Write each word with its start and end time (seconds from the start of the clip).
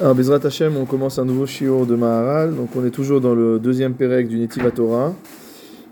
Alors, 0.00 0.14
Bezrat 0.14 0.40
Hashem, 0.42 0.78
on 0.78 0.86
commence 0.86 1.18
un 1.18 1.26
nouveau 1.26 1.44
shiur 1.44 1.84
de 1.84 1.94
Maharal. 1.94 2.56
Donc, 2.56 2.70
on 2.74 2.82
est 2.86 2.90
toujours 2.90 3.20
dans 3.20 3.34
le 3.34 3.58
deuxième 3.58 3.92
pérec 3.92 4.28
du 4.28 4.38
Netiva 4.38 4.70
Torah. 4.70 5.12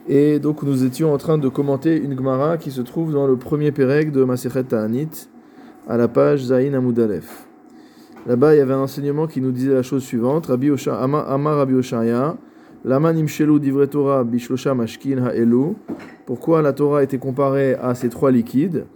Et 0.09 0.39
donc, 0.39 0.63
nous 0.63 0.83
étions 0.83 1.13
en 1.13 1.19
train 1.19 1.37
de 1.37 1.47
commenter 1.51 1.95
une 1.95 2.17
Gemara 2.17 2.57
qui 2.57 2.71
se 2.71 2.81
trouve 2.81 3.13
dans 3.13 3.27
le 3.27 3.37
premier 3.37 3.71
pérec 3.71 4.11
de 4.11 4.25
Masechet 4.25 4.65
Ta'anit, 4.65 5.29
à 5.87 5.99
la 5.99 6.09
page 6.09 6.45
Zayin 6.45 6.73
Amoudalef. 6.73 7.47
Là-bas, 8.27 8.55
il 8.55 8.59
y 8.59 8.61
avait 8.63 8.73
un 8.73 8.79
enseignement 8.79 9.27
qui 9.27 9.43
nous 9.43 9.53
disait 9.53 9.75
la 9.75 9.83
chose 9.83 10.05
suivante 10.05 10.47
Rabbi 10.47 10.71
Osha, 10.71 10.99
Amar 10.99 11.57
Rabbi 11.57 11.75
Oshaya, 11.75 12.39
Lama 12.87 13.13
Nimshelu 13.13 13.61
Divre 13.61 13.87
Torah 13.91 14.25
Bishlosha 14.25 14.75
Mashkin 14.75 15.23
Ha'elu. 15.23 15.75
Pourquoi 16.25 16.63
la 16.63 16.73
Torah 16.73 17.03
été 17.03 17.19
comparée 17.19 17.75
à 17.75 17.95
ces 17.95 18.09
trois 18.09 18.31
liquides? 18.31 18.87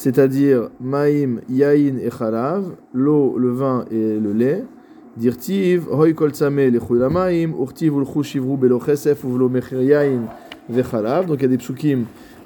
C'est-à-dire 0.00 0.70
Maïm, 0.80 1.42
Yain 1.50 1.98
et 1.98 2.08
Chalav, 2.10 2.64
l'eau, 2.94 3.36
le 3.36 3.50
vin 3.50 3.84
et 3.90 4.18
le 4.18 4.32
lait. 4.32 4.64
Dirtiv, 5.18 5.88
Hoy 5.92 6.14
Kol 6.14 6.30
Tzame, 6.30 6.70
Maïm, 7.10 7.52
Urtiv 7.60 7.96
Ulchu 7.96 8.22
Shivru 8.22 8.56
Belo 8.56 8.80
Chesef, 8.80 9.22
Uvlo 9.24 9.50
Mechir 9.50 9.82
Yain 9.82 10.22
ve 10.70 10.82
Chalav. 10.82 11.26
Donc 11.26 11.40
il 11.40 11.42
y 11.42 11.44
a 11.44 11.48
des 11.48 11.58
psukim 11.58 12.04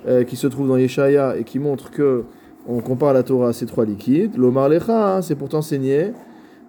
euh, 0.08 0.24
qui 0.24 0.34
se 0.34 0.48
trouvent 0.48 0.66
dans 0.66 0.76
Yeshaya 0.76 1.36
et 1.36 1.44
qui 1.44 1.60
montrent 1.60 1.92
que 1.92 2.24
on 2.66 2.80
compare 2.80 3.12
la 3.12 3.22
Torah 3.22 3.50
à 3.50 3.52
ces 3.52 3.66
trois 3.66 3.84
liquides. 3.84 4.36
L'Omar 4.36 4.68
Lecha, 4.68 5.18
hein, 5.18 5.22
c'est 5.22 5.36
pour 5.36 5.48
t'enseigner. 5.48 6.10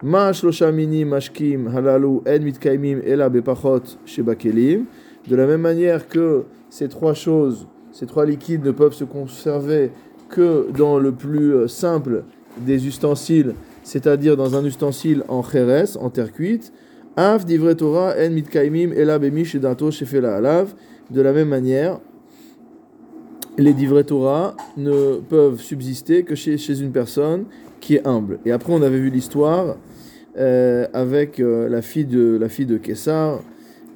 Ma 0.04 0.32
Shlosha 0.32 0.70
Mini 0.70 1.04
Mashkim 1.04 1.66
Halalu 1.66 2.20
En 2.28 2.40
Mitkaimim 2.40 3.00
Ela 3.04 3.28
Bepachot 3.28 3.82
Shebakelim. 4.04 4.84
De 5.26 5.34
la 5.34 5.48
même 5.48 5.62
manière 5.62 6.06
que 6.06 6.44
ces 6.70 6.88
trois 6.88 7.14
choses, 7.14 7.66
ces 7.90 8.06
trois 8.06 8.24
liquides 8.24 8.64
ne 8.64 8.70
peuvent 8.70 8.92
se 8.92 9.02
conserver 9.02 9.90
que 10.28 10.68
dans 10.76 10.98
le 10.98 11.12
plus 11.12 11.54
euh, 11.54 11.68
simple 11.68 12.24
des 12.58 12.86
ustensiles, 12.86 13.54
c'est-à-dire 13.82 14.36
dans 14.36 14.56
un 14.56 14.64
ustensile 14.64 15.22
en 15.28 15.42
cheres, 15.42 15.96
en 16.00 16.10
terre 16.10 16.32
cuite. 16.32 16.72
Av 17.16 17.44
divre 17.44 17.72
Torah 17.74 18.14
en 18.18 18.30
mitkaimim 18.30 18.92
alav. 18.92 20.74
De 21.10 21.20
la 21.20 21.32
même 21.32 21.48
manière, 21.48 22.00
les 23.58 23.72
divrei 23.72 24.04
Torah 24.04 24.56
ne 24.76 25.20
peuvent 25.20 25.60
subsister 25.60 26.24
que 26.24 26.34
chez, 26.34 26.58
chez, 26.58 26.80
une 26.80 26.92
personne 26.92 27.44
qui 27.80 27.94
est 27.94 28.06
humble. 28.06 28.38
Et 28.44 28.52
après, 28.52 28.72
on 28.72 28.82
avait 28.82 28.98
vu 28.98 29.10
l'histoire 29.10 29.76
euh, 30.36 30.86
avec 30.92 31.40
euh, 31.40 31.68
la 31.68 31.82
fille 31.82 32.04
de 32.04 32.36
la 32.38 32.48
fille 32.48 32.66
de 32.66 32.76
Kessar 32.76 33.40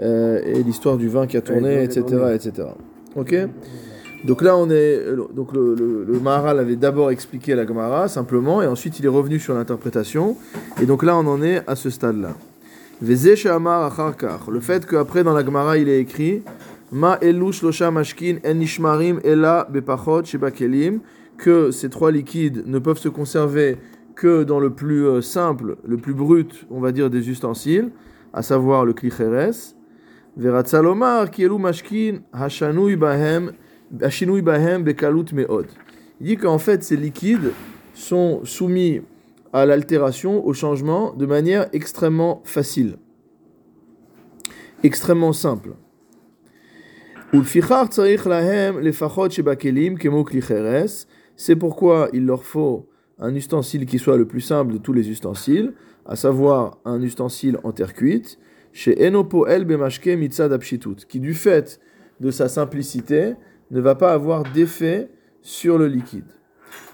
euh, 0.01 0.41
et 0.45 0.63
l'histoire 0.63 0.97
du 0.97 1.09
vin 1.09 1.27
qui 1.27 1.37
a 1.37 1.43
tourné, 1.43 1.83
etc., 1.83 2.03
etc. 2.35 2.69
Ok? 3.17 3.35
Donc 4.25 4.43
là, 4.43 4.57
on 4.57 4.71
est. 4.71 5.05
Donc 5.35 5.53
le, 5.53 5.75
le, 5.75 6.05
le 6.05 6.21
Maharal 6.21 6.59
avait 6.59 6.77
d'abord 6.77 7.11
expliqué 7.11 7.55
la 7.55 7.67
Gemara, 7.67 8.09
simplement, 8.09 8.61
et 8.61 8.67
ensuite 8.67 8.99
il 8.99 9.05
est 9.07 9.09
revenu 9.09 9.39
sur 9.39 9.55
l'interprétation. 9.55 10.37
Et 10.81 10.87
donc 10.87 11.03
là, 11.03 11.17
on 11.17 11.27
en 11.27 11.43
est 11.43 11.63
à 11.67 11.75
ce 11.75 11.89
stade-là. 11.91 12.35
Le 13.03 13.17
fait 14.61 14.87
qu'après, 14.87 15.25
dans 15.25 15.33
la 15.33 15.43
Gemara, 15.43 15.79
il 15.79 15.89
est 15.89 16.01
écrit 16.01 16.43
Ma 16.93 17.19
mashkin 17.93 18.39
en 18.45 18.55
nishmarim 18.55 19.21
ela 19.25 19.67
bepachot 19.71 20.25
shebakelim 20.25 21.01
que 21.39 21.71
ces 21.71 21.89
trois 21.89 22.11
liquides 22.11 22.65
ne 22.67 22.79
peuvent 22.79 22.99
se 22.99 23.09
conserver 23.09 23.79
que 24.15 24.43
dans 24.43 24.61
le 24.61 24.71
plus 24.71 25.07
euh, 25.07 25.23
simple, 25.23 25.77
le 25.87 25.97
plus 25.97 26.13
brut, 26.13 26.67
on 26.69 26.81
va 26.81 26.93
dire, 26.93 27.09
des 27.09 27.31
ustensiles, 27.31 27.91
à 28.35 28.43
savoir 28.43 28.85
le 28.85 28.93
klicheres. 28.93 29.75
Verat 30.37 30.65
kielu 31.33 31.59
mashkin 31.59 32.19
hashanui 32.35 32.97
bahem 32.97 33.53
il 33.93 34.45
dit 36.21 36.37
qu'en 36.37 36.59
fait, 36.59 36.85
ces 36.85 36.97
liquides 36.97 37.53
sont 37.95 38.45
soumis 38.45 39.01
à 39.53 39.67
l'altération, 39.67 40.47
au 40.47 40.53
changement, 40.53 41.13
de 41.15 41.27
manière 41.27 41.69
extrêmement 41.73 42.41
facile, 42.45 42.97
extrêmement 44.85 45.33
simple. 45.33 45.71
C'est 51.37 51.57
pourquoi 51.57 52.09
il 52.13 52.27
leur 52.27 52.45
faut 52.45 52.89
un 53.19 53.35
ustensile 53.35 53.87
qui 53.87 53.99
soit 53.99 54.17
le 54.17 54.27
plus 54.27 54.41
simple 54.41 54.73
de 54.73 54.79
tous 54.79 54.93
les 54.93 55.11
ustensiles, 55.11 55.75
à 56.07 56.17
savoir 56.17 56.79
un 56.85 57.03
ustensile 57.03 57.59
en 57.65 57.73
terre 57.73 57.95
cuite, 57.95 58.39
chez 58.73 59.07
Enopo 59.07 59.47
El 59.47 59.65
Bemashke 59.65 60.17
qui 61.09 61.21
du 61.21 61.35
fait 61.35 61.81
de 62.21 62.31
sa 62.31 62.49
simplicité 62.49 63.35
ne 63.71 63.81
va 63.81 63.95
pas 63.95 64.13
avoir 64.13 64.43
d'effet 64.53 65.11
sur 65.43 65.79
le 65.79 65.87
liquide. 65.87 66.25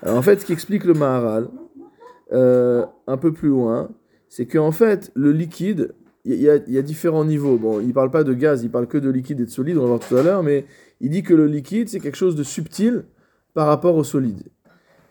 Alors 0.03 0.17
en 0.17 0.23
fait, 0.23 0.41
ce 0.41 0.47
qui 0.47 0.53
explique 0.53 0.85
le 0.85 0.95
Maharal, 0.95 1.49
euh, 2.33 2.85
un 3.07 3.17
peu 3.17 3.33
plus 3.33 3.49
loin, 3.49 3.91
c'est 4.29 4.47
qu'en 4.47 4.73
fait, 4.73 5.11
le 5.15 5.33
liquide, 5.33 5.95
il 6.25 6.35
y, 6.35 6.49
a 6.49 6.83
différents 6.83 7.25
niveaux. 7.25 7.57
Bon, 7.57 7.81
il 7.81 7.89
ne 7.89 7.93
parle 7.93 8.11
pas 8.11 8.25
de 8.25 8.35
gaz, 8.35 8.65
il 8.65 8.71
parle 8.71 8.89
que 8.89 8.99
de 8.99 9.09
liquide 9.09 9.41
et 9.41 9.45
de 9.45 9.51
solide, 9.51 9.79
on 9.79 9.83
va 9.83 9.87
voir 9.87 10.01
tout 10.01 10.17
à 10.17 10.23
l'heure, 10.25 10.43
mais 10.43 10.65
il 11.01 11.11
dit 11.11 11.23
que 11.23 11.35
le 11.35 11.47
liquide, 11.47 11.89
c'est 11.89 12.01
quelque 12.01 12.17
chose 12.17 12.35
de 12.35 12.43
subtil 12.43 13.05
par 13.55 13.69
rapport 13.69 13.95
au 13.95 14.03
solide. 14.03 14.43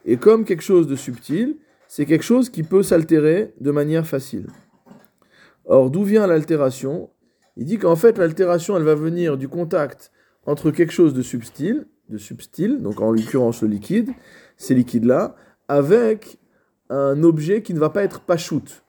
Et 0.05 0.17
comme 0.17 0.43
quelque 0.43 0.61
chose 0.61 0.87
de 0.87 0.95
subtil, 0.95 1.57
c'est 1.87 2.05
quelque 2.05 2.23
chose 2.23 2.49
qui 2.49 2.63
peut 2.63 2.83
s'altérer 2.83 3.53
de 3.61 3.71
manière 3.71 4.05
facile. 4.05 4.47
Or, 5.65 5.89
d'où 5.89 6.03
vient 6.03 6.27
l'altération? 6.27 7.09
Il 7.55 7.65
dit 7.65 7.77
qu'en 7.77 7.95
fait, 7.95 8.17
l'altération, 8.17 8.75
elle 8.75 8.83
va 8.83 8.95
venir 8.95 9.37
du 9.37 9.47
contact 9.47 10.11
entre 10.45 10.71
quelque 10.71 10.93
chose 10.93 11.13
de 11.13 11.21
subtil, 11.21 11.87
de 12.09 12.17
subtil, 12.17 12.81
donc 12.81 13.01
en 13.01 13.11
l'occurrence 13.11 13.61
le 13.61 13.67
liquide, 13.67 14.11
ces 14.57 14.75
liquides-là, 14.75 15.35
avec 15.67 16.37
un 16.89 17.23
objet 17.23 17.61
qui 17.61 17.73
ne 17.73 17.79
va 17.79 17.89
pas 17.89 18.03
être 18.03 18.21
pachout, 18.21 18.83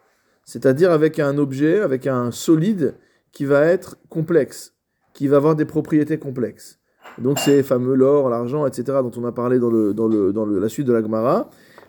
c'est-à-dire 0.45 0.93
avec 0.93 1.19
un 1.19 1.39
objet, 1.39 1.81
avec 1.81 2.07
un 2.07 2.31
solide 2.31 2.95
qui 3.33 3.45
va 3.45 3.65
être 3.65 3.97
complexe, 4.09 4.75
qui 5.15 5.29
va 5.29 5.39
avoir 5.39 5.57
des 5.57 5.65
propriétés 5.65 6.19
complexes. 6.19 6.79
Donc 7.19 7.39
ces 7.39 7.63
fameux 7.63 7.95
l'or, 7.95 8.29
l'argent, 8.29 8.67
etc., 8.67 8.99
dont 9.03 9.13
on 9.17 9.25
a 9.25 9.33
parlé 9.33 9.59
dans, 9.59 9.71
le, 9.71 9.95
dans, 9.95 10.09
le, 10.09 10.33
dans 10.33 10.45
la 10.45 10.69
suite 10.69 10.87
de 10.87 10.93
la 10.93 11.01
Gemara, 11.03 11.49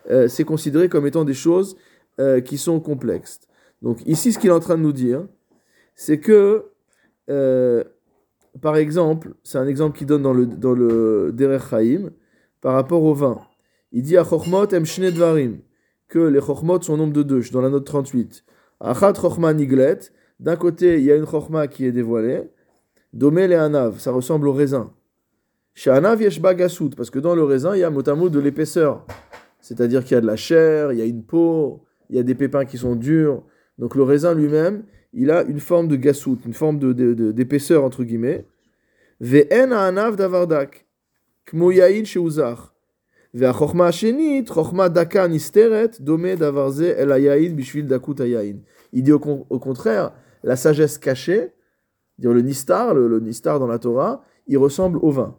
euh, 0.09 0.27
c'est 0.27 0.45
considéré 0.45 0.87
comme 0.87 1.05
étant 1.05 1.25
des 1.25 1.33
choses 1.33 1.75
euh, 2.19 2.39
qui 2.39 2.57
sont 2.57 2.79
complexes. 2.79 3.41
Donc 3.81 3.99
ici, 4.05 4.31
ce 4.31 4.39
qu'il 4.39 4.49
est 4.49 4.53
en 4.53 4.59
train 4.59 4.77
de 4.77 4.83
nous 4.83 4.93
dire, 4.93 5.27
c'est 5.95 6.19
que 6.19 6.65
euh, 7.29 7.83
par 8.61 8.77
exemple, 8.77 9.33
c'est 9.43 9.57
un 9.57 9.67
exemple 9.67 9.97
qu'il 9.97 10.07
donne 10.07 10.21
dans 10.21 10.33
le, 10.33 10.45
dans 10.45 10.73
le 10.73 11.31
Derer 11.33 11.59
Chaim, 11.59 12.09
par 12.61 12.73
rapport 12.73 13.03
au 13.03 13.13
vin. 13.13 13.39
Il 13.91 14.03
dit 14.03 14.17
à 14.17 14.23
Chochmot 14.23 14.67
em 14.73 14.83
Dvarim, 15.11 15.59
que 16.07 16.19
les 16.19 16.41
Chochmot 16.41 16.81
sont 16.81 16.93
au 16.93 16.97
nombre 16.97 17.13
de 17.13 17.23
deux, 17.23 17.41
dans 17.51 17.61
la 17.61 17.69
note 17.69 17.85
38. 17.85 18.43
Achat 18.79 19.13
Chochma 19.13 19.53
Niglet, 19.53 19.99
d'un 20.39 20.55
côté, 20.55 20.99
il 20.99 21.05
y 21.05 21.11
a 21.11 21.15
une 21.15 21.25
Chochma 21.25 21.67
qui 21.67 21.85
est 21.85 21.91
dévoilée, 21.91 22.43
Domé 23.13 23.47
le 23.47 23.57
Anav, 23.57 23.99
ça 23.99 24.11
ressemble 24.11 24.47
au 24.47 24.53
raisin. 24.53 24.93
Chez 25.73 25.89
Anav 25.89 26.21
yesh 26.21 26.41
Bagasout, 26.41 26.89
parce 26.95 27.09
que 27.09 27.19
dans 27.19 27.35
le 27.35 27.43
raisin, 27.43 27.75
il 27.75 27.79
y 27.79 27.83
a 27.83 27.89
mot 27.89 28.29
de 28.29 28.39
l'épaisseur. 28.39 29.05
C'est-à-dire 29.61 30.03
qu'il 30.03 30.15
y 30.15 30.17
a 30.17 30.21
de 30.21 30.27
la 30.27 30.35
chair, 30.35 30.91
il 30.91 30.99
y 30.99 31.01
a 31.01 31.05
une 31.05 31.23
peau, 31.23 31.83
il 32.09 32.15
y 32.15 32.19
a 32.19 32.23
des 32.23 32.35
pépins 32.35 32.65
qui 32.65 32.77
sont 32.77 32.95
durs. 32.95 33.43
Donc 33.77 33.95
le 33.95 34.03
raisin 34.03 34.33
lui-même, 34.33 34.83
il 35.17 35.31
a 35.31 35.43
une 35.43 35.59
forme 35.59 35.87
de 35.87 35.95
gassoute, 35.95 36.45
une 36.45 36.53
forme 36.53 36.77
d'épaisseur, 37.33 37.81
de, 37.81 37.87
entre 37.87 38.03
guillemets. 38.03 38.45
Ve'en 39.19 39.71
ha'anav 39.71 40.15
davardak, 40.15 40.85
kmo 41.47 41.71
yain 41.71 42.03
daka 44.93 45.27
nisteret, 45.27 45.99
dome 45.99 46.35
davarze 46.35 46.95
el 46.99 47.55
bishvil 47.55 47.87
dakut. 47.87 48.21
Il 48.93 49.03
dit 49.03 49.11
au, 49.11 49.19
contraire, 49.59 50.13
la 50.43 50.55
sagesse 50.55 50.99
cachée, 50.99 51.51
dire 52.19 52.31
le 52.31 52.41
nistar, 52.41 52.93
le, 52.93 53.19
nistar 53.19 53.59
dans 53.59 53.67
la 53.67 53.79
Torah, 53.79 54.23
il 54.45 54.59
ressemble 54.59 54.99
au 55.01 55.09
vin. 55.09 55.35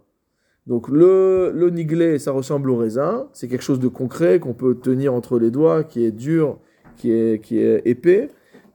Donc 0.67 0.89
le, 0.89 1.53
le 1.55 1.71
niglé, 1.71 2.19
ça 2.19 2.33
ressemble 2.33 2.69
au 2.71 2.77
raisin, 2.77 3.29
c'est 3.33 3.47
quelque 3.47 3.63
chose 3.63 3.81
de 3.81 3.89
concret 3.89 4.41
qu'on 4.41 4.55
peut 4.55 4.75
tenir 4.75 5.15
entre 5.15 5.39
les 5.39 5.53
doigts, 5.53 5.85
qui 5.85 6.05
est 6.05 6.11
dur, 6.11 6.59
qui 6.97 7.13
est, 7.13 7.41
qui 7.41 7.59
est 7.59 7.81
épais. 7.87 8.29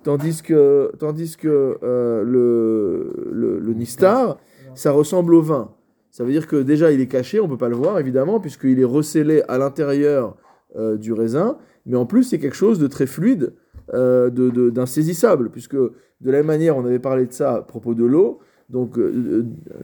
Tandis 0.03 0.41
que, 0.43 0.91
tandis 0.99 1.37
que 1.37 1.77
euh, 1.81 2.23
le, 2.23 3.59
le, 3.59 3.73
nistar, 3.73 4.37
ça 4.75 4.91
ressemble 4.91 5.33
au 5.33 5.41
vin. 5.41 5.71
Ça 6.11 6.23
veut 6.23 6.31
dire 6.31 6.47
que 6.47 6.57
déjà 6.57 6.91
il 6.91 6.99
est 6.99 7.07
caché, 7.07 7.39
on 7.39 7.45
ne 7.45 7.49
peut 7.49 7.57
pas 7.57 7.69
le 7.69 7.75
voir 7.75 7.99
évidemment, 7.99 8.39
puisqu'il 8.39 8.79
est 8.79 8.85
recellé 8.85 9.43
à 9.47 9.57
l'intérieur 9.57 10.35
euh, 10.75 10.97
du 10.97 11.13
raisin, 11.13 11.57
mais 11.85 11.95
en 11.95 12.05
plus 12.05 12.23
c'est 12.23 12.39
quelque 12.39 12.55
chose 12.55 12.79
de 12.79 12.87
très 12.87 13.07
fluide, 13.07 13.53
euh, 13.93 14.29
d'insaisissable, 14.29 15.49
puisque 15.49 15.75
de 15.75 15.91
la 16.21 16.37
même 16.37 16.47
manière 16.47 16.77
on 16.77 16.85
avait 16.85 16.99
parlé 16.99 17.25
de 17.25 17.33
ça 17.33 17.55
à 17.55 17.61
propos 17.61 17.93
de 17.93 18.03
l'eau, 18.03 18.39
donc 18.69 18.97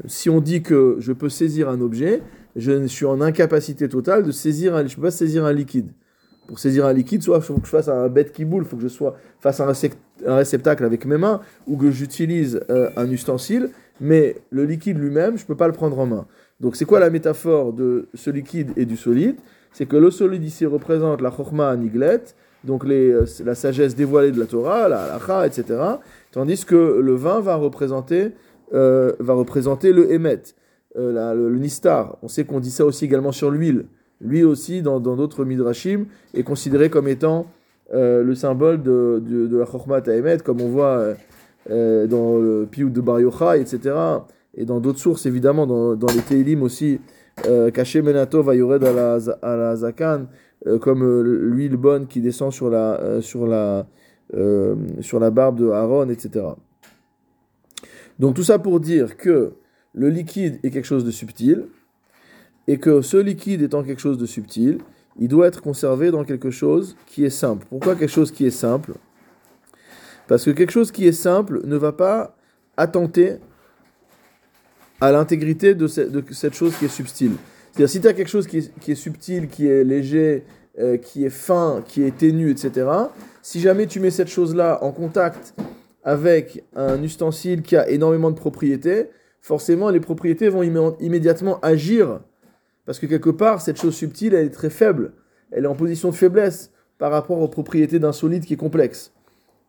si 0.05 0.29
on 0.29 0.41
dit 0.41 0.63
que 0.63 0.95
je 0.99 1.13
peux 1.13 1.29
saisir 1.29 1.69
un 1.69 1.81
objet, 1.81 2.21
je 2.55 2.85
suis 2.87 3.05
en 3.05 3.21
incapacité 3.21 3.87
totale 3.87 4.23
de 4.23 4.31
saisir 4.31 4.87
je 4.87 4.99
pas 4.99 5.11
saisir 5.11 5.45
un 5.45 5.53
liquide 5.53 5.91
pour 6.49 6.57
saisir 6.57 6.87
un 6.87 6.93
liquide, 6.93 7.21
soit 7.21 7.37
il 7.37 7.43
faut 7.43 7.53
que 7.59 7.67
je 7.67 7.69
fasse 7.69 7.89
un 7.89 8.07
bête 8.07 8.31
qui 8.33 8.43
boule, 8.43 8.63
il 8.63 8.67
faut 8.67 8.75
que 8.75 8.81
je 8.81 8.87
sois 8.87 9.15
face 9.39 9.59
à 9.59 9.71
un 10.25 10.35
réceptacle 10.35 10.83
avec 10.83 11.05
mes 11.05 11.17
mains, 11.17 11.41
ou 11.67 11.77
que 11.77 11.91
j'utilise 11.91 12.59
euh, 12.71 12.89
un 12.97 13.07
ustensile, 13.11 13.69
mais 14.01 14.35
le 14.49 14.65
liquide 14.65 14.97
lui-même, 14.97 15.37
je 15.37 15.43
ne 15.43 15.47
peux 15.47 15.55
pas 15.55 15.67
le 15.67 15.73
prendre 15.73 15.99
en 15.99 16.07
main. 16.07 16.25
Donc 16.59 16.75
c'est 16.75 16.85
quoi 16.85 16.99
la 16.99 17.11
métaphore 17.11 17.71
de 17.71 18.07
ce 18.15 18.31
liquide 18.31 18.71
et 18.77 18.85
du 18.85 18.97
solide? 18.97 19.35
C'est 19.73 19.85
que 19.85 19.95
le 19.95 20.09
solide 20.09 20.43
ici 20.43 20.65
représente 20.65 21.21
la 21.21 21.29
chorma 21.29 21.75
niglet, 21.75 22.23
donc 22.63 22.83
euh, 22.83 23.27
la 23.45 23.53
sagesse 23.53 23.95
dévoilée 23.95 24.31
de 24.31 24.39
la 24.39 24.47
Torah, 24.47 24.89
la 24.89 25.03
halakha, 25.03 25.45
etc. 25.45 25.79
Tandis 26.31 26.65
que 26.65 26.99
le 26.99 27.13
vin 27.13 27.41
va 27.41 27.57
représenter, 27.57 28.31
euh, 28.73 29.13
le 29.19 30.11
Emet, 30.11 30.41
euh, 30.97 31.35
le, 31.35 31.59
nistar. 31.59 32.17
On 32.23 32.27
sait 32.27 32.43
qu'on 32.43 32.59
dit 32.59 32.71
ça 32.71 32.85
aussi 32.85 33.05
également 33.05 33.31
sur 33.31 33.51
l'huile. 33.51 33.85
L'huile 34.21 34.45
aussi, 34.45 34.81
dans 34.81 34.99
d'autres 34.99 35.45
midrashim, 35.45 36.05
est 36.33 36.43
considéré 36.43 36.89
comme 36.89 37.07
étant 37.07 37.47
le 37.91 38.33
symbole 38.35 38.83
de, 38.83 39.49
la 39.51 39.65
Chokhmat 39.65 40.03
à 40.07 40.13
Emet, 40.13 40.39
comme 40.39 40.61
on 40.61 40.67
voit 40.67 41.13
dans 41.69 42.37
le 42.37 42.67
Piyut 42.69 42.89
de 42.89 43.01
Bar 43.01 43.19
etc. 43.55 43.95
Et 44.55 44.65
dans 44.65 44.79
d'autres 44.79 44.99
sources, 44.99 45.25
évidemment, 45.25 45.65
dans, 45.65 46.07
les 46.13 46.21
Teilim 46.21 46.63
aussi, 46.63 46.99
Caché 47.73 48.01
Menato 48.01 48.43
va 48.43 48.55
yored 48.55 48.83
Zakan, 49.75 50.25
euh, 50.67 50.77
comme 50.77 51.03
euh, 51.03 51.21
l'huile 51.21 51.77
bonne 51.77 52.07
qui 52.07 52.19
descend 52.19 52.51
sur 52.51 52.69
la, 52.69 52.99
euh, 52.99 53.21
sur 53.21 53.47
la, 53.47 53.87
sur 54.99 55.19
la 55.19 55.31
barbe 55.31 55.57
de 55.57 55.69
Aaron, 55.69 56.09
etc. 56.09 56.45
Donc 58.19 58.35
tout 58.35 58.43
ça 58.43 58.59
pour 58.59 58.79
dire 58.79 59.17
que 59.17 59.53
le 59.93 60.09
liquide 60.09 60.59
est 60.63 60.69
quelque 60.69 60.85
chose 60.85 61.05
de 61.05 61.11
subtil, 61.11 61.65
et 62.69 62.77
que 62.77 63.01
ce 63.01 63.17
liquide 63.17 63.63
étant 63.63 63.81
quelque 63.83 63.99
chose 63.99 64.19
de 64.19 64.27
subtil, 64.27 64.77
il 65.19 65.27
doit 65.27 65.47
être 65.47 65.59
conservé 65.59 66.11
dans 66.11 66.23
quelque 66.23 66.51
chose 66.51 66.95
qui 67.07 67.25
est 67.25 67.31
simple. 67.31 67.65
Pourquoi 67.67 67.95
quelque 67.95 68.11
chose 68.11 68.31
qui 68.31 68.45
est 68.45 68.51
simple? 68.51 68.93
Parce 70.27 70.45
que 70.45 70.51
quelque 70.51 70.69
chose 70.69 70.91
qui 70.91 71.07
est 71.07 71.11
simple 71.11 71.61
ne 71.65 71.75
va 71.75 71.93
pas 71.93 72.37
attenter 72.77 73.37
à 75.01 75.11
l'intégrité 75.11 75.73
de, 75.73 75.87
cette 75.87 76.53
chose 76.53 76.75
qui 76.77 76.85
est 76.85 76.89
subtile. 76.89 77.31
C'est-à-dire, 77.71 77.89
si 77.89 78.01
tu 78.01 78.07
as 78.07 78.13
quelque 78.13 78.29
chose 78.29 78.45
qui 78.45 78.57
est, 78.59 78.95
subtil, 78.95 79.47
qui 79.47 79.65
est 79.65 79.83
léger, 79.83 80.43
euh, 80.77 80.97
qui 80.97 81.25
est 81.25 81.31
fin, 81.31 81.83
qui 81.87 82.03
est 82.03 82.15
ténu, 82.15 82.51
etc., 82.51 82.87
si 83.41 83.59
jamais 83.61 83.87
tu 83.87 83.99
mets 83.99 84.11
cette 84.11 84.27
chose-là 84.27 84.83
en 84.83 84.91
contact 84.91 85.55
avec 86.03 86.63
un 86.75 87.01
ustensile 87.01 87.63
qui 87.63 87.75
a 87.75 87.89
énormément 87.89 88.29
de 88.29 88.35
propriétés, 88.35 89.07
forcément, 89.41 89.89
les 89.89 89.99
propriétés 89.99 90.49
vont 90.49 90.95
immédiatement 90.99 91.59
agir. 91.61 92.19
Parce 92.89 92.97
que 92.97 93.05
quelque 93.05 93.29
part, 93.29 93.61
cette 93.61 93.79
chose 93.79 93.93
subtile, 93.93 94.33
elle 94.33 94.47
est 94.47 94.49
très 94.49 94.71
faible. 94.71 95.11
Elle 95.51 95.65
est 95.65 95.67
en 95.67 95.75
position 95.75 96.09
de 96.09 96.15
faiblesse 96.15 96.71
par 96.97 97.11
rapport 97.11 97.37
aux 97.37 97.47
propriétés 97.47 97.99
d'un 97.99 98.11
solide 98.11 98.45
qui 98.45 98.55
est 98.55 98.57
complexe. 98.57 99.13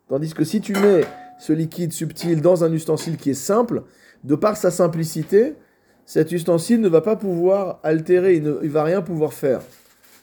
Tandis 0.08 0.32
que 0.32 0.42
si 0.42 0.62
tu 0.62 0.72
mets 0.72 1.02
ce 1.38 1.52
liquide 1.52 1.92
subtil 1.92 2.40
dans 2.40 2.64
un 2.64 2.72
ustensile 2.72 3.18
qui 3.18 3.28
est 3.28 3.34
simple, 3.34 3.82
de 4.24 4.34
par 4.36 4.56
sa 4.56 4.70
simplicité, 4.70 5.52
cet 6.06 6.32
ustensile 6.32 6.80
ne 6.80 6.88
va 6.88 7.02
pas 7.02 7.14
pouvoir 7.14 7.80
altérer, 7.82 8.36
il 8.36 8.42
ne 8.42 8.52
va 8.68 8.84
rien 8.84 9.02
pouvoir 9.02 9.34
faire. 9.34 9.60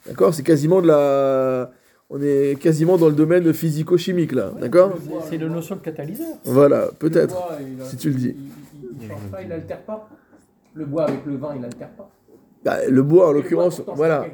D'accord 0.08 0.34
C'est 0.34 0.42
quasiment 0.42 0.82
de 0.82 0.88
la. 0.88 1.70
On 2.10 2.20
est 2.20 2.60
quasiment 2.60 2.98
dans 2.98 3.10
le 3.10 3.16
domaine 3.16 3.54
physico-chimique 3.54 4.32
là, 4.32 4.54
d'accord 4.60 4.98
C'est 5.30 5.38
la 5.38 5.50
notion 5.50 5.76
de 5.76 5.82
catalyseur. 5.82 6.30
Voilà, 6.46 6.90
peut-être, 6.98 7.48
si 7.84 7.96
tu 7.96 8.10
le 8.10 8.16
dis. 8.16 8.36
Il 9.00 9.08
ne 9.08 9.32
pas, 9.32 9.44
il 9.44 9.50
n'altère 9.50 9.84
pas. 9.84 10.10
Le 10.74 10.86
bois 10.86 11.04
avec 11.04 11.24
le 11.28 11.36
vin, 11.36 11.52
il 11.54 11.62
n'altère 11.62 11.90
pas. 11.90 12.10
Bah, 12.68 12.80
le 12.90 13.02
bois 13.02 13.30
en 13.30 13.32
l'occurrence, 13.32 13.82
voilà. 13.96 14.26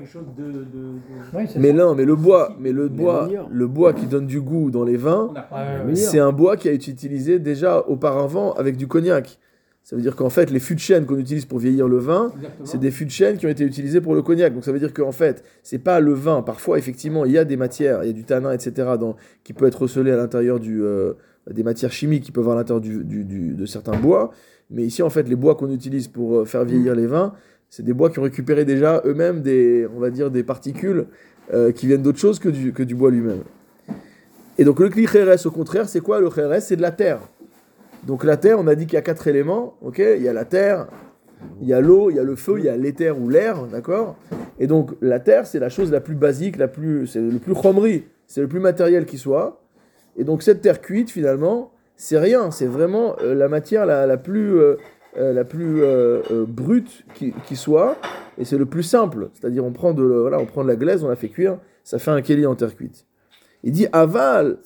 mais 1.55 1.71
non, 1.71 1.93
mais 1.93 2.03
le 2.03 2.15
bois, 2.15 2.55
mais 2.59 2.71
le 2.71 2.87
bois, 2.87 3.29
le 3.51 3.67
bois 3.67 3.93
qui 3.93 4.07
donne 4.07 4.25
du 4.25 4.41
goût 4.41 4.71
dans 4.71 4.83
les 4.83 4.97
vins, 4.97 5.31
c'est 5.93 6.17
un 6.17 6.31
bois 6.31 6.57
qui 6.57 6.67
a 6.67 6.71
été 6.71 6.89
utilisé 6.89 7.37
déjà 7.37 7.87
auparavant 7.87 8.53
avec 8.53 8.75
du 8.75 8.87
cognac. 8.87 9.37
Ça 9.83 9.95
veut 9.95 10.01
dire 10.01 10.15
qu'en 10.15 10.31
fait, 10.31 10.49
les 10.49 10.59
fûts 10.59 10.73
de 10.73 10.79
chêne 10.79 11.05
qu'on 11.05 11.19
utilise 11.19 11.45
pour 11.45 11.59
vieillir 11.59 11.87
le 11.87 11.99
vin, 11.99 12.31
c'est 12.63 12.79
des 12.79 12.89
fûts 12.89 13.05
de 13.05 13.11
chêne 13.11 13.37
qui 13.37 13.45
ont 13.45 13.49
été 13.49 13.65
utilisés 13.65 14.01
pour 14.01 14.15
le 14.15 14.23
cognac. 14.23 14.51
Donc 14.51 14.63
ça 14.63 14.71
veut 14.71 14.79
dire 14.79 14.93
qu'en 14.95 15.11
fait, 15.11 15.43
c'est 15.61 15.77
pas 15.77 15.99
le 15.99 16.13
vin. 16.13 16.41
Parfois, 16.41 16.79
effectivement, 16.79 17.25
il 17.25 17.33
y 17.33 17.37
a 17.37 17.45
des 17.45 17.57
matières, 17.57 18.03
il 18.03 18.07
y 18.07 18.09
a 18.09 18.13
du 18.13 18.23
tanin, 18.23 18.51
etc., 18.51 18.93
dans, 18.99 19.15
qui 19.43 19.53
peut 19.53 19.67
être 19.67 19.83
recelé 19.83 20.09
à 20.09 20.17
l'intérieur 20.17 20.59
du, 20.59 20.81
euh, 20.81 21.13
des 21.51 21.61
matières 21.61 21.91
chimiques 21.91 22.23
qui 22.23 22.31
peuvent 22.31 22.45
avoir 22.45 22.57
à 22.57 22.61
l'intérieur 22.61 22.81
du, 22.81 23.03
du, 23.03 23.53
de 23.53 23.65
certains 23.67 23.99
bois. 23.99 24.31
Mais 24.71 24.83
ici, 24.83 25.03
en 25.03 25.09
fait, 25.11 25.29
les 25.29 25.35
bois 25.35 25.53
qu'on 25.53 25.69
utilise 25.69 26.07
pour 26.07 26.37
euh, 26.39 26.45
faire 26.45 26.65
vieillir 26.65 26.95
les 26.95 27.05
vins, 27.05 27.33
c'est 27.75 27.81
des 27.81 27.93
bois 27.93 28.11
qui 28.11 28.19
ont 28.19 28.23
récupéré 28.23 28.65
déjà 28.65 29.01
eux-mêmes 29.03 29.41
des, 29.41 29.87
on 29.95 29.99
va 29.99 30.11
dire, 30.11 30.29
des 30.29 30.43
particules 30.43 31.07
euh, 31.55 31.71
qui 31.71 31.87
viennent 31.87 32.03
d'autre 32.03 32.19
chose 32.19 32.37
que 32.37 32.49
du, 32.49 32.71
que 32.71 32.83
du 32.83 32.93
bois 32.93 33.09
lui-même. 33.09 33.41
Et 34.59 34.63
donc 34.63 34.79
le 34.79 34.89
cli 34.89 35.07
au 35.43 35.49
contraire, 35.49 35.89
c'est 35.89 35.99
quoi 35.99 36.21
le 36.21 36.29
kheres? 36.29 36.61
C'est 36.61 36.75
de 36.75 36.83
la 36.83 36.91
terre. 36.91 37.21
Donc 38.05 38.25
la 38.25 38.37
terre, 38.37 38.59
on 38.59 38.67
a 38.67 38.75
dit 38.75 38.85
qu'il 38.85 38.93
y 38.93 38.97
a 38.97 39.01
quatre 39.01 39.27
éléments, 39.27 39.73
ok? 39.81 39.97
Il 39.97 40.21
y 40.21 40.27
a 40.27 40.33
la 40.33 40.45
terre, 40.45 40.85
il 41.63 41.67
y 41.67 41.73
a 41.73 41.81
l'eau, 41.81 42.11
il 42.11 42.17
y 42.17 42.19
a 42.19 42.23
le 42.23 42.35
feu, 42.35 42.59
il 42.59 42.65
y 42.65 42.69
a 42.69 42.77
l'éther 42.77 43.19
ou 43.19 43.27
l'air, 43.27 43.63
d'accord? 43.65 44.17
Et 44.59 44.67
donc 44.67 44.91
la 45.01 45.19
terre, 45.19 45.47
c'est 45.47 45.57
la 45.57 45.69
chose 45.69 45.91
la 45.91 45.99
plus 45.99 46.13
basique, 46.13 46.57
la 46.57 46.67
plus, 46.67 47.07
c'est 47.07 47.21
le 47.21 47.39
plus 47.39 47.55
chromerie, 47.55 48.03
c'est 48.27 48.41
le 48.41 48.47
plus 48.47 48.59
matériel 48.59 49.07
qui 49.07 49.17
soit. 49.17 49.63
Et 50.15 50.23
donc 50.23 50.43
cette 50.43 50.61
terre 50.61 50.79
cuite, 50.79 51.09
finalement, 51.09 51.71
c'est 51.97 52.19
rien, 52.19 52.51
c'est 52.51 52.67
vraiment 52.67 53.15
euh, 53.23 53.33
la 53.33 53.47
matière 53.47 53.87
la, 53.87 54.17
plus, 54.17 54.59
euh, 54.59 54.75
euh, 55.17 55.33
la 55.33 55.43
plus 55.43 55.83
brute 56.47 57.05
qui, 57.13 57.55
soit, 57.55 57.97
et 58.37 58.45
c'est 58.45 58.57
le 58.57 58.65
plus 58.65 58.83
simple. 58.83 59.29
C'est-à-dire 59.33 59.63
on 59.65 59.71
prend 59.71 59.93
de, 59.93 60.03
voilà, 60.03 60.39
on 60.39 60.45
prend 60.45 60.63
de 60.63 60.69
la 60.69 60.75
glaise, 60.75 61.03
on 61.03 61.09
la 61.09 61.15
fait 61.15 61.29
cuire, 61.29 61.57
ça 61.83 61.99
fait 61.99 62.11
un 62.11 62.21
keli 62.21 62.45
en 62.45 62.55
terre 62.55 62.75
cuite. 62.75 63.05
Il 63.63 63.71
dit 63.71 63.87
aval 63.91 64.57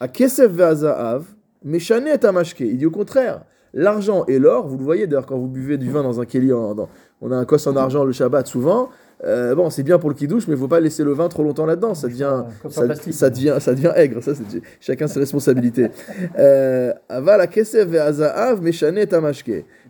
à 0.00 0.08
kesef 0.08 0.50
ve'azaav, 0.50 1.24
Méchané 1.64 2.10
est 2.10 2.24
amashke. 2.24 2.60
Il 2.60 2.78
dit 2.78 2.86
au 2.86 2.90
contraire, 2.90 3.42
l'argent 3.74 4.24
et 4.26 4.38
l'or, 4.38 4.66
vous 4.68 4.78
le 4.78 4.84
voyez 4.84 5.06
d'ailleurs 5.06 5.26
quand 5.26 5.38
vous 5.38 5.48
buvez 5.48 5.76
du 5.76 5.90
vin 5.90 6.02
dans 6.02 6.20
un 6.20 6.24
kéli, 6.24 6.52
on 6.52 7.32
a 7.32 7.36
un 7.36 7.44
cos 7.44 7.68
en 7.68 7.76
argent 7.76 8.04
le 8.04 8.12
Shabbat 8.12 8.46
souvent. 8.46 8.90
Euh, 9.24 9.54
bon, 9.54 9.68
c'est 9.70 9.82
bien 9.82 9.98
pour 9.98 10.08
le 10.10 10.14
kidouche, 10.14 10.46
mais 10.46 10.52
il 10.52 10.56
ne 10.56 10.60
faut 10.60 10.68
pas 10.68 10.80
laisser 10.80 11.02
le 11.02 11.12
vin 11.12 11.28
trop 11.28 11.42
longtemps 11.42 11.66
là-dedans. 11.66 11.94
Ça 11.94 12.08
devient, 12.08 12.44
ça, 12.68 13.30
devient, 13.30 13.56
ça 13.58 13.74
devient 13.74 13.92
aigre. 13.96 14.22
Ça, 14.22 14.32
chacun 14.80 15.06
ses 15.06 15.20
responsabilités. 15.20 15.90
Euh. 16.38 16.92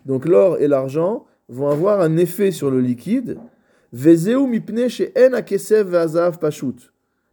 Donc 0.05 0.25
l'or 0.25 0.57
et 0.59 0.67
l'argent 0.67 1.25
vont 1.47 1.69
avoir 1.69 2.01
un 2.01 2.17
effet 2.17 2.51
sur 2.51 2.71
le 2.71 2.79
liquide. 2.81 3.37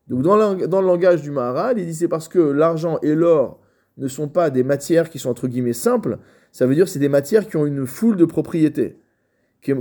Donc 0.08 0.22
dans 0.22 0.36
le, 0.36 0.66
dans 0.66 0.80
le 0.80 0.86
langage 0.86 1.22
du 1.22 1.30
Maharal, 1.30 1.78
il 1.78 1.86
dit 1.86 1.94
c'est 1.94 2.08
parce 2.08 2.28
que 2.28 2.38
l'argent 2.38 2.98
et 3.02 3.14
l'or 3.14 3.60
ne 3.96 4.08
sont 4.08 4.28
pas 4.28 4.50
des 4.50 4.62
matières 4.62 5.10
qui 5.10 5.18
sont 5.18 5.30
entre 5.30 5.48
guillemets 5.48 5.72
simples, 5.72 6.18
ça 6.52 6.66
veut 6.66 6.74
dire 6.74 6.84
que 6.84 6.90
c'est 6.90 6.98
des 6.98 7.08
matières 7.08 7.46
qui 7.46 7.56
ont 7.56 7.66
une 7.66 7.86
foule 7.86 8.16
de 8.16 8.24
propriétés, 8.24 8.98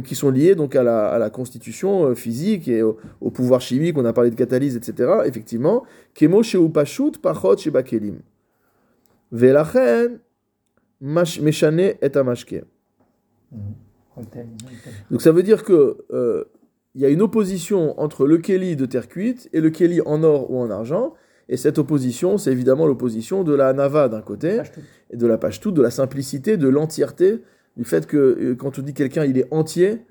qui, 0.03 0.15
sont 0.15 0.31
liées 0.31 0.55
donc 0.55 0.75
à 0.75 0.83
la, 0.83 1.29
constitution 1.29 2.07
euh, 2.07 2.15
physique 2.15 2.67
et 2.67 2.81
au, 2.81 2.97
pouvoir 3.31 3.61
chimique, 3.61 3.97
on 3.97 4.05
a 4.05 4.13
parlé 4.13 4.29
de 4.29 4.35
catalyse, 4.35 4.75
etc. 4.75 5.19
Effectivement, 5.25 5.83
kemo 6.13 6.41
pachut 6.73 7.11
pachot 7.21 7.57
bakelim. 7.71 8.19
Velachen 9.31 10.19
meshane 11.01 11.79
et 12.01 12.17
amashke. 12.17 12.63
Donc 15.11 15.21
ça 15.21 15.31
veut 15.31 15.43
dire 15.43 15.63
que 15.63 15.97
euh, 16.11 16.45
il 16.95 17.01
y 17.01 17.05
a 17.05 17.09
une 17.09 17.21
opposition 17.21 17.99
entre 17.99 18.25
le 18.25 18.37
keli 18.37 18.75
de 18.75 18.85
terre 18.85 19.07
cuite 19.07 19.49
et 19.53 19.61
le 19.61 19.69
keli 19.69 20.01
en 20.01 20.23
or 20.23 20.49
ou 20.49 20.59
en 20.59 20.69
argent, 20.69 21.13
et 21.47 21.57
cette 21.57 21.77
opposition, 21.77 22.37
c'est 22.37 22.51
évidemment 22.51 22.87
l'opposition 22.87 23.43
de 23.43 23.53
la 23.53 23.71
nava 23.73 24.09
d'un 24.09 24.21
côté, 24.21 24.61
et 25.11 25.17
de 25.17 25.27
la 25.27 25.37
pashtout, 25.37 25.71
de 25.71 25.81
la 25.81 25.91
simplicité, 25.91 26.57
de 26.57 26.67
l'entièreté, 26.67 27.41
du 27.77 27.83
fait 27.83 28.07
que 28.07 28.17
euh, 28.17 28.55
quand 28.55 28.79
on 28.79 28.81
dit 28.81 28.93
quelqu'un 28.93 29.25
il 29.25 29.37
est 29.37 29.47
entier, 29.51 30.01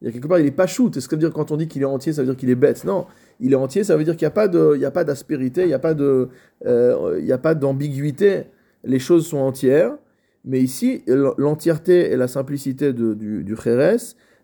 il 0.00 0.06
y 0.06 0.08
a 0.08 0.12
quelque 0.12 0.26
part 0.26 0.38
il 0.38 0.46
est 0.46 0.50
pachout. 0.50 0.90
Est-ce 0.96 1.08
que 1.08 1.16
ça 1.16 1.16
veut 1.16 1.20
dire 1.20 1.32
quand 1.32 1.50
on 1.50 1.56
dit 1.56 1.68
qu'il 1.68 1.82
est 1.82 1.86
entier, 1.86 2.12
ça 2.12 2.22
veut 2.22 2.28
dire 2.28 2.36
qu'il 2.36 2.50
est 2.50 2.54
bête 2.54 2.84
Non, 2.84 3.06
il 3.40 3.52
est 3.52 3.56
entier, 3.56 3.84
ça 3.84 3.96
veut 3.96 4.04
dire 4.04 4.16
qu'il 4.16 4.26
n'y 4.26 4.32
a 4.32 4.34
pas 4.34 4.48
de, 4.48 4.74
il 4.76 4.84
a 4.84 4.90
pas 4.90 5.04
d'aspérité, 5.04 5.62
il 5.62 5.68
n'y 5.68 5.74
a 5.74 5.78
pas 5.78 5.94
de, 5.94 6.28
euh, 6.66 7.16
il 7.18 7.26
y 7.26 7.32
a 7.32 7.38
pas 7.38 7.54
d'ambiguïté. 7.54 8.44
Les 8.84 8.98
choses 8.98 9.26
sont 9.26 9.38
entières, 9.38 9.96
mais 10.44 10.60
ici 10.60 11.02
l'entièreté 11.06 12.12
et 12.12 12.16
la 12.16 12.28
simplicité 12.28 12.92
de, 12.92 13.14
du, 13.14 13.44
du 13.44 13.56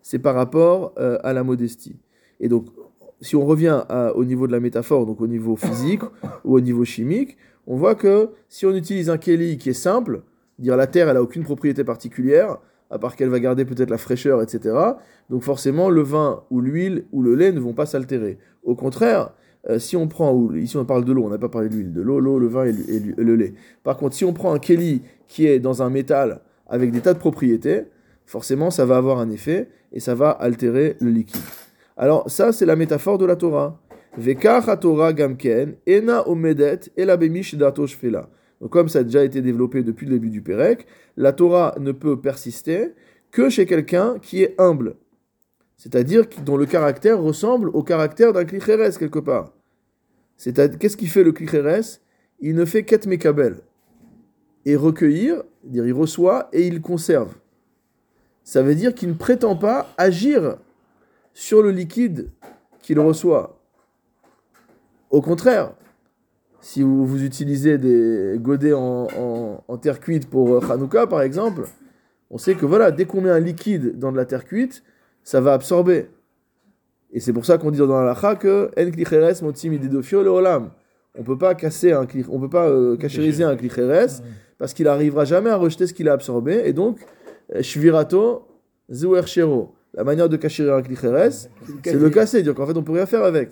c'est 0.01 0.17
par 0.17 0.33
rapport 0.33 0.93
euh, 0.97 1.19
à 1.23 1.33
la 1.33 1.43
modestie. 1.43 1.95
Et 2.39 2.49
donc 2.49 2.65
si 3.21 3.35
on 3.35 3.45
revient 3.45 3.83
au 4.15 4.25
niveau 4.25 4.47
de 4.47 4.51
la 4.51 4.59
métaphore, 4.59 5.05
donc 5.05 5.21
au 5.21 5.27
niveau 5.27 5.55
physique 5.55 6.01
ou 6.43 6.55
au 6.55 6.59
niveau 6.59 6.83
chimique, 6.85 7.37
on 7.67 7.75
voit 7.75 7.93
que 7.93 8.29
si 8.49 8.65
on 8.65 8.75
utilise 8.75 9.11
un 9.11 9.19
keli 9.19 9.57
qui 9.57 9.69
est 9.69 9.73
simple, 9.73 10.23
dire 10.57 10.75
la 10.75 10.87
terre, 10.87 11.09
elle 11.09 11.17
a 11.17 11.21
aucune 11.21 11.43
propriété 11.43 11.83
particulière, 11.83 12.57
à 12.91 12.99
part 12.99 13.15
qu'elle 13.15 13.29
va 13.29 13.39
garder 13.39 13.65
peut-être 13.65 13.89
la 13.89 13.97
fraîcheur, 13.97 14.41
etc. 14.41 14.75
Donc 15.29 15.43
forcément, 15.43 15.89
le 15.89 16.01
vin 16.01 16.43
ou 16.51 16.59
l'huile 16.61 17.05
ou 17.11 17.23
le 17.23 17.35
lait 17.35 17.51
ne 17.51 17.59
vont 17.59 17.73
pas 17.73 17.85
s'altérer. 17.85 18.37
Au 18.63 18.75
contraire, 18.75 19.31
euh, 19.69 19.79
si 19.79 19.95
on 19.95 20.07
prend, 20.07 20.53
ici 20.53 20.75
on 20.77 20.85
parle 20.85 21.05
de 21.05 21.13
l'eau, 21.13 21.23
on 21.23 21.29
n'a 21.29 21.37
pas 21.37 21.49
parlé 21.49 21.69
de 21.69 21.75
l'huile, 21.75 21.93
de 21.93 22.01
l'eau, 22.01 22.19
l'eau, 22.19 22.37
le 22.37 22.47
vin 22.47 22.65
et, 22.65 22.73
le 23.17 23.35
lait. 23.35 23.53
Par 23.83 23.97
contre, 23.97 24.15
si 24.15 24.25
on 24.25 24.33
prend 24.33 24.53
un 24.53 24.59
keli 24.59 25.01
qui 25.27 25.47
est 25.47 25.59
dans 25.59 25.81
un 25.81 25.89
métal 25.89 26.41
avec 26.67 26.91
des 26.91 26.99
tas 26.99 27.13
de 27.13 27.19
propriétés, 27.19 27.83
forcément 28.25 28.71
ça 28.71 28.85
va 28.85 28.97
avoir 28.97 29.19
un 29.19 29.29
effet 29.29 29.69
et 29.93 29.99
ça 29.99 30.13
va 30.13 30.31
altérer 30.31 30.97
le 30.99 31.11
liquide. 31.11 31.41
Alors 31.95 32.29
ça, 32.29 32.51
c'est 32.51 32.65
la 32.65 32.75
métaphore 32.75 33.17
de 33.17 33.25
la 33.25 33.35
Torah. 33.35 33.79
Vekach 34.17 34.79
Torah 34.79 35.13
gamken, 35.13 35.75
ena 35.87 36.27
omedet, 36.27 36.91
elabemish. 36.97 37.55
Donc 38.61 38.71
comme 38.71 38.89
ça 38.89 38.99
a 38.99 39.03
déjà 39.03 39.23
été 39.23 39.41
développé 39.41 39.83
depuis 39.83 40.05
le 40.05 40.13
début 40.13 40.29
du 40.29 40.41
Pérec, 40.41 40.85
la 41.17 41.33
Torah 41.33 41.75
ne 41.79 41.91
peut 41.91 42.21
persister 42.21 42.93
que 43.31 43.49
chez 43.49 43.65
quelqu'un 43.65 44.19
qui 44.19 44.43
est 44.43 44.55
humble. 44.59 44.95
C'est-à-dire 45.77 46.25
dont 46.45 46.57
le 46.57 46.67
caractère 46.67 47.19
ressemble 47.19 47.69
au 47.69 47.81
caractère 47.81 48.33
d'un 48.33 48.45
clichérès 48.45 48.97
quelque 48.99 49.19
part. 49.19 49.51
Qu'est-ce 50.37 50.97
qui 50.97 51.07
fait 51.07 51.23
le 51.23 51.31
klicheres 51.31 51.99
Il 52.39 52.55
ne 52.55 52.65
fait 52.65 52.83
qu'être 52.83 53.07
mekabel. 53.07 53.61
Et 54.65 54.75
recueillir, 54.75 55.43
dire 55.63 55.87
il 55.87 55.93
reçoit 55.93 56.49
et 56.53 56.67
il 56.67 56.81
conserve. 56.81 57.33
Ça 58.43 58.61
veut 58.61 58.75
dire 58.75 58.93
qu'il 58.93 59.09
ne 59.09 59.13
prétend 59.15 59.55
pas 59.55 59.91
agir 59.97 60.57
sur 61.33 61.63
le 61.63 61.71
liquide 61.71 62.29
qu'il 62.81 62.99
reçoit. 62.99 63.59
Au 65.09 65.21
contraire, 65.21 65.73
si 66.61 66.81
vous, 66.83 67.05
vous 67.05 67.23
utilisez 67.23 67.77
des 67.77 68.37
godets 68.39 68.73
en, 68.73 69.07
en- 69.17 69.63
en 69.67 69.77
terre 69.77 69.99
cuite 69.99 70.29
pour 70.29 70.53
euh, 70.53 70.59
Hanouka, 70.71 71.07
par 71.07 71.21
exemple, 71.21 71.63
on 72.29 72.37
sait 72.37 72.55
que 72.55 72.65
voilà, 72.65 72.91
dès 72.91 73.05
qu'on 73.05 73.21
met 73.21 73.29
un 73.29 73.39
liquide 73.39 73.97
dans 73.99 74.11
de 74.11 74.17
la 74.17 74.25
terre 74.25 74.45
cuite, 74.45 74.83
ça 75.23 75.41
va 75.41 75.53
absorber. 75.53 76.07
Et 77.11 77.19
c'est 77.19 77.33
pour 77.33 77.45
ça 77.45 77.57
qu'on 77.57 77.71
dit 77.71 77.77
dans 77.79 77.99
la 77.99 78.05
lacha 78.05 78.35
que 78.35 78.69
en 78.77 78.91
klicheres 78.91 79.43
motim 79.43 79.73
ididofio 79.73 80.23
le 80.23 80.29
olam. 80.29 80.71
On 81.17 81.23
peut 81.23 81.37
pas 81.37 81.55
casser 81.55 81.91
un 81.91 82.07
on 82.29 82.39
peut 82.39 82.49
pas 82.49 82.69
euh, 82.69 82.95
cachériser 82.95 83.43
un 83.43 83.55
klicheres 83.57 84.21
parce 84.57 84.73
qu'il 84.73 84.87
arrivera 84.87 85.25
jamais 85.25 85.49
à 85.49 85.57
rejeter 85.57 85.87
ce 85.87 85.93
qu'il 85.93 86.07
a 86.07 86.13
absorbé 86.13 86.61
et 86.63 86.71
donc 86.71 86.99
euh, 87.53 87.61
shvirato 87.61 88.47
shero. 89.25 89.73
La 89.93 90.05
manière 90.05 90.29
de 90.29 90.37
cachérer 90.37 90.71
un 90.71 90.81
klicheres, 90.81 91.31
c'est 91.83 91.93
le 91.99 92.09
casser, 92.09 92.43
dire 92.43 92.55
qu'en 92.55 92.65
fait 92.65 92.77
on 92.77 92.83
peut 92.83 92.93
rien 92.93 93.05
faire 93.05 93.25
avec. 93.25 93.49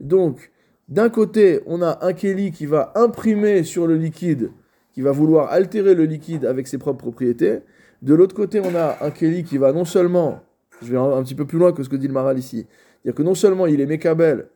Donc, 0.00 0.50
d'un 0.90 1.08
côté, 1.08 1.60
on 1.66 1.82
a 1.82 2.04
un 2.04 2.12
Kelly 2.12 2.50
qui 2.50 2.66
va 2.66 2.92
imprimer 2.96 3.62
sur 3.62 3.86
le 3.86 3.94
liquide, 3.96 4.50
qui 4.92 5.02
va 5.02 5.12
vouloir 5.12 5.52
altérer 5.52 5.94
le 5.94 6.04
liquide 6.04 6.44
avec 6.44 6.66
ses 6.66 6.78
propres 6.78 6.98
propriétés. 6.98 7.60
De 8.02 8.12
l'autre 8.12 8.34
côté, 8.34 8.60
on 8.60 8.74
a 8.74 8.98
un 9.00 9.10
Kelly 9.12 9.44
qui 9.44 9.56
va 9.56 9.72
non 9.72 9.84
seulement, 9.84 10.40
je 10.82 10.90
vais 10.90 10.98
un, 10.98 11.22
petit 11.22 11.36
peu 11.36 11.46
plus 11.46 11.58
loin 11.58 11.72
que 11.72 11.84
ce 11.84 11.88
que 11.88 11.94
dit 11.94 12.08
le 12.08 12.12
Maral 12.12 12.38
ici, 12.38 12.66
dire 13.04 13.14
que 13.14 13.22
non 13.22 13.36
seulement 13.36 13.66
il 13.66 13.80
est 13.80 13.86
mécabel 13.86 14.48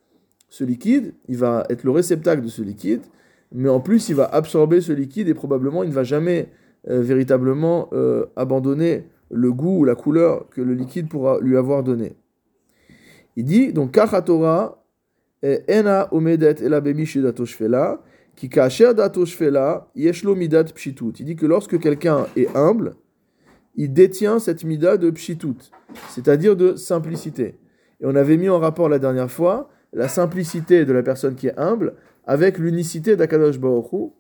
ce 0.49 0.65
liquide, 0.65 1.15
il 1.29 1.37
va 1.37 1.65
être 1.71 1.85
le 1.85 1.93
réceptacle 1.93 2.43
de 2.43 2.49
ce 2.49 2.63
liquide, 2.63 3.03
mais 3.53 3.69
en 3.69 3.79
plus 3.79 4.09
il 4.09 4.17
va 4.17 4.25
absorber 4.25 4.81
ce 4.81 4.93
liquide 4.93 5.29
et 5.29 5.35
probablement 5.35 5.85
il 5.85 5.91
ne 5.91 5.95
va 5.95 6.03
jamais 6.03 6.49
euh, 6.89 7.01
véritablement 7.01 7.89
euh, 7.93 8.27
abandonner 8.35 9.05
le 9.31 9.53
goût 9.53 9.79
ou 9.81 9.85
la 9.85 9.95
couleur 9.95 10.49
que 10.51 10.61
le 10.61 10.75
liquide 10.75 11.09
pourra 11.09 11.39
lui 11.41 11.57
avoir 11.57 11.85
donné. 11.85 12.17
Il 13.37 13.45
dit 13.45 13.73
donc 13.73 13.93
Kachatora 13.93 14.84
ena 15.69 16.09
omedet 16.13 16.63
ela 16.63 16.81
bemishi 16.81 17.21
dato 17.23 17.45
shfela, 17.45 18.01
ki 18.37 18.49
kacher 18.49 18.95
dato 18.95 19.25
shfela, 19.27 19.91
yeshlo 19.95 20.35
midat 20.35 20.73
pshitut. 20.75 21.13
Il 21.21 21.27
dit 21.27 21.37
que 21.37 21.47
lorsque 21.47 21.79
quelqu'un 21.79 22.27
est 22.37 22.49
humble, 22.57 22.95
il 23.77 23.93
détient 23.93 24.39
cette 24.39 24.65
mida 24.65 24.97
de 24.97 25.11
pshitut, 25.11 25.71
c'est-à-dire 26.11 26.57
de 26.57 26.77
simplicité. 26.77 27.59
Et 28.01 28.07
on 28.07 28.15
avait 28.15 28.37
mis 28.37 28.49
en 28.49 28.59
rapport 28.59 28.89
la 28.89 28.99
dernière 28.99 29.31
fois 29.31 29.69
la 29.93 30.09
simplicité 30.09 30.85
de 30.85 30.93
la 30.93 31.03
personne 31.03 31.35
qui 31.37 31.47
est 31.47 31.59
humble 31.59 31.95
avec 32.27 32.59
l'unicité 32.59 33.17
d'Akadosh 33.17 33.57
Hu, 33.57 34.11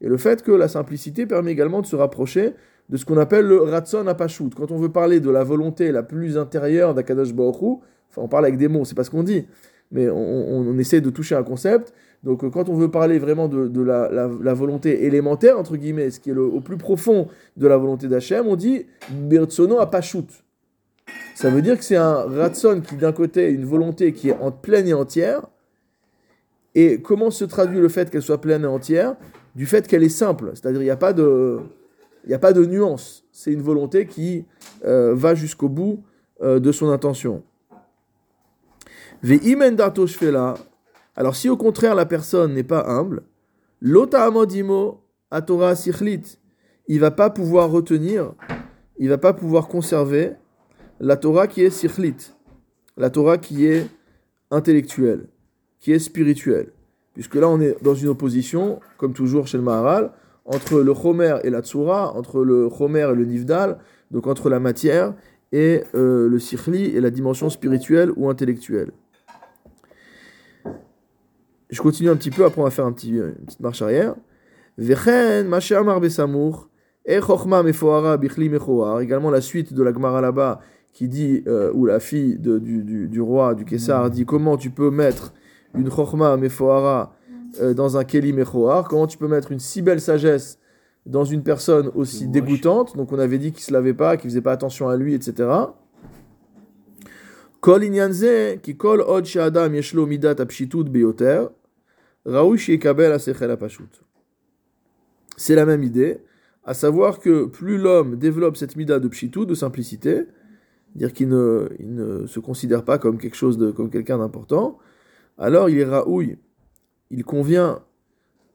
et 0.00 0.08
le 0.08 0.16
fait 0.16 0.42
que 0.42 0.52
la 0.52 0.68
simplicité 0.68 1.26
permet 1.26 1.52
également 1.52 1.80
de 1.80 1.86
se 1.86 1.96
rapprocher 1.96 2.54
de 2.88 2.96
ce 2.96 3.04
qu'on 3.04 3.18
appelle 3.18 3.46
le 3.46 3.60
ratson 3.60 4.06
apashut. 4.06 4.50
Quand 4.56 4.70
on 4.70 4.78
veut 4.78 4.92
parler 4.92 5.20
de 5.20 5.28
la 5.28 5.44
volonté 5.44 5.92
la 5.92 6.02
plus 6.02 6.38
intérieure 6.38 6.94
d'Akadosh 6.94 7.30
Hu, 7.30 7.78
enfin 8.08 8.22
on 8.22 8.28
parle 8.28 8.46
avec 8.46 8.58
des 8.58 8.68
mots, 8.68 8.84
c'est 8.84 8.94
pas 8.94 9.04
ce 9.04 9.10
qu'on 9.10 9.24
dit, 9.24 9.46
mais 9.90 10.08
on, 10.10 10.78
essaie 10.78 11.00
de 11.00 11.10
toucher 11.10 11.34
un 11.34 11.42
concept. 11.42 11.92
Donc 12.24 12.44
euh, 12.44 12.50
quand 12.50 12.68
on 12.68 12.74
veut 12.74 12.90
parler 12.90 13.18
vraiment 13.18 13.48
de, 13.48 13.82
la, 13.82 14.54
volonté 14.54 15.04
élémentaire, 15.06 15.58
entre 15.58 15.76
guillemets, 15.76 16.10
ce 16.10 16.20
qui 16.20 16.30
est 16.30 16.34
le, 16.34 16.42
au 16.42 16.60
plus 16.60 16.76
profond 16.76 17.28
de 17.56 17.66
la 17.66 17.76
volonté 17.76 18.08
d'Hachem, 18.08 18.46
on 18.46 18.56
dit 18.56 18.86
Birtsono 19.10 19.78
apashut. 19.78 20.26
Ça 21.34 21.50
veut 21.50 21.62
dire 21.62 21.78
que 21.78 21.84
c'est 21.84 21.96
un 21.96 22.24
ratson 22.24 22.80
qui 22.80 22.96
d'un 22.96 23.12
côté 23.12 23.44
a 23.44 23.48
une 23.48 23.64
volonté 23.64 24.12
qui 24.12 24.30
est 24.30 24.36
en 24.40 24.50
pleine 24.50 24.88
et 24.88 24.92
entière. 24.92 25.46
Et 26.74 27.00
comment 27.00 27.30
se 27.30 27.44
traduit 27.44 27.80
le 27.80 27.88
fait 27.88 28.10
qu'elle 28.10 28.22
soit 28.22 28.40
pleine 28.40 28.64
et 28.64 28.66
entière? 28.66 29.16
Du 29.54 29.66
fait 29.66 29.86
qu'elle 29.86 30.02
est 30.02 30.08
simple, 30.08 30.50
c'est-à-dire 30.54 30.82
il 30.82 30.84
n'y 30.84 30.90
a 30.90 30.96
pas 30.96 31.12
de, 31.12 31.60
il 32.26 32.62
nuance. 32.68 33.24
C'est 33.32 33.52
une 33.52 33.62
volonté 33.62 34.06
qui 34.06 34.44
euh, 34.84 35.14
va 35.14 35.34
jusqu'au 35.34 35.68
bout 35.68 36.02
euh, 36.42 36.60
de 36.60 36.70
son 36.72 36.90
intention. 36.90 37.42
Alors 41.16 41.34
si 41.34 41.48
au 41.48 41.56
contraire 41.56 41.96
la 41.96 42.06
personne 42.06 42.54
n'est 42.54 42.62
pas 42.62 42.86
humble, 42.86 43.22
lota 43.80 44.24
amodimo 44.24 45.02
atora 45.32 45.74
sichlit, 45.74 46.38
il 46.86 47.00
va 47.00 47.10
pas 47.10 47.28
pouvoir 47.28 47.68
retenir, 47.68 48.34
il 48.96 49.08
va 49.08 49.18
pas 49.18 49.32
pouvoir 49.32 49.66
conserver 49.66 50.34
la 51.00 51.16
Torah 51.16 51.48
qui 51.48 51.62
est 51.62 51.70
sichlit, 51.70 52.32
la 52.96 53.10
Torah 53.10 53.38
qui 53.38 53.66
est 53.66 53.88
intellectuelle, 54.52 55.26
qui 55.80 55.92
est 55.92 55.98
spirituelle. 55.98 56.72
Puisque 57.14 57.34
là 57.34 57.48
on 57.48 57.60
est 57.60 57.76
dans 57.82 57.96
une 57.96 58.08
opposition, 58.08 58.78
comme 58.98 59.14
toujours 59.14 59.48
chez 59.48 59.56
le 59.56 59.64
Maharal, 59.64 60.12
entre 60.44 60.78
le 60.80 60.94
Chomer 60.94 61.38
et 61.42 61.50
la 61.50 61.62
Tsura, 61.62 62.14
entre 62.14 62.44
le 62.44 62.68
Chomer 62.70 63.10
et 63.10 63.14
le 63.16 63.24
Nivdal, 63.24 63.78
donc 64.12 64.28
entre 64.28 64.48
la 64.48 64.60
matière 64.60 65.14
et 65.50 65.82
euh, 65.96 66.28
le 66.28 66.38
Sichli 66.38 66.84
et 66.84 67.00
la 67.00 67.10
dimension 67.10 67.50
spirituelle 67.50 68.12
ou 68.16 68.30
intellectuelle. 68.30 68.92
Je 71.70 71.80
continue 71.82 72.08
un 72.10 72.16
petit 72.16 72.30
peu, 72.30 72.44
après 72.44 72.60
on 72.60 72.64
va 72.64 72.70
faire 72.70 72.86
un 72.86 72.92
petit, 72.92 73.10
une 73.10 73.34
petite 73.46 73.60
marche 73.60 73.82
arrière. 73.82 74.14
Vechen, 74.78 75.48
Mashe 75.48 75.72
Amar 75.72 76.00
Besamour, 76.00 76.68
Chochma 77.06 77.62
Mefoara 77.62 78.16
Bichli 78.16 78.48
Mechoar, 78.48 79.00
également 79.00 79.30
la 79.30 79.40
suite 79.40 79.72
de 79.74 79.82
la 79.82 79.92
Gemara 79.92 80.20
là-bas 80.20 80.60
qui 80.92 81.08
dit, 81.08 81.42
euh, 81.46 81.70
où 81.74 81.84
la 81.86 82.00
fille 82.00 82.38
de- 82.38 82.58
du, 82.58 82.82
du- 82.84 83.08
du 83.08 83.20
roi, 83.20 83.54
du 83.54 83.64
Kessar, 83.64 84.10
dit 84.10 84.24
comment 84.24 84.56
tu 84.56 84.70
peux 84.70 84.90
mettre 84.90 85.32
une 85.74 85.90
Chochma 85.90 86.36
Mefoara 86.36 87.14
euh, 87.60 87.74
dans 87.74 87.96
un 87.96 88.04
Keli 88.04 88.32
Mechoar, 88.32 88.88
comment 88.88 89.06
tu 89.06 89.18
peux 89.18 89.28
mettre 89.28 89.52
une 89.52 89.58
si 89.58 89.82
belle 89.82 90.00
sagesse 90.00 90.58
dans 91.06 91.24
une 91.24 91.42
personne 91.42 91.90
aussi 91.94 92.26
dégoûtante, 92.28 92.96
donc 92.96 93.12
on 93.12 93.18
avait 93.18 93.38
dit 93.38 93.52
qu'il 93.52 93.62
se 93.62 93.72
lavait 93.72 93.94
pas, 93.94 94.16
qu'il 94.16 94.28
faisait 94.30 94.42
pas 94.42 94.52
attention 94.52 94.88
à 94.88 94.96
lui, 94.96 95.14
etc. 95.14 95.48
Kol 97.60 97.80
ki 98.62 98.76
kol 98.76 99.00
od 99.00 99.24
she'adam 99.24 99.74
yesh 99.74 99.94
lo 99.94 100.06
midat 100.06 100.36
apshitut 100.40 100.84
beyoter, 100.84 101.48
C'est 105.36 105.54
la 105.54 105.64
même 105.64 105.82
idée, 105.82 106.20
à 106.64 106.74
savoir 106.74 107.20
que 107.20 107.46
plus 107.46 107.78
l'homme 107.78 108.16
développe 108.16 108.58
cette 108.58 108.76
mida 108.76 108.98
de 108.98 109.08
pshitut, 109.08 109.46
de 109.46 109.54
simplicité, 109.54 110.26
dire 110.94 111.14
qu'il 111.14 111.28
ne, 111.28 112.26
se 112.26 112.38
considère 112.38 112.84
pas 112.84 112.98
comme 112.98 113.16
quelque 113.18 113.36
chose 113.36 113.56
de, 113.56 113.70
comme 113.70 113.88
quelqu'un 113.88 114.18
d'important, 114.18 114.78
alors 115.38 115.70
il 115.70 115.78
est 115.78 115.84
raoui, 115.84 116.36
il 117.10 117.24
convient 117.24 117.80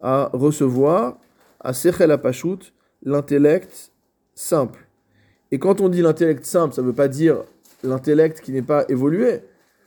à 0.02 0.30
recevoir 0.34 1.18
à 1.60 1.74
sechel 1.74 2.12
apashut 2.12 2.74
l'intellect 3.02 3.92
simple. 4.36 4.88
Et 5.50 5.58
quand 5.58 5.82
on 5.82 5.90
dit 5.90 6.02
l'intellect 6.02 6.46
simple, 6.46 6.76
ça 6.76 6.84
ne 6.84 6.88
veut 6.88 6.94
pas 6.94 7.08
dire 7.08 7.44
l'intellect 7.84 8.42
qui 8.42 8.52
n'est 8.52 8.62
pas 8.62 8.86
évolué. 8.90 9.42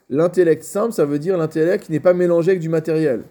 L'intellect 0.08 0.62
simple, 0.64 0.92
ça 0.92 1.04
veut 1.04 1.18
dire 1.18 1.36
l'intellect 1.36 1.84
qui 1.84 1.92
n'est 1.92 2.00
pas 2.00 2.14
mélangé 2.14 2.50
avec 2.50 2.60
du 2.60 2.68
matériel. 2.68 3.24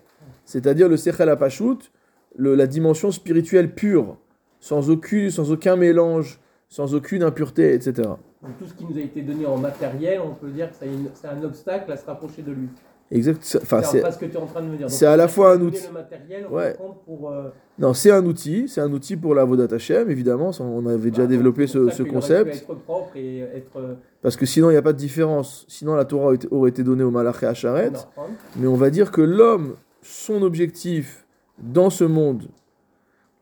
C'est-à-dire 0.46 0.88
le 0.88 0.98
sechel 0.98 1.30
apashut, 1.30 1.92
la 2.38 2.68
dimension 2.68 3.12
spirituelle 3.12 3.74
pure, 3.74 4.18
sans, 4.60 4.90
aucun, 4.90 5.30
sans 5.30 5.52
aucun 5.52 5.76
mélange, 5.76 6.40
sans 6.70 6.94
aucune 6.96 7.24
impureté, 7.24 7.74
etc. 7.74 7.94
Donc 8.42 8.58
tout 8.60 8.66
ce 8.66 8.74
qui 8.74 8.86
nous 8.86 8.98
a 8.98 9.02
été 9.02 9.22
donné 9.22 9.46
en 9.46 9.58
matériel, 9.58 10.20
on 10.24 10.34
peut 10.34 10.50
dire 10.52 10.70
que 10.70 10.76
c'est 11.14 11.28
un 11.28 11.44
obstacle 11.44 11.92
à 11.92 11.98
se 11.98 12.06
rapprocher 12.06 12.42
de 12.42 12.52
lui. 12.52 12.68
Exact. 13.12 13.60
Enfin, 13.62 13.84
c'est 13.84 14.12
ce 14.12 14.18
que 14.18 14.26
tu 14.26 14.34
es 14.34 14.38
en 14.38 14.48
train 14.48 14.62
de 14.64 14.68
me 14.68 14.78
dire. 14.78 14.90
C'est 14.90 15.06
à 15.06 15.16
la 15.16 15.28
fois 15.28 15.54
un 15.54 15.62
outil- 15.62 15.86
Le 15.88 15.94
matériel, 15.94 16.48
Ouais. 16.50 16.76
on 16.80 16.84
compte 16.88 17.04
pour. 17.06 17.30
euh, 17.32 17.50
non, 17.78 17.94
c'est 17.94 18.10
un 18.10 18.26
outil, 18.26 18.68
c'est 18.68 18.82
un 18.82 18.92
outil 18.92 19.16
pour 19.16 19.36
la 19.36 19.46
Vodat 19.46 19.74
Hashem, 19.76 20.10
évidemment. 20.10 20.50
On 20.60 20.86
avait 20.88 21.12
déjà 21.12 21.22
bah, 21.24 21.28
développé 21.28 21.68
ce, 21.68 22.02
concept. 22.02 22.56
être 22.56 22.74
propre 22.74 23.16
et 23.16 23.42
être. 23.42 23.78
euh, 23.78 23.94
Parce 24.24 24.36
que 24.36 24.48
sinon, 24.48 24.70
il 24.70 24.74
n'y 24.74 24.78
a 24.80 24.82
pas 24.82 24.94
de 24.94 24.98
différence. 24.98 25.66
Sinon, 25.68 25.94
la 25.94 26.06
Torah 26.06 26.34
aurait 26.50 26.70
été- 26.70 26.84
donnée 26.84 27.04
au 27.04 27.12
Malaché 27.12 27.46
Hacharet. 27.46 27.92
Normal. 27.92 28.36
Mais 28.58 28.66
on 28.68 28.76
va 28.76 28.90
dire 28.90 29.12
que 29.12 29.22
l'homme, 29.22 29.76
son 30.06 30.44
objectif 30.44 31.26
dans 31.58 31.90
ce 31.90 32.04
monde, 32.04 32.48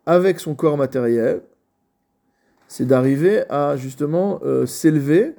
avec 0.05 0.39
son 0.39 0.55
corps 0.55 0.77
matériel, 0.77 1.41
c'est 2.69 2.85
d'arriver 2.85 3.43
à 3.49 3.75
justement 3.75 4.39
euh, 4.43 4.65
s'élever 4.65 5.35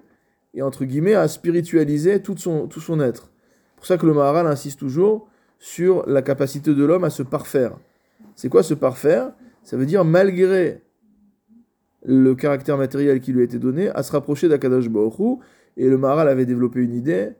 et 0.52 0.60
entre 0.60 0.84
guillemets 0.84 1.14
à 1.14 1.26
spiritualiser 1.26 2.20
tout 2.20 2.36
son, 2.36 2.66
tout 2.66 2.80
son 2.80 3.00
être. 3.00 3.30
C'est 3.70 3.76
pour 3.76 3.86
ça 3.86 3.96
que 3.96 4.04
le 4.04 4.12
Maharal 4.12 4.46
insiste 4.46 4.78
toujours 4.78 5.26
sur 5.58 6.06
la 6.06 6.20
capacité 6.20 6.74
de 6.74 6.84
l'homme 6.84 7.04
à 7.04 7.10
se 7.10 7.22
parfaire. 7.22 7.72
C'est 8.36 8.50
quoi 8.50 8.62
se 8.62 8.74
parfaire? 8.74 9.32
Ça 9.62 9.78
veut 9.78 9.86
dire 9.86 10.04
malgré 10.04 10.82
le 12.04 12.34
caractère 12.34 12.76
matériel 12.76 13.20
qui 13.20 13.32
lui 13.32 13.40
a 13.40 13.44
été 13.44 13.58
donné, 13.58 13.88
à 13.88 14.02
se 14.02 14.12
rapprocher 14.12 14.48
d'Akadosh 14.48 14.90
Baruch 14.90 15.18
Hu. 15.18 15.36
Et 15.78 15.88
le 15.88 15.96
Maharal 15.96 16.28
avait 16.28 16.44
développé 16.44 16.80
une 16.80 16.94
idée, 16.94 17.30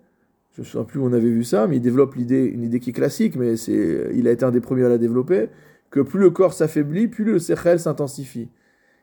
je 0.55 0.61
ne 0.61 0.65
souviens 0.65 0.85
plus 0.85 1.01
où 1.01 1.05
on 1.05 1.13
avait 1.13 1.21
vu 1.31 1.45
ça, 1.45 1.67
mais 1.67 1.77
il 1.77 1.81
développe 1.83 2.15
l'idée, 2.15 2.45
une 2.45 2.63
idée 2.63 2.81
qui 2.81 2.91
est 2.91 2.93
classique, 2.93 3.37
mais 3.37 3.57
c'est, 3.57 4.11
il 4.15 4.29
a 4.29 4.31
été 4.31 4.45
un 4.45 4.51
des 4.53 4.61
premiers 4.61 4.85
à 4.85 4.89
la 4.89 4.99
développer, 4.99 5.49
que 5.91 6.01
plus 6.01 6.21
le 6.21 6.31
corps 6.31 6.53
s'affaiblit, 6.53 7.09
plus 7.09 7.25
le 7.25 7.39
sechel 7.39 7.79
s'intensifie. 7.81 8.49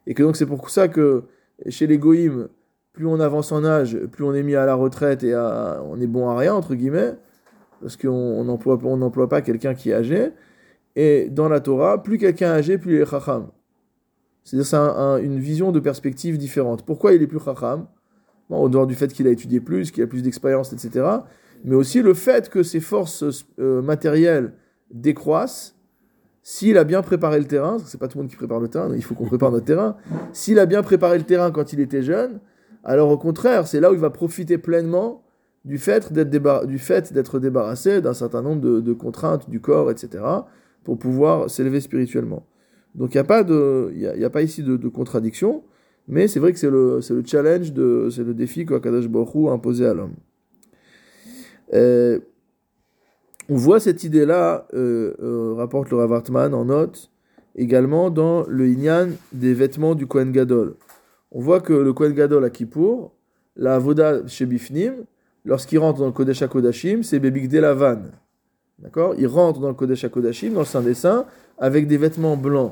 Et 0.08 0.14
que 0.14 0.24
donc 0.24 0.36
c'est 0.38 0.46
pour 0.46 0.70
ça 0.70 0.88
que 0.88 1.24
chez 1.70 1.88
les 1.88 1.98
goïms, 1.98 2.48
plus 2.94 3.06
on 3.06 3.20
avance 3.20 3.52
en 3.52 3.64
âge, 3.64 3.98
plus 4.12 4.24
on 4.24 4.34
est 4.34 4.44
mis 4.44 4.56
à 4.56 4.66
la 4.66 4.76
retraite 4.76 5.24
et 5.24 5.36
on 5.36 6.00
est 6.02 6.08
bon 6.08 6.30
à 6.30 6.38
rien, 6.38 6.54
entre 6.54 6.76
guillemets. 6.76 7.14
parce 7.82 7.98
qu'on 7.98 8.44
n'emploie 8.44 8.80
on 8.84 9.28
pas 9.28 9.42
quelqu'un 9.42 9.74
qui 9.74 9.90
est 9.90 9.94
âgé. 9.94 10.32
Et 10.96 11.30
dans 11.30 11.50
la 11.50 11.60
Torah, 11.62 12.04
plus 12.04 12.18
quelqu'un 12.18 12.54
est 12.54 12.60
âgé, 12.60 12.78
plus 12.78 12.96
il 12.96 13.02
est 13.02 13.06
chacham. 13.06 13.48
C'est-à-dire 14.44 14.66
c'est 14.66 14.76
un- 14.76 14.96
un- 14.96 15.18
une 15.18 15.40
vision 15.40 15.72
de 15.72 15.80
perspective 15.80 16.38
différente. 16.38 16.86
Pourquoi 16.86 17.14
il 17.14 17.22
est 17.22 17.28
plus 17.28 17.40
chacham? 17.40 17.88
Au 18.60 18.70
dehors 18.70 18.88
du 18.88 18.96
fait 18.96 19.14
qu'il 19.14 19.28
a 19.28 19.32
étudié 19.32 19.60
plus, 19.60 19.92
qu'il 19.92 20.04
a 20.04 20.08
plus 20.08 20.24
d'expérience, 20.24 20.74
etc. 20.74 21.06
Mais 21.64 21.76
aussi 21.76 22.02
le 22.02 22.14
fait 22.14 22.50
que 22.50 22.64
ses 22.64 22.80
forces 22.80 23.24
euh, 23.60 23.82
matérielles 23.82 24.54
décroissent. 24.92 25.76
S'il 26.44 26.78
a 26.78 26.84
bien 26.84 27.04
préparé 27.04 27.38
le 27.38 27.46
terrain, 27.46 27.72
parce 27.72 27.84
que 27.84 27.90
c'est 27.90 28.00
pas 28.00 28.08
tout 28.08 28.18
le 28.18 28.24
monde 28.24 28.32
qui 28.32 28.36
prépare 28.36 28.60
le 28.60 28.68
terrain, 28.68 28.90
il 28.96 29.04
faut 29.04 29.14
qu'on 29.14 29.28
prépare 29.28 29.52
notre 29.52 29.66
terrain. 29.66 29.96
S'il 30.34 30.58
a 30.58 30.66
bien 30.66 30.82
préparé 30.82 31.18
le 31.20 31.24
terrain 31.24 31.52
quand 31.52 31.72
il 31.72 31.80
était 31.80 32.02
jeune, 32.02 32.40
alors 32.84 33.12
au 33.12 33.18
contraire, 33.18 33.68
c'est 33.68 33.80
là 33.80 33.92
où 33.92 33.94
il 33.94 34.00
va 34.00 34.10
profiter 34.10 34.58
pleinement 34.58 35.22
du 35.66 35.78
fait 35.78 36.12
d'être 36.12 36.32
débar- 36.32 37.40
débarrassé 37.40 38.02
d'un 38.02 38.16
certain 38.16 38.42
nombre 38.42 38.82
de, 38.82 38.94
contraintes 38.94 39.50
du 39.52 39.62
corps, 39.62 39.92
etc., 39.92 40.24
pour 40.84 40.98
pouvoir 40.98 41.48
s'élever 41.48 41.80
spirituellement. 41.80 42.48
Donc 42.96 43.14
il 43.14 43.22
n'y 43.22 44.24
a, 44.24 44.26
a, 44.26 44.30
pas 44.32 44.42
ici 44.42 44.64
de 44.64 44.88
contradiction, 44.88 45.64
mais 46.08 46.28
c'est 46.28 46.40
vrai 46.40 46.54
que 46.54 46.60
c'est 46.60 46.70
le, 46.70 47.00
le 47.10 47.24
challenge, 47.26 47.74
c'est 48.12 48.24
le 48.24 48.34
défi 48.34 48.66
qu'Akadosh 48.66 49.06
Hu 49.06 49.48
a 49.48 49.52
imposé 49.52 49.86
à 49.86 49.94
l'homme. 49.94 50.14
Euh, 51.74 52.20
on 53.50 53.56
voit 53.56 53.80
cette 53.80 54.04
idée-là, 54.04 54.68
euh, 54.74 55.14
euh, 55.22 55.54
rapporte 55.56 55.90
le 55.90 55.98
Rav 55.98 56.14
Hartman 56.14 56.54
en 56.54 56.66
note, 56.66 57.12
également 57.56 58.10
dans 58.10 58.46
le 58.48 58.68
Inyan 58.68 59.10
des 59.34 59.54
vêtements 59.54 59.96
du 59.96 60.08
Kohen 60.08 60.32
Gadol. 60.32 60.76
On 61.32 61.42
voit 61.42 61.60
que 61.60 61.74
le 61.74 61.94
Kohen 61.94 62.14
Gadol 62.14 62.46
à 62.46 62.50
Kippour, 62.50 63.14
la 63.56 63.76
Avoda 63.76 64.26
chez 64.28 64.46
Bifnim, 64.46 65.06
lorsqu'il 65.44 65.80
rentre 65.80 66.00
dans 66.00 66.06
le 66.06 66.12
Kodesh 66.12 66.42
HaKodashim, 66.42 67.04
c'est 67.04 67.20
Bebigde 67.20 67.56
Lavan. 67.56 68.04
D'accord? 68.80 69.16
Il 69.18 69.28
rentre 69.28 69.60
dans 69.60 69.70
le 69.70 69.74
Kodesh 69.74 70.04
HaKodashim, 70.04 70.54
dans 70.54 70.62
le 70.62 70.66
Saint 70.66 70.82
des 70.82 70.94
Saints, 70.94 71.26
avec 71.58 71.88
des 71.88 71.98
vêtements 71.98 72.38
blancs. 72.38 72.72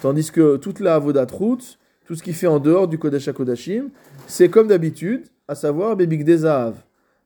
Tandis 0.00 0.30
que 0.30 0.56
toute 0.56 0.80
la 0.80 0.96
Avoda 0.96 1.26
Trout, 1.26 1.78
tout 2.06 2.14
ce 2.14 2.22
qui 2.22 2.32
fait 2.32 2.46
en 2.46 2.58
dehors 2.58 2.88
du 2.88 2.98
Kodesh 2.98 3.28
HaKodashim, 3.28 3.84
c'est 4.26 4.48
comme 4.48 4.68
d'habitude, 4.68 5.24
à 5.48 5.54
savoir 5.54 5.96
Bebigde 5.96 6.36
Zahav, 6.36 6.74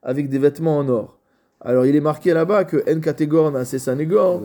avec 0.03 0.29
des 0.29 0.39
vêtements 0.39 0.79
en 0.79 0.89
or. 0.89 1.19
Alors 1.61 1.87
il 1.87 1.97
est 1.97 2.01
marqué 2.01 2.33
là-bas 2.33 2.65
que 2.65 2.77
En 2.89 3.01
Kategor 3.01 3.51
n'a 3.51 3.65
Sanégor, 3.65 4.43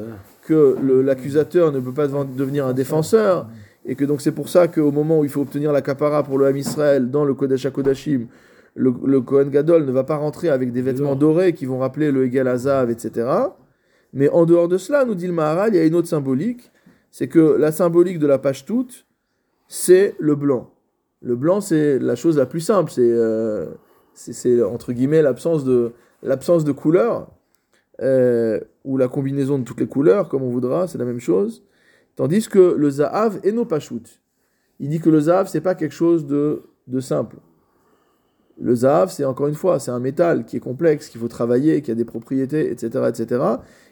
que 0.48 0.76
l'accusateur 1.06 1.72
ne 1.72 1.80
peut 1.80 1.94
pas 1.94 2.08
deven- 2.08 2.36
devenir 2.36 2.66
un 2.66 2.74
défenseur, 2.74 3.48
et 3.86 3.96
que 3.96 4.06
donc 4.06 4.22
c'est 4.22 4.32
pour 4.32 4.50
ça 4.50 4.68
qu'au 4.68 4.92
moment 4.92 5.20
où 5.20 5.24
il 5.24 5.30
faut 5.30 5.42
obtenir 5.42 5.72
la 5.72 5.82
capara 5.82 6.24
pour 6.24 6.38
le 6.40 6.48
Ham 6.48 6.58
Israël 6.58 7.12
dans 7.12 7.26
le 7.26 7.34
Kodesh 7.36 7.66
HaKodashim, 7.68 8.28
le, 8.76 8.92
le 9.06 9.22
Kohen 9.22 9.50
Gadol 9.52 9.86
ne 9.86 9.92
va 9.92 10.04
pas 10.04 10.16
rentrer 10.16 10.50
avec 10.50 10.72
des 10.72 10.82
vêtements 10.82 11.16
dorés 11.16 11.54
qui 11.54 11.68
vont 11.68 11.78
rappeler 11.78 12.12
le 12.12 12.26
Egel 12.26 12.48
Azav, 12.48 12.90
etc. 12.90 13.28
Mais 14.14 14.30
en 14.30 14.46
dehors 14.46 14.68
de 14.68 14.78
cela, 14.78 15.06
nous 15.06 15.14
dit 15.14 15.28
le 15.28 15.34
Maharal, 15.34 15.76
il 15.76 15.78
y 15.78 15.80
a 15.80 15.86
une 15.86 15.94
autre 15.94 16.08
symbolique, 16.08 16.72
c'est 17.12 17.28
que 17.28 17.56
la 17.60 17.72
symbolique 17.72 18.18
de 18.18 18.26
la 18.26 18.40
page 18.40 18.66
toute, 18.66 19.06
c'est 19.76 20.14
le 20.20 20.36
blanc. 20.36 20.70
Le 21.24 21.36
blanc, 21.36 21.60
c'est 21.60 21.98
la 21.98 22.16
chose 22.16 22.38
la 22.38 22.46
plus 22.46 22.60
simple, 22.60 22.92
c'est 22.92 23.02
euh, 23.02 23.66
c'est- 24.14 24.62
entre 24.62 24.94
guillemets 24.94 25.24
l'absence 25.24 25.64
de, 25.64 25.94
l'absence 26.22 26.64
de 26.64 26.72
couleur, 26.72 27.32
euh, 28.00 28.60
ou 28.84 28.98
la 28.98 29.08
combinaison 29.08 29.58
de 29.58 29.64
toutes 29.64 29.80
les 29.80 29.88
couleurs, 29.88 30.30
comme 30.30 30.44
on 30.44 30.52
voudra, 30.52 30.88
c'est 30.88 31.00
la 31.00 31.06
même 31.06 31.20
chose. 31.20 31.64
Tandis 32.16 32.48
que 32.48 32.76
le 32.78 32.90
Zahav 32.92 33.40
est 33.44 33.52
no 33.52 33.66
pachout. 33.66 34.04
Il 34.80 34.90
dit 34.90 35.00
que 35.00 35.10
le 35.10 35.22
Zahav, 35.22 35.48
c'est 35.48 35.62
pas 35.62 35.74
quelque 35.74 35.96
chose 35.96 36.28
de, 36.28 36.62
de 36.86 37.00
simple. 37.00 37.38
Le 38.62 38.76
Zahav, 38.76 39.10
c'est 39.10 39.26
encore 39.26 39.48
une 39.48 39.56
fois, 39.56 39.80
c'est 39.80 39.90
un 39.90 40.00
métal 40.00 40.46
qui 40.46 40.58
est 40.58 40.60
complexe, 40.60 41.10
qu'il 41.10 41.20
faut 41.20 41.28
travailler, 41.28 41.82
qui 41.82 41.90
a 41.90 41.96
des 41.96 42.06
propriétés, 42.06 42.70
etc. 42.70 43.06
etc. 43.10 43.44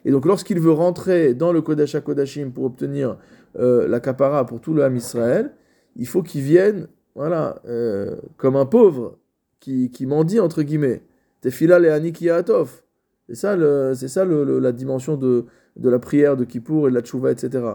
Et 0.05 0.11
donc, 0.11 0.27
lorsqu'il 0.27 0.59
veut 0.59 0.73
rentrer 0.73 1.33
dans 1.33 1.51
le 1.51 1.63
Kodesh 1.63 1.95
HaKodashim 1.95 2.51
pour 2.51 2.65
obtenir 2.65 3.17
euh, 3.57 3.87
la 3.87 3.99
capara 3.99 4.45
pour 4.45 4.61
tout 4.61 4.75
le 4.75 4.83
Ham 4.83 4.95
Israël, 4.95 5.53
il 5.95 6.07
faut 6.07 6.23
qu'il 6.23 6.41
vienne, 6.41 6.87
voilà, 7.15 7.61
euh, 7.67 8.15
comme 8.37 8.55
un 8.55 8.65
pauvre 8.65 9.17
qui, 9.59 9.91
qui 9.91 10.05
mendie, 10.05 10.39
entre 10.39 10.63
guillemets. 10.63 11.03
Tefila 11.41 11.79
le 11.79 11.91
Atov. 12.31 12.81
C'est 13.27 13.35
ça, 13.35 13.57
c'est 13.95 14.07
ça 14.07 14.25
la 14.25 14.71
dimension 14.71 15.17
de, 15.17 15.45
de 15.77 15.89
la 15.89 15.99
prière 15.99 16.35
de 16.37 16.43
Kippour 16.43 16.87
et 16.87 16.91
de 16.91 16.95
la 16.95 17.01
Tchouva, 17.01 17.31
etc. 17.31 17.65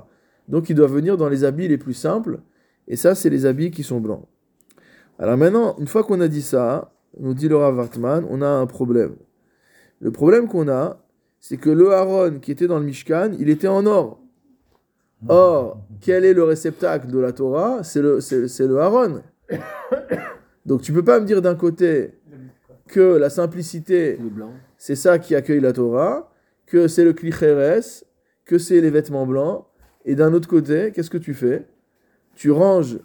Donc, 0.48 0.70
il 0.70 0.76
doit 0.76 0.87
venir 0.87 1.16
dans 1.16 1.29
les 1.29 1.44
habits 1.44 1.68
les 1.68 1.79
plus 1.79 1.94
simples, 1.94 2.40
et 2.88 2.96
ça, 2.96 3.14
c'est 3.14 3.31
les 3.31 3.46
habits 3.46 3.70
qui 3.70 3.83
sont 3.83 4.00
blancs. 4.00 4.26
Alors 5.18 5.37
maintenant, 5.37 5.76
une 5.79 5.87
fois 5.87 6.05
qu'on 6.05 6.20
a 6.20 6.29
dit 6.29 6.42
ça, 6.42 6.92
nous 7.18 7.35
dit 7.35 7.48
le 7.48 7.57
Rav 7.57 7.79
Hartman, 7.81 8.26
on 8.29 8.42
a 8.42 8.48
un 8.48 8.66
problème. 8.66 9.16
Le 10.00 10.11
problème 10.11 10.46
qu'on 10.46 10.68
a, 10.68 11.02
c'est 11.40 11.57
que 11.57 11.70
le 11.70 11.92
Aaron 11.92 12.38
qui 12.40 12.52
était 12.52 12.66
dans 12.66 12.79
le 12.79 12.85
Mishkan, 12.85 13.33
il 13.38 13.48
était 13.48 13.68
en 13.68 13.87
or. 13.87 14.20
Or, 15.29 15.83
quel 16.00 16.24
est 16.24 16.35
le 16.35 16.44
réceptacle 16.44 17.09
de 17.09 17.18
la 17.18 17.33
Torah? 17.33 17.83
C'est 17.83 18.02
le, 18.02 18.20
c'est, 18.20 18.48
c'est 18.48 18.66
le 18.66 18.79
Aaron. 18.79 19.22
Donc 20.66 20.83
tu 20.83 20.92
peux 20.92 21.05
pas 21.05 21.20
me 21.20 21.26
dire 21.26 21.40
d'un 21.40 21.55
côté 21.55 22.14
que 22.88 23.16
la 23.16 23.31
simplicité, 23.31 24.18
c'est 24.76 24.94
ça 24.94 25.18
qui 25.18 25.35
accueille 25.35 25.61
la 25.61 25.72
Torah, 25.72 26.31
que 26.66 26.87
c'est 26.87 27.05
le 27.05 27.12
klicheres, 27.12 28.05
que 28.44 28.59
c'est 28.59 28.81
les 28.81 28.90
vêtements 28.90 29.26
blancs, 29.26 29.64
et 30.05 30.14
d'un 30.14 30.33
autre 30.35 30.48
côté, 30.48 30.92
qu'est-ce 30.92 31.11
que 31.11 31.18
tu 31.18 31.35
fais? 31.35 31.66
Tu 32.35 32.50
ranges 32.50 32.98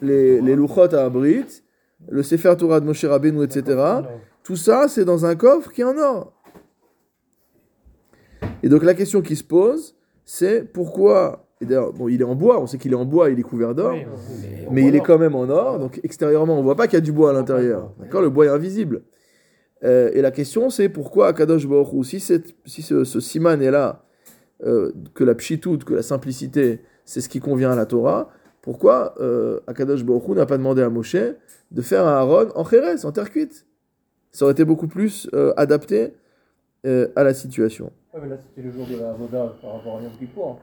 les, 0.00 0.40
les 0.40 0.56
louchot 0.56 0.94
à 0.94 1.04
Abrit, 1.04 1.62
le 2.08 2.22
Sefer 2.22 2.56
Torah 2.56 2.80
de 2.80 2.86
Moshe 2.86 3.04
Rabbeinu, 3.04 3.44
etc. 3.44 3.80
Tout 4.42 4.56
ça, 4.56 4.88
c'est 4.88 5.04
dans 5.04 5.26
un 5.26 5.36
coffre 5.36 5.70
qui 5.70 5.82
est 5.82 5.84
en 5.84 5.98
or. 5.98 6.32
Et 8.62 8.68
donc 8.68 8.82
la 8.82 8.94
question 8.94 9.20
qui 9.20 9.36
se 9.36 9.44
pose, 9.44 9.96
c'est 10.24 10.64
pourquoi... 10.64 11.44
Et 11.60 11.66
d'ailleurs, 11.66 11.92
bon, 11.92 12.08
il 12.08 12.20
est 12.20 12.24
en 12.24 12.34
bois, 12.34 12.60
on 12.60 12.66
sait 12.66 12.78
qu'il 12.78 12.92
est 12.92 12.96
en 12.96 13.04
bois, 13.04 13.30
il 13.30 13.38
est 13.38 13.42
couvert 13.42 13.74
d'or, 13.74 13.96
mais 14.70 14.86
il 14.86 14.94
est 14.94 15.00
quand 15.00 15.18
même 15.18 15.34
en 15.34 15.48
or, 15.48 15.78
donc 15.78 16.00
extérieurement, 16.04 16.58
on 16.58 16.62
voit 16.62 16.76
pas 16.76 16.86
qu'il 16.86 16.94
y 16.94 16.98
a 16.98 17.04
du 17.04 17.12
bois 17.12 17.30
à 17.30 17.32
l'intérieur. 17.32 17.92
D'accord 17.98 18.22
Le 18.22 18.30
bois 18.30 18.46
est 18.46 18.50
invisible. 18.50 19.02
Euh, 19.84 20.10
et 20.12 20.22
la 20.22 20.30
question, 20.30 20.70
c'est 20.70 20.88
pourquoi 20.88 21.28
Akadosh 21.28 21.66
Baruch 21.66 21.92
Hu, 21.92 22.04
si, 22.04 22.20
si 22.20 22.82
ce, 22.82 23.04
ce 23.04 23.20
siman 23.20 23.60
est 23.62 23.70
là, 23.70 24.04
euh, 24.64 24.92
que 25.14 25.24
la 25.24 25.34
pshitout, 25.34 25.78
que 25.78 25.94
la 25.94 26.02
simplicité, 26.02 26.80
c'est 27.04 27.20
ce 27.20 27.28
qui 27.28 27.40
convient 27.40 27.70
à 27.70 27.76
la 27.76 27.86
Torah, 27.86 28.30
pourquoi 28.60 29.14
euh, 29.20 29.60
Akadosh 29.66 30.04
Baruch 30.04 30.28
Hu 30.28 30.32
n'a 30.32 30.46
pas 30.46 30.58
demandé 30.58 30.82
à 30.82 30.90
Moshe 30.90 31.16
de 31.16 31.82
faire 31.82 32.06
un 32.06 32.12
Aaron 32.12 32.48
en 32.54 32.64
chérès, 32.64 33.04
en 33.04 33.12
terre 33.12 33.30
cuite? 33.30 33.66
Ça 34.32 34.44
aurait 34.44 34.52
été 34.52 34.64
beaucoup 34.64 34.88
plus 34.88 35.28
adapté 35.56 36.12
à 36.84 37.24
la 37.24 37.34
situation. 37.34 37.90
Ouais, 38.12 38.20
mais 38.22 38.28
là, 38.28 38.36
c'était 38.36 38.66
le 38.66 38.72
jour 38.72 38.86
de 38.86 39.00
la 39.00 39.12
Voda 39.12 39.54
par 39.60 39.74
rapport 39.74 39.98
à 39.98 40.02
Yom 40.02 40.12
Kippour. 40.18 40.60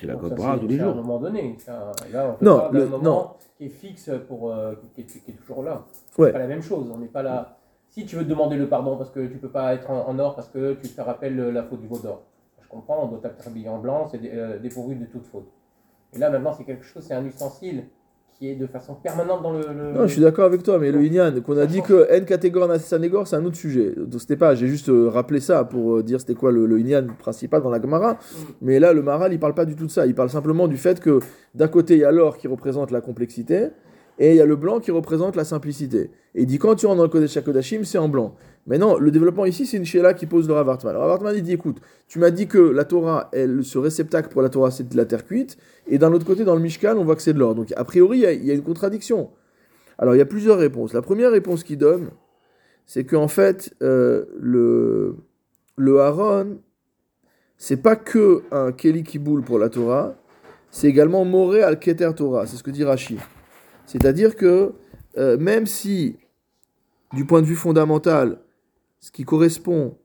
C'est 0.00 0.06
la 0.06 0.14
c'est- 0.14 0.18
tous 0.20 0.66
les 0.68 0.76
c'est 0.76 0.82
à 0.82 0.84
un 0.84 0.94
jours. 0.94 0.96
moment 0.96 1.18
donné. 1.18 1.56
un- 1.68 1.92
Là, 2.12 2.36
on 2.40 2.44
Non, 2.44 2.70
le- 2.70 2.86
moment 2.88 3.02
non. 3.02 3.30
qui 3.56 3.66
est 3.66 3.68
fixe, 3.68 4.10
pour, 4.28 4.50
euh, 4.50 4.74
qui, 4.94 5.02
est, 5.02 5.04
qui 5.04 5.30
est 5.30 5.34
toujours 5.34 5.62
là. 5.62 5.84
Ouais. 6.18 6.28
C'est 6.28 6.32
pas 6.32 6.38
la 6.38 6.46
même 6.46 6.62
chose. 6.62 6.90
On 6.94 6.98
n'est 6.98 7.06
pas 7.06 7.22
là. 7.22 7.56
Si 7.88 8.06
tu 8.06 8.16
veux 8.16 8.24
demander 8.24 8.56
le 8.56 8.68
pardon 8.68 8.96
parce 8.96 9.10
que 9.10 9.26
tu 9.26 9.36
peux 9.38 9.50
pas 9.50 9.74
être 9.74 9.90
en, 9.90 10.08
en 10.08 10.18
or 10.18 10.34
parce 10.34 10.48
que 10.48 10.74
tu 10.74 10.88
te 10.88 11.00
rappelles 11.00 11.36
la 11.36 11.62
faute 11.62 11.80
du 11.80 11.86
veau 11.86 11.98
d'or. 11.98 12.22
Je 12.62 12.68
comprends, 12.68 13.04
on 13.04 13.08
doit 13.08 13.20
t'habiller 13.28 13.68
en 13.68 13.78
blanc, 13.78 14.08
c'est 14.10 14.18
euh, 14.24 14.58
dépourvu 14.58 14.94
de 14.94 15.04
toute 15.04 15.26
faute. 15.26 15.46
Et 16.14 16.18
là, 16.18 16.30
maintenant, 16.30 16.52
c'est 16.54 16.64
quelque 16.64 16.84
chose, 16.84 17.02
c'est 17.02 17.12
un 17.14 17.24
ustensile 17.26 17.84
qui 18.42 18.50
est 18.50 18.56
de 18.56 18.66
façon 18.66 18.94
permanente 18.94 19.40
dans 19.40 19.52
le. 19.52 19.60
le- 19.60 19.92
Non, 19.92 20.02
je 20.08 20.14
suis 20.14 20.20
d'accord 20.20 20.46
avec 20.46 20.64
toi, 20.64 20.76
mais 20.80 20.90
le 20.90 21.00
Inyan, 21.04 21.32
qu'on 21.46 21.56
a 21.58 21.64
dit 21.66 21.80
que 21.80 22.08
N 22.10 22.24
catégore 22.24 22.74
Sanégor, 22.80 23.28
c'est 23.28 23.36
un 23.36 23.44
autre 23.44 23.54
sujet. 23.56 23.94
Donc 23.96 24.20
c'était 24.20 24.34
pas, 24.36 24.56
j'ai 24.56 24.66
juste 24.66 24.88
euh, 24.88 25.08
rappelé 25.08 25.38
ça 25.38 25.62
pour 25.62 25.98
euh, 25.98 26.02
dire 26.02 26.18
c'était 26.18 26.34
quoi 26.34 26.50
le, 26.50 26.66
le 26.66 26.80
Inyan 26.80 27.06
principal 27.20 27.62
dans 27.62 27.70
la 27.70 27.80
Gemara. 27.80 28.18
Mais 28.60 28.80
là, 28.80 28.92
le 28.92 29.00
Maral, 29.02 29.32
il 29.32 29.38
parle 29.38 29.54
pas 29.54 29.64
du 29.64 29.76
tout 29.76 29.86
de 29.86 29.92
ça. 29.92 30.06
Il 30.06 30.16
parle 30.16 30.28
simplement 30.28 30.66
du 30.66 30.76
fait 30.76 30.98
que 30.98 31.20
d'un 31.54 31.68
côté, 31.68 31.94
il 31.94 32.00
y 32.00 32.04
a 32.04 32.10
l'or 32.10 32.36
qui 32.36 32.48
représente 32.48 32.90
la 32.90 33.00
complexité, 33.00 33.68
et 34.18 34.30
il 34.30 34.36
y 34.36 34.40
a 34.40 34.46
le 34.46 34.56
blanc 34.56 34.80
qui 34.80 34.90
représente 34.90 35.36
la 35.36 35.44
simplicité. 35.44 36.10
Et 36.34 36.42
il 36.42 36.46
dit 36.46 36.58
quand 36.58 36.74
tu 36.74 36.86
rentres 36.86 36.98
dans 36.98 37.02
le 37.04 37.08
Kodesh 37.08 37.36
HaKodashim, 37.36 37.84
c'est 37.84 37.98
en 37.98 38.08
blanc. 38.08 38.34
Mais 38.66 38.78
non, 38.78 38.96
le 38.96 39.10
développement 39.10 39.44
ici, 39.44 39.66
c'est 39.66 39.76
une 39.76 39.84
Sheila 39.84 40.14
qui 40.14 40.26
pose 40.26 40.46
le 40.46 40.54
Rav 40.54 40.68
Hartman. 40.68 40.92
Le 40.92 40.98
Rav 41.00 41.10
Hartman, 41.10 41.34
il 41.36 41.42
dit 41.42 41.52
écoute, 41.52 41.78
tu 42.06 42.18
m'as 42.20 42.30
dit 42.30 42.46
que 42.46 42.58
la 42.58 42.84
Torah, 42.84 43.28
elle, 43.32 43.64
ce 43.64 43.78
réceptacle 43.78 44.28
pour 44.28 44.40
la 44.42 44.48
Torah, 44.50 44.70
c'est 44.70 44.88
de 44.88 44.96
la 44.96 45.04
terre 45.04 45.24
cuite, 45.26 45.56
et 45.88 45.98
d'un 45.98 46.12
autre 46.12 46.24
côté, 46.24 46.44
dans 46.44 46.54
le 46.54 46.60
Mishkan, 46.60 46.96
on 46.96 47.04
voit 47.04 47.16
que 47.16 47.22
c'est 47.22 47.32
de 47.32 47.38
l'or. 47.38 47.54
Donc 47.54 47.72
a 47.74 47.84
priori, 47.84 48.18
il 48.18 48.44
y 48.44 48.50
a- 48.50 48.54
une 48.54 48.62
contradiction. 48.62 49.30
Alors, 49.98 50.14
il 50.14 50.18
y 50.18 50.22
a 50.22 50.26
plusieurs 50.26 50.58
réponses. 50.58 50.92
La 50.92 51.02
première 51.02 51.30
réponse 51.32 51.64
qu'il 51.64 51.78
donne, 51.78 52.10
c'est 52.86 53.04
qu'en 53.04 53.28
fait, 53.28 53.74
euh, 53.82 54.24
le, 54.38 55.16
le 55.76 56.00
Aaron, 56.00 56.58
c'est 57.56 57.76
pas 57.76 57.96
que 57.96 58.42
un 58.52 58.72
Keli 58.72 59.02
Kiboul 59.02 59.42
pour 59.42 59.58
la 59.58 59.68
Torah, 59.68 60.14
c'est 60.70 60.88
également 60.88 61.24
Moré 61.24 61.62
al 61.62 61.78
Keter 61.78 62.10
Torah. 62.16 62.46
C'est 62.46 62.56
ce 62.56 62.62
que 62.62 62.70
dit 62.70 62.84
Rashi. 62.84 63.18
C'est-à-dire 63.92 64.36
que 64.36 64.72
euh, 65.18 65.36
même 65.36 65.66
si, 65.66 66.16
du 67.12 67.26
point 67.26 67.42
de 67.42 67.46
vue 67.46 67.56
fondamental, 67.56 68.38
ce 69.00 69.10
qui 69.10 69.24
correspond 69.24 69.98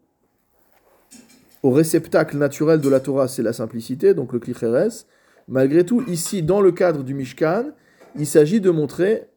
au 1.63 1.71
réceptacle 1.71 2.37
naturel 2.37 2.81
de 2.81 2.89
la 2.89 2.99
Torah, 2.99 3.29
c'est 3.29 3.43
la 3.43 3.53
simplicité, 3.53 4.13
donc 4.13 4.33
le 4.33 4.39
Klicheres, 4.39 5.05
malgré 5.47 5.85
tout, 5.85 6.03
ici, 6.07 6.43
dans 6.43 6.59
le 6.59 6.73
cadre 6.73 7.01
du 7.03 7.13
Mishkan, 7.13 7.71
il 8.17 8.27
s'agit 8.27 8.59
de 8.59 8.69
montrer 8.71 9.29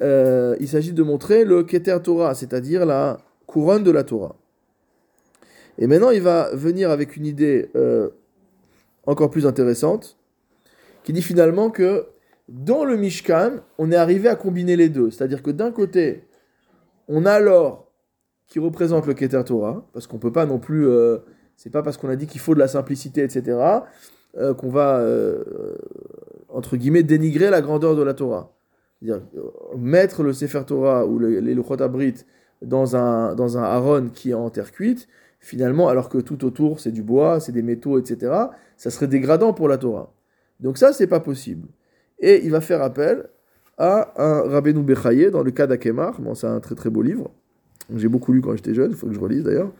euh, 0.00 0.54
il 0.60 0.68
s'agit 0.68 0.92
de 0.92 1.02
montrer 1.02 1.44
le 1.44 1.64
Keter 1.64 1.98
Torah, 2.04 2.32
c'est-à-dire 2.36 2.86
la 2.86 3.18
couronne 3.46 3.82
de 3.82 3.90
la 3.90 4.04
Torah. 4.04 4.36
Et 5.76 5.88
maintenant, 5.88 6.10
il 6.10 6.22
va 6.22 6.54
venir 6.54 6.92
avec 6.92 7.16
une 7.16 7.26
idée 7.26 7.68
euh, 7.74 8.10
encore 9.06 9.28
plus 9.28 9.44
intéressante, 9.44 10.16
qui 11.02 11.12
dit 11.12 11.22
finalement 11.22 11.70
que 11.70 12.06
dans 12.48 12.84
le 12.84 12.96
Mishkan, 12.96 13.60
on 13.76 13.92
est 13.92 13.96
arrivé 13.96 14.28
à 14.28 14.34
combiner 14.34 14.76
les 14.76 14.88
deux. 14.88 15.10
C'est-à-dire 15.10 15.42
que 15.42 15.50
d'un 15.50 15.70
côté, 15.70 16.24
on 17.06 17.26
a 17.26 17.40
l'or 17.40 17.92
qui 18.46 18.58
représente 18.58 19.06
le 19.06 19.14
Keter 19.14 19.42
Torah, 19.44 19.86
parce 19.92 20.06
qu'on 20.06 20.18
peut 20.18 20.32
pas 20.32 20.46
non 20.46 20.58
plus, 20.58 20.88
euh, 20.88 21.18
c'est 21.56 21.70
pas 21.70 21.82
parce 21.82 21.98
qu'on 21.98 22.08
a 22.08 22.16
dit 22.16 22.26
qu'il 22.26 22.40
faut 22.40 22.54
de 22.54 22.58
la 22.58 22.68
simplicité, 22.68 23.22
etc., 23.22 23.58
euh, 24.38 24.54
qu'on 24.54 24.70
va, 24.70 24.98
euh, 25.00 25.76
entre 26.48 26.76
guillemets, 26.76 27.02
dénigrer 27.02 27.50
la 27.50 27.60
grandeur 27.60 27.94
de 27.94 28.02
la 28.02 28.14
Torah. 28.14 28.54
C'est-à-dire, 29.00 29.22
mettre 29.76 30.22
le 30.22 30.32
Sefer 30.32 30.62
Torah 30.66 31.06
ou 31.06 31.18
le, 31.18 31.40
les 31.40 31.54
Luchot 31.54 31.80
Abrit 31.82 32.24
dans 32.62 32.96
un, 32.96 33.34
dans 33.34 33.58
un 33.58 33.62
Aaron 33.62 34.08
qui 34.08 34.30
est 34.30 34.34
en 34.34 34.48
terre 34.48 34.72
cuite, 34.72 35.08
finalement, 35.40 35.88
alors 35.88 36.08
que 36.08 36.18
tout 36.18 36.44
autour 36.44 36.80
c'est 36.80 36.90
du 36.90 37.02
bois, 37.02 37.40
c'est 37.40 37.52
des 37.52 37.62
métaux, 37.62 37.98
etc., 37.98 38.32
ça 38.76 38.90
serait 38.90 39.06
dégradant 39.06 39.52
pour 39.52 39.68
la 39.68 39.76
Torah. 39.76 40.12
Donc 40.60 40.78
ça, 40.78 40.92
c'est 40.92 41.06
pas 41.06 41.20
possible. 41.20 41.68
Et 42.20 42.44
il 42.44 42.50
va 42.50 42.60
faire 42.60 42.82
appel 42.82 43.28
à 43.76 44.12
un 44.16 44.42
Rabbeinu 44.48 44.82
Bechaye 44.82 45.30
dans 45.30 45.42
le 45.42 45.50
cas 45.50 45.66
d'Akemar. 45.66 46.20
Bon, 46.20 46.34
c'est 46.34 46.46
un 46.46 46.60
très 46.60 46.74
très 46.74 46.90
beau 46.90 47.02
livre. 47.02 47.30
J'ai 47.94 48.08
beaucoup 48.08 48.32
lu 48.32 48.40
quand 48.40 48.54
j'étais 48.54 48.74
jeune, 48.74 48.90
il 48.90 48.96
faut 48.96 49.06
que 49.06 49.14
je 49.14 49.20
relise 49.20 49.44
d'ailleurs. 49.44 49.72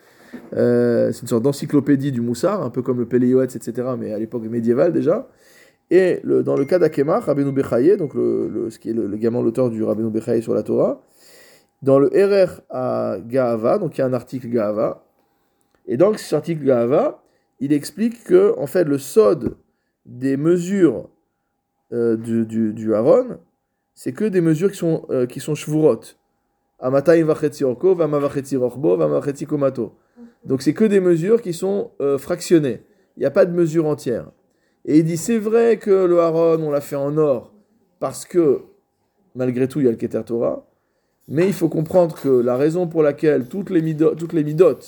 Euh, 0.54 1.12
c'est 1.12 1.22
une 1.22 1.28
sorte 1.28 1.42
d'encyclopédie 1.42 2.12
du 2.12 2.20
Moussard, 2.20 2.62
un 2.62 2.70
peu 2.70 2.82
comme 2.82 2.98
le 2.98 3.06
Péléoetz, 3.06 3.54
etc., 3.56 3.88
mais 3.98 4.12
à 4.12 4.18
l'époque 4.18 4.44
médiévale 4.44 4.92
déjà. 4.92 5.28
Et 5.90 6.20
dans 6.24 6.56
le 6.56 6.64
cas 6.64 6.78
d'Akemar, 6.78 7.24
Rabbeinu 7.24 7.50
Bechaye, 7.52 7.96
donc 7.96 8.14
le, 8.14 8.48
le, 8.48 8.70
ce 8.70 8.78
qui 8.78 8.90
est 8.90 8.92
le, 8.92 9.06
l'auteur 9.06 9.70
du 9.70 9.82
Rabbeinu 9.82 10.10
Bechaye 10.10 10.42
sur 10.42 10.54
la 10.54 10.62
Torah, 10.62 11.02
dans 11.82 11.98
le 11.98 12.08
RR 12.08 12.60
à 12.70 13.16
Gaava, 13.26 13.78
donc 13.78 13.96
il 13.96 14.00
y 14.00 14.04
a 14.04 14.06
un 14.06 14.12
article 14.12 14.48
Gaava, 14.48 15.04
et 15.86 15.96
dans 15.96 16.12
cet 16.14 16.32
article 16.34 16.64
Gaava, 16.64 17.22
il 17.60 17.72
explique 17.72 18.24
que 18.24 18.54
en 18.58 18.66
fait 18.66 18.84
le 18.84 18.98
sod 18.98 19.56
des 20.04 20.36
mesures 20.36 21.08
euh, 21.92 22.16
du, 22.16 22.46
du, 22.46 22.72
du 22.72 22.94
Aaron, 22.94 23.38
c'est 23.94 24.12
que 24.12 24.24
des 24.24 24.40
mesures 24.40 24.70
qui 24.70 24.78
sont, 24.78 25.06
euh, 25.10 25.26
qui 25.26 25.40
sont 25.40 25.54
shvurot. 25.54 26.00
Amatayim 26.80 27.26
vachetzi 27.26 27.64
orko, 27.64 27.94
vama 27.94 28.18
vachetzi 28.18 28.56
rochbo, 28.56 28.96
vama 28.96 29.18
vachetzi 29.18 29.46
komato. 29.46 29.94
Donc 30.44 30.62
c'est 30.62 30.74
que 30.74 30.84
des 30.84 31.00
mesures 31.00 31.42
qui 31.42 31.52
sont 31.52 31.90
euh, 32.00 32.18
fractionnées. 32.18 32.82
Il 33.16 33.20
n'y 33.20 33.26
a 33.26 33.30
pas 33.30 33.46
de 33.46 33.52
mesure 33.52 33.86
entière. 33.86 34.30
Et 34.84 34.98
il 34.98 35.04
dit 35.04 35.16
c'est 35.16 35.38
vrai 35.38 35.78
que 35.78 35.90
le 35.90 36.20
Aaron, 36.20 36.62
on 36.62 36.70
l'a 36.70 36.80
fait 36.80 36.96
en 36.96 37.16
or, 37.18 37.52
parce 37.98 38.24
que 38.24 38.60
malgré 39.34 39.66
tout, 39.66 39.80
il 39.80 39.86
y 39.86 39.88
a 39.88 39.90
le 39.90 39.96
Keter 39.96 40.22
Torah. 40.24 40.64
Mais 41.26 41.46
il 41.46 41.52
faut 41.52 41.68
comprendre 41.68 42.18
que 42.20 42.28
la 42.28 42.56
raison 42.56 42.86
pour 42.86 43.02
laquelle 43.02 43.48
toutes 43.48 43.70
les 43.70 43.82
midot, 43.82 44.14
toutes 44.14 44.32
les 44.32 44.44
midot 44.44 44.78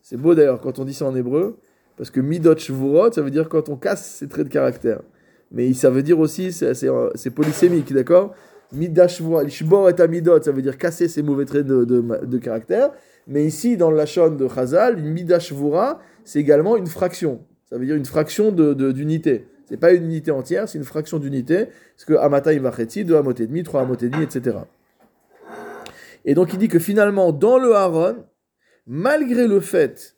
c'est 0.00 0.16
beau 0.16 0.34
d'ailleurs 0.34 0.60
quand 0.60 0.78
on 0.78 0.84
dit 0.86 0.94
ça 0.94 1.04
en 1.04 1.14
hébreu, 1.14 1.58
parce 1.98 2.10
que 2.10 2.20
midot 2.20 2.56
shvurot, 2.56 3.12
ça 3.12 3.20
veut 3.20 3.30
dire 3.30 3.48
quand 3.48 3.68
on 3.68 3.76
casse 3.76 4.06
ses 4.14 4.28
traits 4.28 4.46
de 4.46 4.52
caractère. 4.52 5.02
Mais 5.50 5.72
ça 5.74 5.90
veut 5.90 6.02
dire 6.02 6.18
aussi, 6.18 6.52
c'est, 6.52 7.30
polysémique, 7.34 7.92
d'accord? 7.92 8.34
Shbor 8.72 9.88
et 9.88 10.00
amidot, 10.00 10.42
ça 10.42 10.52
veut 10.52 10.62
dire 10.62 10.76
casser 10.76 11.08
ses 11.08 11.22
mauvais 11.22 11.46
traits 11.46 11.66
de, 11.66 11.84
de, 11.84 12.02
de 12.24 12.38
caractère. 12.38 12.90
Mais 13.26 13.44
ici, 13.44 13.76
dans 13.76 13.90
la 13.90 13.98
lachon 13.98 14.30
de 14.30 14.48
Chazal, 14.48 14.98
une 14.98 15.10
midash 15.10 15.52
vura, 15.52 16.00
c'est 16.24 16.40
également 16.40 16.76
une 16.76 16.86
fraction. 16.86 17.40
Ça 17.68 17.76
veut 17.76 17.86
dire 17.86 17.96
une 17.96 18.06
fraction 18.06 18.52
de, 18.52 18.74
de, 18.74 18.92
d'unité. 18.92 19.46
C'est 19.68 19.76
pas 19.76 19.92
une 19.92 20.04
unité 20.04 20.30
entière, 20.30 20.68
c'est 20.68 20.78
une 20.78 20.84
fraction 20.84 21.18
d'unité. 21.18 21.66
Parce 21.94 22.04
que 22.06 22.14
amata 22.14 22.58
vachetzi, 22.58 23.04
deux 23.04 23.16
amot 23.16 23.32
et 23.32 23.46
demi, 23.46 23.62
trois 23.62 23.82
amot 23.82 23.96
et 23.96 24.08
demi, 24.08 24.24
etc. 24.24 24.56
Et 26.24 26.34
donc 26.34 26.52
il 26.52 26.58
dit 26.58 26.68
que 26.68 26.78
finalement, 26.78 27.32
dans 27.32 27.58
le 27.58 27.74
Haron, 27.74 28.16
malgré 28.86 29.46
le 29.46 29.60
fait 29.60 30.16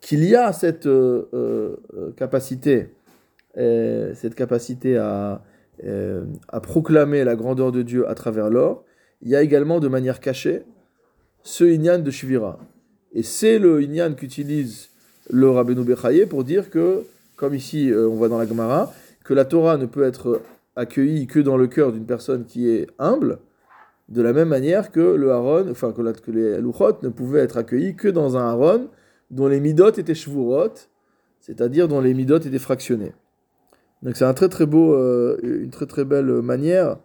qu'il 0.00 0.24
y 0.24 0.34
a 0.34 0.52
cette 0.52 0.86
euh, 0.86 1.28
euh, 1.34 2.12
capacité, 2.16 2.76
euh, 2.76 2.99
cette 4.14 4.34
capacité 4.34 4.96
à, 4.96 5.42
euh, 5.84 6.24
à 6.48 6.60
proclamer 6.60 7.24
la 7.24 7.36
grandeur 7.36 7.72
de 7.72 7.80
Dieu 7.80 8.06
à 8.08 8.14
travers 8.14 8.50
l'or, 8.50 8.84
il 9.22 9.30
y 9.30 9.36
a 9.36 9.42
également 9.42 9.80
de 9.80 9.88
manière 9.88 10.20
cachée 10.20 10.62
ce 11.42 11.64
Inyan 11.64 12.00
de 12.00 12.10
Shvira. 12.10 12.58
Et 13.14 13.22
c'est 13.22 13.58
le 13.58 13.82
Inyan 13.82 14.12
qu'utilise 14.12 14.90
le 15.30 15.48
Rabbeinu 15.48 15.82
Bechaye 15.82 16.26
pour 16.26 16.44
dire 16.44 16.68
que, 16.68 17.04
comme 17.36 17.54
ici 17.54 17.90
euh, 17.90 18.08
on 18.08 18.14
voit 18.14 18.28
dans 18.28 18.38
la 18.38 18.46
Gemara, 18.46 18.92
que 19.24 19.32
la 19.32 19.46
Torah 19.46 19.78
ne 19.78 19.86
peut 19.86 20.04
être 20.04 20.42
accueillie 20.76 21.26
que 21.26 21.40
dans 21.40 21.56
le 21.56 21.66
cœur 21.66 21.92
d'une 21.92 22.06
personne 22.06 22.44
qui 22.44 22.68
est 22.68 22.86
humble, 22.98 23.38
de 24.10 24.20
la 24.20 24.34
même 24.34 24.48
manière 24.48 24.90
que 24.90 25.00
le 25.00 25.30
Aaron, 25.30 25.70
enfin 25.70 25.92
que, 25.92 26.02
les 26.30 26.60
Luchot 26.60 26.98
ne 27.02 27.08
pouvaient 27.08 27.40
être 27.40 27.56
accueillis 27.56 27.94
que 27.94 28.08
dans 28.08 28.36
un 28.36 28.50
Aaron 28.50 28.88
dont 29.30 29.46
les 29.46 29.60
midot 29.60 29.92
étaient 29.92 30.14
shvurot, 30.14 30.74
c'est-à-dire 31.40 31.88
dont 31.88 32.00
les 32.00 32.12
midot 32.12 32.38
étaient 32.38 32.58
fractionnés. 32.58 33.12
Donc 34.02 34.16
c'est 34.16 34.24
un 34.24 34.34
très 34.34 34.48
très 34.48 34.66
beau, 34.66 34.94
euh, 34.94 35.38
une 35.42 35.70
très 35.70 35.86
très 35.86 36.04
belle 36.04 36.42
manière 36.42 36.98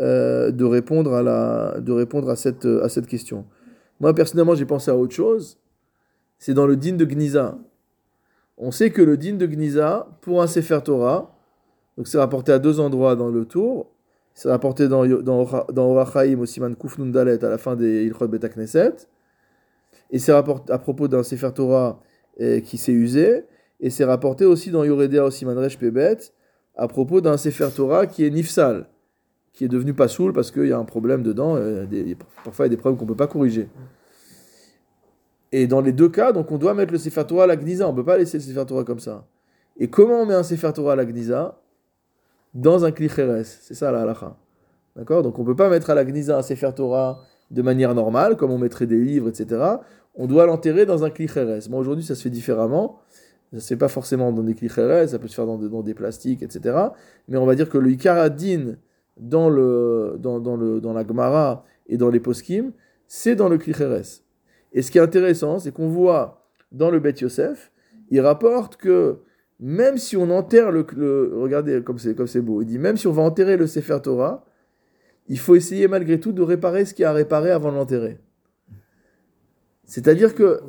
euh, 0.00 0.50
de 0.50 0.64
répondre 0.64 1.14
à 1.14 1.22
la, 1.22 1.80
de 1.80 1.92
répondre 1.92 2.28
à 2.28 2.36
cette, 2.36 2.66
à 2.66 2.88
cette 2.88 3.06
question. 3.06 3.46
Moi 4.00 4.14
personnellement 4.14 4.54
j'ai 4.54 4.66
pensé 4.66 4.90
à 4.90 4.96
autre 4.96 5.14
chose. 5.14 5.58
C'est 6.38 6.54
dans 6.54 6.66
le 6.66 6.76
din 6.76 6.96
de 6.96 7.04
Gniza. 7.04 7.58
On 8.58 8.70
sait 8.70 8.90
que 8.90 9.02
le 9.02 9.16
din 9.16 9.34
de 9.36 9.46
Gniza 9.46 10.08
pour 10.20 10.42
un 10.42 10.46
Sefer 10.46 10.80
Torah, 10.84 11.34
donc 11.96 12.08
c'est 12.08 12.18
rapporté 12.18 12.52
à 12.52 12.58
deux 12.58 12.80
endroits 12.80 13.16
dans 13.16 13.28
le 13.28 13.44
tour. 13.44 13.90
C'est 14.34 14.48
rapporté 14.48 14.88
dans 14.88 15.06
dans 15.06 15.66
dans 15.72 15.90
Orachaim 15.90 16.40
au 16.40 16.46
Siman 16.46 16.74
Kuf 16.74 16.98
Nundalet 16.98 17.42
à 17.44 17.48
la 17.48 17.58
fin 17.58 17.76
des 17.76 18.04
Ilchot 18.04 18.28
Bet 18.28 18.48
Knesset. 18.48 18.94
Et 20.10 20.18
c'est 20.18 20.32
rapporté 20.32 20.72
à 20.72 20.78
propos 20.78 21.08
d'un 21.08 21.22
Sefer 21.22 21.50
Torah 21.54 22.00
eh, 22.36 22.62
qui 22.62 22.78
s'est 22.78 22.92
usé. 22.92 23.44
Et 23.80 23.90
c'est 23.90 24.04
rapporté 24.04 24.44
aussi 24.44 24.70
dans 24.70 24.84
Yoredea 24.84 25.24
Osiman 25.24 25.58
Resh 25.58 25.78
Pebet 25.78 26.18
à 26.76 26.88
propos 26.88 27.20
d'un 27.20 27.36
Sefer 27.36 27.68
Torah 27.74 28.06
qui 28.06 28.24
est 28.24 28.30
Nifsal, 28.30 28.86
qui 29.52 29.64
est 29.64 29.68
devenu 29.68 29.94
pas 29.94 30.08
soul 30.08 30.32
parce 30.32 30.50
qu'il 30.50 30.66
y 30.66 30.72
a 30.72 30.78
un 30.78 30.84
problème 30.84 31.22
dedans. 31.22 31.56
euh, 31.56 31.86
parfois, 32.44 32.66
il 32.66 32.68
y 32.68 32.72
a 32.72 32.76
des 32.76 32.76
problèmes 32.76 32.98
qu'on 32.98 33.06
peut 33.06 33.14
pas 33.14 33.26
corriger. 33.26 33.68
Et 35.52 35.68
dans 35.68 35.80
les 35.80 35.92
deux 35.92 36.08
cas, 36.08 36.32
donc 36.32 36.50
on 36.50 36.58
doit 36.58 36.74
mettre 36.74 36.92
le 36.92 36.98
Sefer 36.98 37.24
Torah 37.26 37.44
à 37.44 37.46
la 37.46 37.56
Gniza. 37.56 37.88
On 37.88 37.94
peut 37.94 38.04
pas 38.04 38.18
laisser 38.18 38.38
le 38.38 38.42
Sefer 38.42 38.66
Torah 38.66 38.82
comme 38.82 38.98
ça. 38.98 39.24
Et 39.78 39.88
comment 39.88 40.22
on 40.22 40.26
met 40.26 40.34
un 40.34 40.42
Sefer 40.42 40.72
Torah 40.74 40.94
à 40.94 40.96
la 40.96 41.04
Gniza 41.04 41.60
Dans 42.54 42.84
un 42.84 42.90
Kli 42.90 43.08
Cheres. 43.08 43.44
C'est 43.44 43.74
ça 43.74 43.92
la 43.92 44.02
halacha. 44.02 44.36
D'accord? 44.96 45.22
Donc 45.22 45.38
on 45.38 45.44
peut 45.44 45.54
pas 45.54 45.68
mettre 45.68 45.90
à 45.90 45.94
la 45.94 46.04
Gniza 46.04 46.36
un 46.36 46.42
Sefer 46.42 46.70
Torah 46.74 47.22
de 47.52 47.62
manière 47.62 47.94
normale, 47.94 48.36
comme 48.36 48.50
on 48.50 48.58
mettrait 48.58 48.86
des 48.86 48.98
livres, 48.98 49.28
etc. 49.28 49.62
On 50.16 50.26
doit 50.26 50.46
l'enterrer 50.46 50.86
dans 50.86 51.04
un 51.04 51.10
Kli 51.10 51.28
Cheres. 51.28 51.68
Bon, 51.68 51.78
aujourd'hui, 51.78 52.04
ça 52.04 52.16
se 52.16 52.22
fait 52.22 52.30
différemment. 52.30 52.98
Ça 53.54 53.60
se 53.60 53.68
fait 53.68 53.76
pas 53.76 53.88
forcément 53.88 54.32
dans 54.32 54.42
des 54.42 54.54
Kli 54.54 54.68
Cheres, 54.68 55.08
ça 55.10 55.18
peut 55.18 55.28
se 55.28 55.34
faire 55.34 55.46
dans, 55.46 55.56
des- 55.58 55.68
dans 55.68 55.82
des 55.82 55.94
plastiques, 55.94 56.42
etc. 56.42 56.76
Mais 57.28 57.36
on 57.36 57.46
va 57.46 57.54
dire 57.54 57.68
que 57.68 57.78
le 57.78 57.90
Ikaradin 57.92 58.74
dans, 59.16 59.48
dans, 60.18 60.92
la 60.92 61.06
Gemara 61.06 61.64
et 61.86 61.96
dans 61.96 62.10
les 62.10 62.18
Poskim, 62.20 62.72
c'est 63.06 63.36
dans 63.36 63.48
le 63.48 63.56
Kli 63.58 63.72
Cheres. 63.72 64.22
Et 64.72 64.82
ce 64.82 64.90
qui 64.90 64.98
est 64.98 65.02
intéressant, 65.02 65.60
c'est 65.60 65.70
qu'on 65.72 65.88
voit 65.88 66.48
dans 66.72 66.90
le 66.90 66.98
Bet 66.98 67.14
Yosef, 67.20 67.70
il 68.10 68.20
rapporte 68.20 68.76
que 68.76 69.18
même 69.60 69.98
si 69.98 70.16
on 70.16 70.28
enterre 70.30 70.72
le, 70.72 70.84
le- 70.96 71.30
regardez 71.36 71.80
comme 71.82 71.98
c'est 71.98 72.16
comme 72.16 72.26
c'est 72.26 72.40
beau, 72.40 72.60
il 72.60 72.66
dit 72.66 72.78
même 72.78 72.96
si 72.96 73.06
on 73.06 73.12
va 73.12 73.22
enterrer 73.22 73.56
le 73.56 73.68
Sefer 73.68 73.98
Torah, 74.02 74.44
il 75.28 75.38
faut 75.38 75.54
essayer 75.54 75.86
malgré 75.86 76.18
tout 76.18 76.32
de 76.32 76.42
réparer 76.42 76.84
ce 76.84 76.92
qui 76.92 77.04
a 77.04 77.12
réparé 77.12 77.50
avant 77.52 77.70
de 77.70 77.76
l'enterrer. 77.76 78.18
C'est-à-dire 79.86 80.34
que 80.34 80.60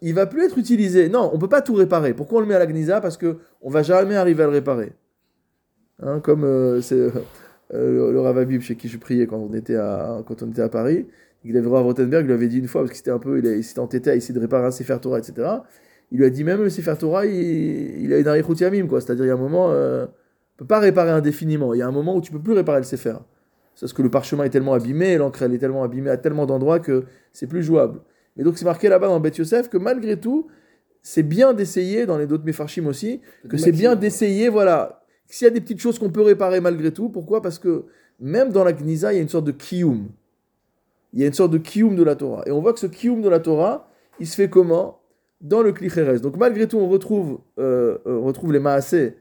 il 0.00 0.14
va 0.14 0.26
plus 0.26 0.44
être 0.44 0.58
utilisé. 0.58 1.08
Non, 1.08 1.30
on 1.32 1.38
peut 1.38 1.48
pas 1.48 1.62
tout 1.62 1.74
réparer. 1.74 2.14
Pourquoi 2.14 2.38
on 2.38 2.40
le 2.40 2.46
met 2.46 2.54
à 2.54 2.58
la 2.58 2.66
Gnisa 2.66 3.00
Parce 3.00 3.16
que 3.16 3.38
on 3.60 3.70
va 3.70 3.82
jamais 3.82 4.16
arriver 4.16 4.42
à 4.42 4.46
le 4.46 4.52
réparer. 4.52 4.92
Hein, 6.00 6.20
comme 6.20 6.44
euh, 6.44 6.80
c'est 6.80 6.96
euh, 6.96 7.10
le, 7.72 8.12
le 8.12 8.20
Rav 8.20 8.38
Habib 8.38 8.60
chez 8.60 8.76
qui 8.76 8.88
je 8.88 8.98
priais 8.98 9.26
quand 9.26 9.38
on 9.38 9.52
était 9.54 9.76
à, 9.76 10.22
quand 10.26 10.42
on 10.42 10.50
était 10.50 10.62
à 10.62 10.68
Paris, 10.68 11.06
il 11.44 11.56
avait 11.56 11.68
Rav 11.68 11.84
Rothenberg, 11.84 12.24
il 12.24 12.26
lui 12.26 12.34
avait 12.34 12.48
dit 12.48 12.58
une 12.58 12.68
fois, 12.68 12.82
parce 12.82 12.90
qu'il 12.90 12.98
c'était 12.98 13.10
un 13.10 13.18
peu, 13.18 13.38
il 13.38 13.64
s'était 13.64 13.80
entêté 13.80 14.10
à 14.10 14.14
essayer 14.14 14.34
de 14.34 14.40
réparer 14.40 14.66
un 14.66 14.70
Sefer 14.70 14.98
Torah, 15.00 15.18
etc. 15.18 15.48
Il 16.10 16.18
lui 16.18 16.24
a 16.24 16.30
dit 16.30 16.44
même 16.44 16.62
le 16.62 16.70
Sefer 16.70 16.94
Torah, 16.98 17.26
il, 17.26 18.04
il 18.04 18.12
a 18.12 18.18
une 18.18 18.28
arichut 18.28 18.54
yamim, 18.54 18.86
quoi. 18.86 19.00
C'est-à-dire, 19.00 19.24
il 19.24 19.28
y 19.28 19.30
a 19.30 19.34
un 19.34 19.38
moment, 19.38 19.70
euh, 19.70 20.06
on 20.06 20.58
peut 20.58 20.66
pas 20.66 20.78
réparer 20.78 21.10
indéfiniment. 21.10 21.74
Il 21.74 21.78
y 21.78 21.82
a 21.82 21.88
un 21.88 21.92
moment 21.92 22.16
où 22.16 22.20
tu 22.20 22.32
peux 22.32 22.40
plus 22.40 22.52
réparer 22.52 22.78
le 22.78 22.84
Sefer. 22.84 23.14
C'est 23.74 23.86
parce 23.86 23.92
que 23.92 24.02
le 24.02 24.10
parchemin 24.10 24.44
est 24.44 24.50
tellement 24.50 24.74
abîmé, 24.74 25.16
l'encre 25.16 25.42
elle 25.42 25.54
est 25.54 25.58
tellement 25.58 25.82
abîmée 25.82 26.10
à 26.10 26.18
tellement 26.18 26.46
d'endroits 26.46 26.78
que 26.78 27.04
c'est 27.32 27.46
plus 27.46 27.62
jouable. 27.62 28.00
Mais 28.36 28.44
donc 28.44 28.58
c'est 28.58 28.64
marqué 28.64 28.88
là-bas 28.88 29.08
dans 29.08 29.20
Bet 29.20 29.32
Yosef 29.36 29.68
que 29.68 29.76
malgré 29.76 30.18
tout, 30.18 30.48
c'est 31.02 31.22
bien 31.22 31.52
d'essayer, 31.52 32.06
dans 32.06 32.16
les 32.16 32.26
d'autres 32.26 32.44
Mefarchim 32.44 32.86
aussi, 32.86 33.20
que 33.48 33.56
c'est 33.56 33.72
bien 33.72 33.96
d'essayer, 33.96 34.48
voilà. 34.48 35.04
S'il 35.26 35.46
y 35.46 35.48
a 35.48 35.52
des 35.52 35.60
petites 35.60 35.80
choses 35.80 35.98
qu'on 35.98 36.10
peut 36.10 36.22
réparer 36.22 36.60
malgré 36.60 36.92
tout, 36.92 37.08
pourquoi? 37.08 37.42
Parce 37.42 37.58
que 37.58 37.86
même 38.20 38.50
dans 38.50 38.64
la 38.64 38.72
Gnisa, 38.72 39.12
il 39.12 39.16
y 39.16 39.18
a 39.18 39.22
une 39.22 39.28
sorte 39.28 39.46
de 39.46 39.52
kiyum. 39.52 40.08
Il 41.12 41.20
y 41.20 41.24
a 41.24 41.26
une 41.26 41.32
sorte 41.32 41.50
de 41.50 41.58
kiyum 41.58 41.96
de 41.96 42.02
la 42.02 42.14
Torah. 42.14 42.42
Et 42.46 42.52
on 42.52 42.60
voit 42.60 42.72
que 42.72 42.78
ce 42.78 42.86
kiyum 42.86 43.20
de 43.20 43.28
la 43.28 43.40
Torah, 43.40 43.90
il 44.20 44.26
se 44.26 44.36
fait 44.36 44.48
comment? 44.48 45.00
Dans 45.40 45.62
le 45.62 45.72
Klicheres. 45.72 46.20
Donc 46.20 46.36
malgré 46.36 46.68
tout, 46.68 46.78
on 46.78 46.88
retrouve, 46.88 47.40
euh, 47.58 47.98
euh, 48.06 48.18
on 48.18 48.24
retrouve 48.24 48.52
les 48.52 48.60
Maasé, 48.60 49.16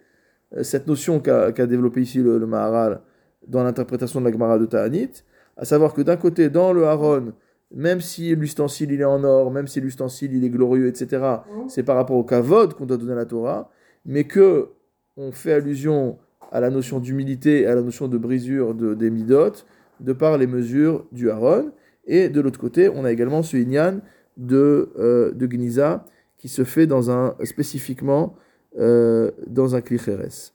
euh, 0.56 0.64
cette 0.64 0.86
notion 0.86 1.20
qu'a 1.20 1.52
qu'a 1.52 1.66
développé 1.66 2.02
ici 2.02 2.20
le, 2.20 2.38
le 2.38 2.46
Maharal 2.46 3.02
dans 3.48 3.64
l'interprétation 3.64 4.20
de 4.20 4.26
la 4.26 4.32
Gemara 4.32 4.60
de 4.60 4.68
Ta'anit, 4.68 5.10
à 5.58 5.66
savoir 5.66 5.94
que 5.94 6.02
d'un 6.02 6.18
côté, 6.18 6.50
dans 6.50 6.74
le 6.74 6.86
Haron, 6.86 7.34
même 7.74 8.02
si 8.02 8.36
l'ustensile 8.36 8.92
il 8.92 9.02
est 9.02 9.06
en 9.06 9.24
or, 9.24 9.52
même 9.52 9.68
si 9.68 9.82
l'ustensile 9.82 10.34
il 10.34 10.44
est 10.44 10.50
glorieux, 10.50 10.88
etc., 10.88 11.38
c'est 11.68 11.84
par 11.84 11.96
rapport 11.96 12.18
au 12.18 12.24
kavod 12.24 12.74
qu'on 12.74 12.86
doit 12.86 12.98
donner 12.98 13.14
à 13.14 13.16
la 13.16 13.26
Torah, 13.26 13.70
mais 14.06 14.26
que 14.26 14.70
on 15.18 15.32
fait 15.32 15.54
allusion 15.54 16.18
à 16.52 16.60
la 16.60 16.70
notion 16.70 17.00
d'humilité 17.00 17.62
et 17.62 17.68
à 17.68 17.76
la 17.76 17.82
notion 17.82 18.08
de 18.08 18.18
brisure 18.18 18.74
de, 18.74 18.94
des 18.94 19.10
midot, 19.10 19.54
de 20.00 20.14
par 20.14 20.38
les 20.38 20.48
mesures 20.48 21.06
du 21.12 21.30
Haron. 21.30 21.72
Et 22.06 22.30
de 22.30 22.42
l'autre 22.42 22.60
côté, 22.60 22.90
on 22.90 23.06
a 23.06 23.12
également 23.12 23.44
ce 23.44 23.58
Inyan 23.58 24.00
de, 24.38 24.92
euh, 24.98 25.32
de 25.32 25.46
Gniza 25.46 26.06
qui 26.38 26.50
se 26.50 26.64
fait 26.64 26.88
dans 26.88 27.12
un, 27.12 27.36
spécifiquement 27.44 28.36
euh, 28.80 29.32
dans 29.48 29.76
un 29.76 29.82
klicheres. 29.82 30.52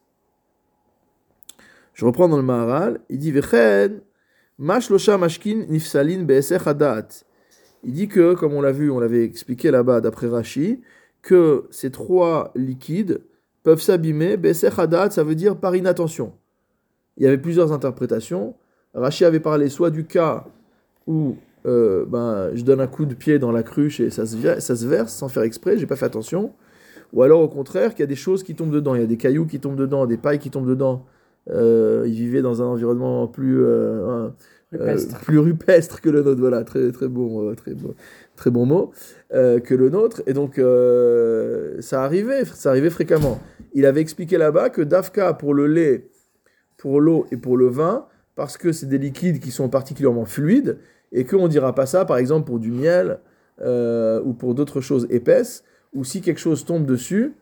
Je 1.94 2.04
reprends 2.04 2.28
dans 2.28 2.36
le 2.36 2.42
Maharal, 2.42 3.00
il 3.08 3.18
dit 3.18 3.30
Vechen, 3.30 4.00
Mashkin 4.58 5.66
Nifsalin. 5.68 6.26
Il 7.84 7.92
dit 7.92 8.08
que, 8.08 8.34
comme 8.34 8.54
on 8.54 8.60
l'a 8.60 8.72
vu, 8.72 8.90
on 8.90 8.98
l'avait 8.98 9.24
expliqué 9.24 9.70
là-bas 9.70 10.00
d'après 10.00 10.28
Rashi, 10.28 10.80
que 11.22 11.64
ces 11.70 11.90
trois 11.90 12.52
liquides 12.54 13.20
peuvent 13.62 13.80
s'abîmer. 13.80 14.36
Hadat, 14.76 15.10
ça 15.10 15.24
veut 15.24 15.34
dire 15.34 15.56
par 15.56 15.76
inattention. 15.76 16.32
Il 17.16 17.24
y 17.24 17.26
avait 17.26 17.38
plusieurs 17.38 17.72
interprétations. 17.72 18.54
Rashi 18.94 19.24
avait 19.24 19.40
parlé 19.40 19.68
soit 19.68 19.90
du 19.90 20.04
cas 20.04 20.46
où 21.06 21.36
euh, 21.66 22.04
ben, 22.06 22.50
je 22.54 22.62
donne 22.62 22.80
un 22.80 22.86
coup 22.86 23.06
de 23.06 23.14
pied 23.14 23.38
dans 23.38 23.52
la 23.52 23.62
cruche 23.62 24.00
et 24.00 24.10
ça 24.10 24.24
se, 24.24 24.36
ça 24.60 24.76
se 24.76 24.86
verse 24.86 25.12
sans 25.12 25.28
faire 25.28 25.42
exprès, 25.42 25.78
j'ai 25.78 25.86
pas 25.86 25.96
fait 25.96 26.06
attention. 26.06 26.52
Ou 27.12 27.22
alors 27.22 27.40
au 27.40 27.48
contraire, 27.48 27.90
qu'il 27.90 28.00
y 28.00 28.02
a 28.04 28.08
des 28.08 28.16
choses 28.16 28.42
qui 28.42 28.54
tombent 28.54 28.72
dedans, 28.72 28.94
il 28.94 29.00
y 29.00 29.04
a 29.04 29.06
des 29.06 29.16
cailloux 29.16 29.46
qui 29.46 29.60
tombent 29.60 29.76
dedans, 29.76 30.06
des 30.06 30.16
pailles 30.16 30.38
qui 30.38 30.50
tombent 30.50 30.68
dedans. 30.68 31.04
Euh, 31.50 32.04
il 32.06 32.14
vivait 32.14 32.42
dans 32.42 32.62
un 32.62 32.66
environnement 32.66 33.28
plus, 33.28 33.62
euh, 33.62 34.28
Rupestre. 34.72 35.20
plus 35.20 35.38
rupestre 35.38 36.00
que 36.00 36.10
le 36.10 36.22
nôtre, 36.22 36.40
voilà, 36.40 36.64
très, 36.64 36.90
très, 36.90 37.08
bon, 37.08 37.54
très, 37.54 37.74
bon, 37.74 37.94
très 38.34 38.50
bon 38.50 38.66
mot, 38.66 38.90
que 39.30 39.74
le 39.74 39.88
nôtre. 39.90 40.22
Et 40.26 40.32
donc, 40.32 40.60
ça 41.80 42.02
arrivait, 42.02 42.44
ça 42.44 42.70
arrivait 42.70 42.90
fréquemment. 42.90 43.40
Il 43.74 43.86
avait 43.86 44.00
expliqué 44.00 44.38
là-bas 44.38 44.70
que 44.70 44.82
Dafka, 44.82 45.34
pour 45.34 45.54
le 45.54 45.66
lait, 45.66 46.08
pour 46.78 47.00
l'eau 47.00 47.26
et 47.30 47.36
pour 47.36 47.56
le 47.56 47.68
vin, 47.68 48.06
parce 48.34 48.56
que 48.56 48.72
c'est 48.72 48.86
des 48.86 48.98
liquides 48.98 49.38
qui 49.40 49.50
sont 49.50 49.68
particulièrement 49.68 50.24
fluides, 50.24 50.78
et 51.12 51.24
qu'on 51.24 51.44
ne 51.44 51.48
dira 51.48 51.74
pas 51.74 51.86
ça, 51.86 52.04
par 52.04 52.18
exemple, 52.18 52.46
pour 52.46 52.58
du 52.58 52.70
miel 52.70 53.20
euh, 53.62 54.20
ou 54.24 54.34
pour 54.34 54.54
d'autres 54.54 54.80
choses 54.80 55.06
épaisses, 55.10 55.64
ou 55.94 56.04
si 56.04 56.20
quelque 56.20 56.40
chose 56.40 56.64
tombe 56.64 56.84
dessus, 56.84 57.34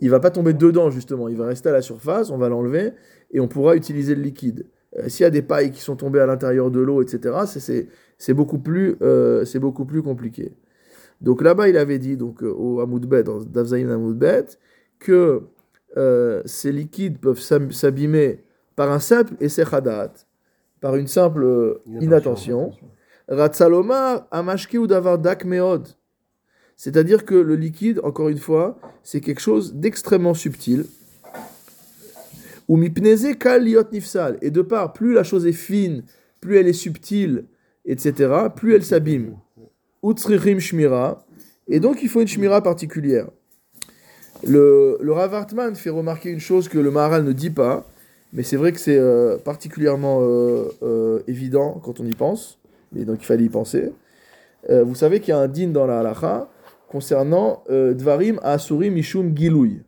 il 0.00 0.10
va 0.10 0.20
pas 0.20 0.30
tomber 0.30 0.52
dedans, 0.52 0.90
justement, 0.90 1.28
il 1.28 1.36
va 1.36 1.46
rester 1.46 1.68
à 1.68 1.72
la 1.72 1.82
surface, 1.82 2.30
on 2.30 2.38
va 2.38 2.48
l'enlever, 2.48 2.92
et 3.30 3.40
on 3.40 3.48
pourra 3.48 3.76
utiliser 3.76 4.14
le 4.14 4.22
liquide. 4.22 4.66
Euh, 4.98 5.08
S'il 5.08 5.24
y 5.24 5.26
a 5.26 5.30
des 5.30 5.42
pailles 5.42 5.70
qui 5.70 5.80
sont 5.80 5.96
tombées 5.96 6.20
à 6.20 6.26
l'intérieur 6.26 6.70
de 6.70 6.80
l'eau, 6.80 7.02
etc., 7.02 7.88
c'est 8.18 8.34
beaucoup, 8.34 8.58
plus, 8.58 8.96
euh, 9.02 9.44
c'est 9.44 9.58
beaucoup 9.58 9.84
plus 9.84 10.02
compliqué. 10.02 10.52
Donc 11.20 11.42
là-bas, 11.42 11.68
il 11.68 11.76
avait 11.76 11.98
dit, 11.98 12.16
donc, 12.16 12.42
au 12.42 12.80
Hamoudbet, 12.80 13.22
dans 13.22 13.40
Davzaïn 13.40 13.90
Hamoudbet, 13.90 14.46
que 14.98 15.42
ces 16.44 16.72
liquides 16.72 17.18
peuvent 17.18 17.38
s'abîmer 17.38 18.44
par 18.74 18.90
un 18.90 18.98
simple 18.98 19.34
Essechadat, 19.40 20.12
par 20.80 20.96
une 20.96 21.06
simple 21.06 21.80
inattention. 22.00 22.72
Ratsalomar 23.28 24.26
amashki 24.30 24.76
ou 24.76 24.86
davar 24.86 25.18
dak 25.18 25.44
meod. 25.44 25.88
C'est-à-dire 26.76 27.24
que 27.24 27.34
le 27.34 27.56
liquide, 27.56 28.00
encore 28.04 28.28
une 28.28 28.38
fois, 28.38 28.78
c'est 29.02 29.20
quelque 29.20 29.40
chose 29.40 29.74
d'extrêmement 29.74 30.34
subtil. 30.34 30.86
Ou. 32.68 32.82
Et 32.82 32.90
de 34.50 34.62
part, 34.62 34.92
plus 34.92 35.12
la 35.12 35.22
chose 35.22 35.46
est 35.46 35.52
fine, 35.52 36.02
plus 36.40 36.56
elle 36.56 36.68
est 36.68 36.72
subtile, 36.72 37.44
etc., 37.84 38.32
plus 38.54 38.74
elle 38.74 38.84
s'abîme. 38.84 39.36
Shmira. 40.58 41.24
Et 41.68 41.80
donc, 41.80 42.02
il 42.02 42.08
faut 42.08 42.20
une 42.20 42.28
shmira 42.28 42.62
particulière. 42.62 43.28
Le, 44.46 44.98
le 45.00 45.12
Rav 45.12 45.32
Hartman 45.34 45.74
fait 45.74 45.90
remarquer 45.90 46.30
une 46.30 46.40
chose 46.40 46.68
que 46.68 46.78
le 46.78 46.90
Maharal 46.90 47.24
ne 47.24 47.32
dit 47.32 47.50
pas, 47.50 47.86
mais 48.34 48.42
c'est 48.42 48.56
vrai 48.56 48.72
que 48.72 48.80
c'est 48.80 48.98
euh, 48.98 49.38
particulièrement 49.38 50.18
euh, 50.20 50.68
euh, 50.82 51.20
évident 51.28 51.80
quand 51.82 52.00
on 52.00 52.04
y 52.04 52.14
pense, 52.14 52.58
et 52.96 53.04
donc 53.04 53.22
il 53.22 53.26
fallait 53.26 53.44
y 53.44 53.48
penser. 53.48 53.92
vous 54.68 54.94
savez 54.94 55.20
qu'il 55.20 55.30
y 55.30 55.32
a 55.32 55.38
un 55.38 55.48
din 55.48 55.68
dans 55.68 55.86
la 55.86 56.00
halacha 56.00 56.48
concernant 56.94 57.64
Dvarim 57.68 58.38
Asurim 58.44 58.94
Mishum 58.94 59.36
Gilouy. 59.36 59.82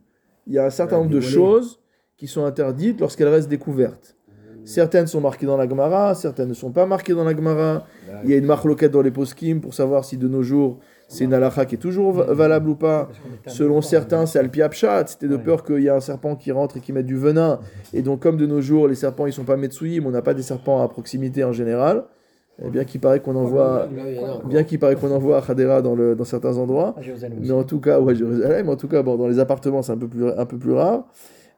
Il 0.45 0.53
y 0.55 0.59
a 0.59 0.65
un 0.65 0.69
certain 0.69 0.97
nombre 0.97 1.09
de 1.09 1.21
choses 1.21 1.79
qui 2.17 2.27
sont 2.27 2.43
interdites 2.43 2.99
lorsqu'elles 2.99 3.29
restent 3.29 3.47
découvertes. 3.47 4.17
Certaines 4.65 5.07
sont 5.07 5.21
marquées 5.21 5.45
dans 5.45 5.55
la 5.55 5.69
Gemara, 5.69 6.15
certaines 6.15 6.49
ne 6.49 6.53
sont 6.53 6.73
pas 6.73 6.85
marquées 6.85 7.13
dans 7.13 7.23
la 7.23 7.33
Gemara. 7.33 7.85
Il 8.25 8.29
y 8.29 8.33
a 8.33 8.35
une 8.35 8.45
marloquette 8.45 8.91
dans 8.91 9.01
les 9.01 9.11
poskim 9.11 9.61
pour 9.61 9.73
savoir 9.73 10.03
si 10.03 10.17
de 10.17 10.27
nos 10.27 10.43
jours 10.43 10.79
c'est 11.07 11.23
une 11.23 11.33
halakha 11.33 11.65
qui 11.65 11.75
est 11.75 11.77
toujours 11.77 12.11
valable 12.11 12.67
ou 12.71 12.75
pas. 12.75 13.07
Selon 13.45 13.81
certains, 13.81 14.25
c'est 14.25 14.39
al-piapshat, 14.39 15.07
c'était 15.07 15.29
de 15.29 15.37
peur 15.37 15.63
qu'il 15.63 15.79
y 15.79 15.87
ait 15.87 15.91
un 15.91 16.01
serpent 16.01 16.35
qui 16.35 16.51
rentre 16.51 16.75
et 16.75 16.81
qui 16.81 16.91
mette 16.91 17.05
du 17.05 17.15
venin. 17.15 17.61
Et 17.93 18.01
donc, 18.01 18.21
comme 18.21 18.35
de 18.35 18.45
nos 18.45 18.59
jours, 18.59 18.89
les 18.89 18.95
serpents, 18.95 19.27
ils 19.27 19.31
sont 19.31 19.45
pas 19.45 19.55
mais 19.55 19.69
on 20.05 20.11
n'a 20.11 20.21
pas 20.21 20.33
des 20.33 20.43
serpents 20.43 20.83
à 20.83 20.89
proximité 20.89 21.45
en 21.45 21.53
général. 21.53 22.03
Et 22.63 22.69
bien 22.69 22.85
qu'il 22.85 22.99
paraît 22.99 23.19
qu'on 23.19 23.35
en 23.35 23.43
voit, 23.43 23.87
bien 24.45 24.63
qu'il 24.63 24.79
paraît 24.79 24.95
qu'on 24.95 25.11
en 25.11 25.19
voit 25.19 25.43
à 25.47 25.81
dans, 25.81 25.95
le, 25.95 26.15
dans 26.15 26.23
certains 26.23 26.57
endroits. 26.57 26.95
Mais 27.39 27.51
en 27.51 27.63
tout 27.63 27.79
cas, 27.79 27.99
ouais, 27.99 28.15
Jérusalem, 28.15 28.69
en 28.69 28.75
tout 28.75 28.87
cas, 28.87 29.03
bon, 29.03 29.15
dans 29.15 29.27
les 29.27 29.37
appartements, 29.37 29.83
c'est 29.83 29.91
un 29.91 29.97
peu 29.97 30.07
plus, 30.07 30.27
un 30.27 30.45
peu 30.45 30.57
plus 30.57 30.73
rare. 30.73 31.05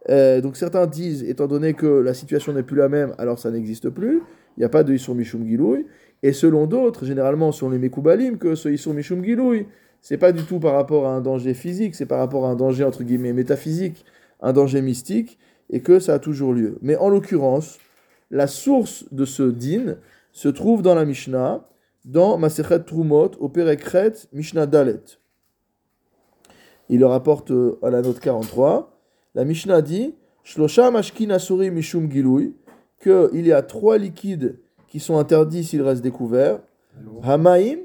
Euh, 0.09 0.41
donc 0.41 0.57
certains 0.57 0.87
disent, 0.87 1.23
étant 1.23 1.47
donné 1.47 1.73
que 1.73 1.87
la 1.87 2.13
situation 2.13 2.53
n'est 2.53 2.63
plus 2.63 2.77
la 2.77 2.89
même, 2.89 3.13
alors 3.17 3.39
ça 3.39 3.51
n'existe 3.51 3.89
plus. 3.89 4.21
Il 4.57 4.59
n'y 4.59 4.65
a 4.65 4.69
pas 4.69 4.83
de 4.83 4.93
Issour 4.93 5.15
Mishum 5.15 5.45
Gilouy. 5.45 5.85
Et 6.21 6.33
selon 6.33 6.67
d'autres, 6.67 7.05
généralement 7.05 7.51
sur 7.53 7.69
les 7.69 7.77
Mekoubalim, 7.77 8.37
que 8.37 8.55
ce 8.55 8.67
Issour 8.67 8.93
Mishum 8.93 9.23
Gilouy, 9.23 9.67
c'est 10.01 10.17
pas 10.17 10.33
du 10.33 10.43
tout 10.43 10.59
par 10.59 10.73
rapport 10.73 11.07
à 11.07 11.11
un 11.11 11.21
danger 11.21 11.53
physique, 11.53 11.95
c'est 11.95 12.05
par 12.05 12.19
rapport 12.19 12.45
à 12.45 12.49
un 12.49 12.55
danger 12.55 12.83
entre 12.83 13.03
guillemets 13.03 13.33
métaphysique, 13.33 14.05
un 14.41 14.51
danger 14.51 14.81
mystique, 14.81 15.37
et 15.69 15.81
que 15.81 15.99
ça 15.99 16.15
a 16.15 16.19
toujours 16.19 16.53
lieu. 16.53 16.77
Mais 16.81 16.95
en 16.95 17.09
l'occurrence, 17.09 17.77
la 18.31 18.47
source 18.47 19.05
de 19.11 19.25
ce 19.25 19.43
din 19.43 19.97
se 20.31 20.47
trouve 20.49 20.81
dans 20.81 20.95
la 20.95 21.05
Mishnah, 21.05 21.65
dans 22.05 22.37
Masechet 22.37 22.83
Trumot, 22.83 23.31
au 23.39 23.49
Perekret, 23.49 24.13
Mishnah 24.33 24.65
Dalet. 24.65 25.03
Il 26.89 26.99
le 26.99 27.05
rapporte 27.05 27.51
euh, 27.51 27.77
à 27.83 27.89
la 27.89 28.01
note 28.01 28.19
43. 28.19 28.99
La 29.35 29.45
Mishnah 29.45 29.81
dit 29.81 30.15
Shlosha 30.43 30.89
Mashkin 30.91 31.29
Asuri 31.29 31.69
Mishum 31.69 32.11
Gilouy, 32.11 32.55
qu'il 33.01 33.47
y 33.47 33.51
a 33.51 33.61
trois 33.61 33.97
liquides 33.97 34.59
qui 34.87 34.99
sont 34.99 35.17
interdits 35.17 35.63
s'ils 35.63 35.81
restent 35.81 36.01
découverts 36.01 36.59
Hamaim, 37.23 37.77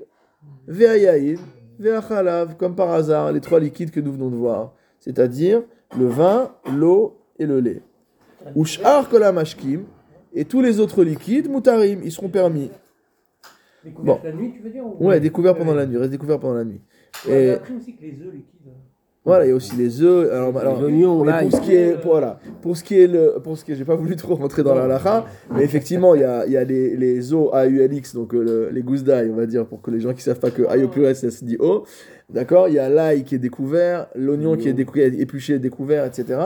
Ve'ayaïd, 0.67 1.39
Ve'achalav, 1.79 2.57
comme 2.57 2.75
par 2.75 2.91
hasard, 2.91 3.33
les 3.33 3.41
trois 3.41 3.61
liquides 3.61 3.91
que 3.91 4.01
nous 4.01 4.13
venons 4.13 4.31
de 4.31 4.37
voir, 4.37 4.73
c'est-à-dire 5.01 5.63
le 5.99 6.07
vin, 6.07 6.53
l'eau 6.73 7.19
et 7.39 7.47
le 7.47 7.61
lait. 7.61 7.83
Ushar 8.57 9.09
Kolamashkim, 9.09 9.85
et 10.35 10.45
tous 10.45 10.61
les 10.61 10.81
autres 10.81 11.05
liquides, 11.05 11.49
Mutarim, 11.49 12.01
ils 12.03 12.13
seront 12.13 12.29
permis. 12.29 12.71
Découvert 13.85 14.21
la 14.25 14.33
nuit, 14.33 14.53
tu 14.55 14.63
veux 14.63 14.71
dire 14.71 14.85
Ouais, 15.01 15.21
découvert 15.21 15.57
pendant 15.57 15.75
la 15.75 15.87
nuit, 15.87 15.97
reste 15.97 16.11
découvert 16.11 16.41
pendant 16.41 16.55
la 16.55 16.65
nuit. 16.65 16.81
Et 17.29 17.51
après 17.51 17.75
aussi 17.75 17.95
que 17.95 18.03
les 18.03 18.21
œufs 18.23 18.33
liquides. 18.33 18.73
Voilà, 19.25 19.47
il 19.47 19.49
y 19.49 19.53
a 19.53 19.55
aussi 19.55 19.75
les 19.77 20.03
œufs. 20.03 20.31
Alors, 20.31 20.57
alors, 20.59 20.79
les 20.81 20.85
oignons, 20.85 21.25
là, 21.25 21.41
pour 21.49 21.53
ce 21.53 21.61
qui 21.63 21.75
est, 21.75 21.97
voilà, 22.05 22.39
pour 22.61 22.77
ce 22.77 22.85
qui 22.85 22.99
est 23.01 23.07
le, 23.07 23.37
pour 23.43 23.57
ce 23.57 23.65
qui 23.65 23.73
est, 23.73 23.75
j'ai 23.75 23.85
pas 23.87 23.95
voulu 23.95 24.17
trop 24.17 24.35
rentrer 24.35 24.63
dans 24.63 24.75
la 24.75 24.87
lacha, 24.87 25.25
mais 25.55 25.65
effectivement, 25.65 26.15
il 26.15 26.21
y 26.21 26.25
a, 26.25 26.45
il 26.45 26.53
y 26.53 26.57
a 26.59 26.65
les, 26.65 26.95
les 26.97 27.33
os 27.33 27.49
AULX, 27.55 28.15
donc 28.15 28.35
euh, 28.35 28.43
le- 28.43 28.69
les 28.71 28.83
gousses 28.83 29.03
d'ail, 29.03 29.31
on 29.31 29.37
va 29.37 29.47
dire, 29.47 29.65
pour 29.65 29.81
que 29.81 29.91
les 29.91 30.01
gens 30.01 30.13
qui 30.13 30.21
savent 30.23 30.41
pas 30.41 30.51
que 30.51 30.63
ail 30.69 30.85
au 30.85 30.89
pluriel, 30.89 31.17
ça 31.17 31.31
se 31.31 31.43
dit 31.45 31.57
O. 31.59 31.85
D'accord? 32.29 32.69
Il 32.69 32.75
y 32.75 32.79
a 32.79 32.89
l'ail 32.91 33.25
qui 33.25 33.35
est 33.35 33.39
découvert, 33.39 34.09
l'oignon 34.15 34.57
qui 34.57 34.69
est 34.69 34.73
découvert, 34.75 35.11
épluché, 35.19 35.59
découvert, 35.59 36.05
etc. 36.05 36.39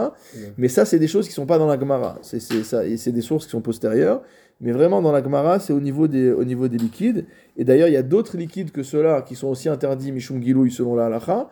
Mais 0.57 0.69
ça, 0.69 0.85
c'est 0.85 0.99
des 1.01 1.07
choses 1.09 1.27
qui 1.27 1.33
sont 1.35 1.47
pas 1.47 1.59
dans 1.59 1.67
la 1.67 1.79
Gemara. 1.79 2.19
C'est, 2.23 2.41
c'est, 2.41 2.63
ça, 2.65 2.85
et 2.85 2.97
c'est 2.97 3.13
des 3.13 3.21
sources 3.23 3.45
qui 3.47 3.51
sont 3.53 3.61
postérieures. 3.61 4.23
Mais 4.61 4.73
vraiment, 4.73 5.01
dans 5.03 5.13
la 5.13 5.23
Gemara, 5.23 5.61
c'est 5.61 5.73
au 5.73 5.81
niveau 5.81 6.09
des, 6.09 6.33
au 6.33 6.45
niveau 6.45 6.67
des 6.69 6.79
liquides. 6.79 7.25
Et 7.57 7.65
d'ailleurs, 7.65 7.87
il 7.89 7.95
y 7.95 7.97
a 7.97 8.03
d'autres 8.03 8.37
liquides 8.37 8.73
que 8.73 8.83
ceux-là 8.83 9.23
qui 9.23 9.35
sont 9.37 9.49
aussi 9.49 9.69
interdits, 9.69 10.11
Mishum 10.13 10.43
Gilouy, 10.43 10.71
selon 10.73 10.95
la 10.97 11.07
halacha. 11.07 11.49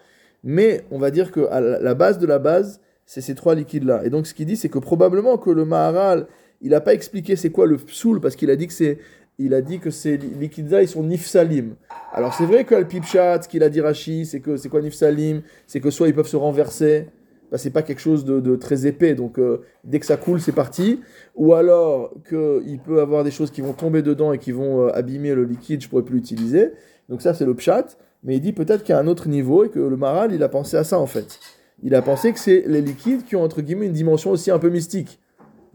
Mais 0.48 0.84
on 0.92 0.98
va 0.98 1.10
dire 1.10 1.32
que 1.32 1.40
à 1.50 1.60
la 1.60 1.94
base 1.94 2.18
de 2.18 2.26
la 2.26 2.38
base, 2.38 2.80
c'est 3.04 3.20
ces 3.20 3.34
trois 3.34 3.56
liquides-là. 3.56 4.04
Et 4.04 4.10
donc, 4.10 4.28
ce 4.28 4.32
qu'il 4.32 4.46
dit, 4.46 4.56
c'est 4.56 4.68
que 4.68 4.78
probablement 4.78 5.38
que 5.38 5.50
le 5.50 5.64
Maharal, 5.64 6.28
il 6.62 6.70
n'a 6.70 6.80
pas 6.80 6.94
expliqué 6.94 7.34
c'est 7.34 7.50
quoi 7.50 7.66
le 7.66 7.76
psoul, 7.76 8.20
parce 8.20 8.36
qu'il 8.36 8.50
a 8.50 8.56
dit 8.56 8.68
que 8.68 8.72
c'est. 8.72 8.98
Il 9.38 9.52
a 9.52 9.60
dit 9.60 9.80
que 9.80 9.90
ces 9.90 10.16
li- 10.16 10.32
liquides-là, 10.40 10.82
ils 10.82 10.88
sont 10.88 11.02
nifsalim. 11.02 11.74
Alors 12.12 12.32
c'est 12.32 12.46
vrai 12.46 12.64
que 12.64 12.74
le 12.74 12.86
pipchat, 12.86 13.42
ce 13.42 13.48
qu'il 13.48 13.62
a 13.62 13.68
dit 13.68 13.82
Rashi, 13.82 14.24
c'est 14.24 14.40
que 14.40 14.56
c'est 14.56 14.70
quoi 14.70 14.80
nifsalim? 14.80 15.42
C'est 15.66 15.80
que 15.80 15.90
soit 15.90 16.08
ils 16.08 16.14
peuvent 16.14 16.26
se 16.26 16.38
renverser, 16.38 17.08
bah, 17.50 17.58
c'est 17.58 17.70
pas 17.70 17.82
quelque 17.82 18.00
chose 18.00 18.24
de, 18.24 18.40
de 18.40 18.56
très 18.56 18.86
épais, 18.86 19.14
donc 19.14 19.38
euh, 19.38 19.60
dès 19.84 20.00
que 20.00 20.06
ça 20.06 20.16
coule, 20.16 20.40
c'est 20.40 20.52
parti. 20.52 21.00
Ou 21.34 21.52
alors 21.52 22.14
qu'il 22.26 22.78
peut 22.78 23.00
avoir 23.00 23.24
des 23.24 23.30
choses 23.30 23.50
qui 23.50 23.60
vont 23.60 23.74
tomber 23.74 24.00
dedans 24.00 24.32
et 24.32 24.38
qui 24.38 24.52
vont 24.52 24.86
euh, 24.86 24.96
abîmer 24.96 25.34
le 25.34 25.44
liquide, 25.44 25.82
je 25.82 25.88
pourrais 25.90 26.04
plus 26.04 26.14
l'utiliser. 26.16 26.72
Donc 27.10 27.20
ça, 27.20 27.34
c'est 27.34 27.44
le 27.44 27.54
pchat. 27.54 27.88
Mais 28.22 28.36
il 28.36 28.40
dit 28.40 28.52
peut-être 28.52 28.82
qu'il 28.82 28.94
y 28.94 28.96
a 28.96 29.00
un 29.00 29.06
autre 29.06 29.28
niveau 29.28 29.64
et 29.64 29.68
que 29.68 29.78
le 29.78 29.96
Maral, 29.96 30.32
il 30.32 30.42
a 30.42 30.48
pensé 30.48 30.76
à 30.76 30.84
ça 30.84 30.98
en 30.98 31.06
fait. 31.06 31.38
Il 31.82 31.94
a 31.94 32.02
pensé 32.02 32.32
que 32.32 32.38
c'est 32.38 32.64
les 32.66 32.80
liquides 32.80 33.24
qui 33.24 33.36
ont 33.36 33.42
entre 33.42 33.60
guillemets 33.60 33.86
une 33.86 33.92
dimension 33.92 34.30
aussi 34.30 34.50
un 34.50 34.58
peu 34.58 34.70
mystique. 34.70 35.20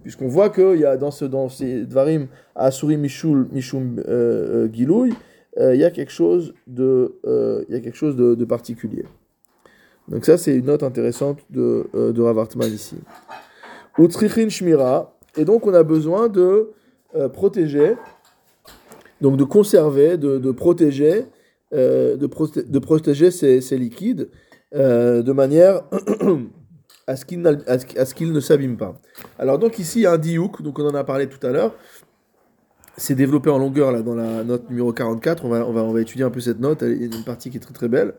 Puisqu'on 0.01 0.27
voit 0.27 0.49
qu'il 0.49 0.79
y 0.79 0.85
a 0.85 0.97
dans, 0.97 1.11
ce, 1.11 1.25
dans 1.25 1.47
ces 1.47 1.85
Dvarim, 1.85 2.27
Asuri 2.55 2.97
Mishul, 2.97 3.47
Mishum 3.51 4.01
euh, 4.07 4.67
euh, 4.67 5.09
euh, 5.59 5.75
il 5.75 5.79
y 5.79 5.83
a 5.83 5.91
quelque 5.91 6.11
chose 6.11 6.53
de, 6.65 7.15
y 7.69 7.75
a 7.75 7.79
quelque 7.79 7.97
chose 7.97 8.15
de, 8.15 8.33
de 8.33 8.45
particulier. 8.45 9.05
Donc 10.07 10.25
ça, 10.25 10.37
c'est 10.37 10.55
une 10.55 10.65
note 10.65 10.81
intéressante 10.81 11.39
de, 11.51 11.87
euh, 11.93 12.11
de 12.11 12.21
Rav 12.21 12.39
Hartman 12.39 12.71
ici. 12.73 12.95
Utrichin 13.99 14.49
Shmira, 14.49 15.15
et 15.37 15.45
donc 15.45 15.67
on 15.67 15.73
a 15.73 15.83
besoin 15.83 16.29
de 16.29 16.71
protéger, 17.33 17.95
donc 19.19 19.35
de 19.35 19.43
conserver, 19.43 20.17
de, 20.17 20.37
de 20.37 20.51
protéger, 20.51 21.25
euh, 21.73 22.17
de, 22.17 22.27
proté- 22.27 22.69
de 22.69 22.79
protéger 22.79 23.31
ces, 23.31 23.77
liquides 23.77 24.29
euh, 24.75 25.21
de 25.21 25.31
manière 25.31 25.83
à 27.07 27.15
ce 27.15 27.25
qu'ils 27.25 28.33
ne 28.33 28.39
s'abîment 28.39 28.77
pas. 28.77 28.99
Alors 29.39 29.59
donc 29.59 29.79
ici, 29.79 29.99
il 29.99 30.01
y 30.03 30.05
a 30.05 30.13
un 30.13 30.17
diouk, 30.17 30.61
donc 30.61 30.79
on 30.79 30.87
en 30.87 30.95
a 30.95 31.03
parlé 31.03 31.27
tout 31.27 31.45
à 31.45 31.51
l'heure. 31.51 31.75
C'est 32.97 33.15
développé 33.15 33.49
en 33.49 33.57
longueur 33.57 33.91
là 33.91 34.01
dans 34.01 34.15
la 34.15 34.43
note 34.43 34.69
numéro 34.69 34.91
44. 34.91 35.45
On 35.45 35.49
va, 35.49 35.65
on 35.65 35.71
va, 35.71 35.81
on 35.81 35.93
va 35.93 36.01
étudier 36.01 36.25
un 36.25 36.29
peu 36.29 36.41
cette 36.41 36.59
note. 36.59 36.81
Il 36.81 36.97
y 36.97 37.03
a 37.03 37.17
une 37.17 37.23
partie 37.23 37.49
qui 37.49 37.57
est 37.57 37.61
très 37.61 37.73
très 37.73 37.87
belle. 37.87 38.13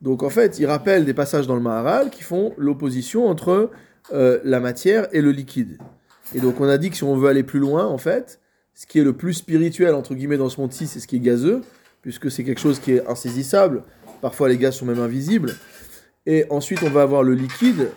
Donc 0.00 0.22
en 0.22 0.30
fait, 0.30 0.58
il 0.58 0.66
rappelle 0.66 1.04
des 1.04 1.14
passages 1.14 1.46
dans 1.46 1.54
le 1.54 1.62
Maharal 1.62 2.10
qui 2.10 2.22
font 2.22 2.52
l'opposition 2.58 3.28
entre 3.28 3.70
euh, 4.12 4.40
la 4.44 4.60
matière 4.60 5.06
et 5.12 5.20
le 5.20 5.30
liquide. 5.30 5.78
Et 6.34 6.40
donc 6.40 6.60
on 6.60 6.68
a 6.68 6.78
dit 6.78 6.90
que 6.90 6.96
si 6.96 7.04
on 7.04 7.16
veut 7.16 7.28
aller 7.28 7.44
plus 7.44 7.60
loin, 7.60 7.86
en 7.86 7.98
fait, 7.98 8.40
ce 8.74 8.86
qui 8.86 8.98
est 8.98 9.04
le 9.04 9.12
plus 9.12 9.34
spirituel 9.34 9.94
entre 9.94 10.14
guillemets 10.14 10.36
dans 10.36 10.48
ce 10.48 10.60
monde-ci, 10.60 10.86
c'est 10.86 10.98
ce 10.98 11.06
qui 11.06 11.16
est 11.16 11.20
gazeux, 11.20 11.60
puisque 12.02 12.30
c'est 12.30 12.44
quelque 12.44 12.60
chose 12.60 12.78
qui 12.78 12.92
est 12.92 13.06
insaisissable. 13.06 13.84
Parfois 14.20 14.48
les 14.48 14.58
gaz 14.58 14.74
sont 14.74 14.86
même 14.86 15.00
invisibles. 15.00 15.54
Et 16.26 16.44
ensuite 16.50 16.82
on 16.82 16.90
va 16.90 17.02
avoir 17.02 17.22
le 17.22 17.34
liquide, 17.34 17.88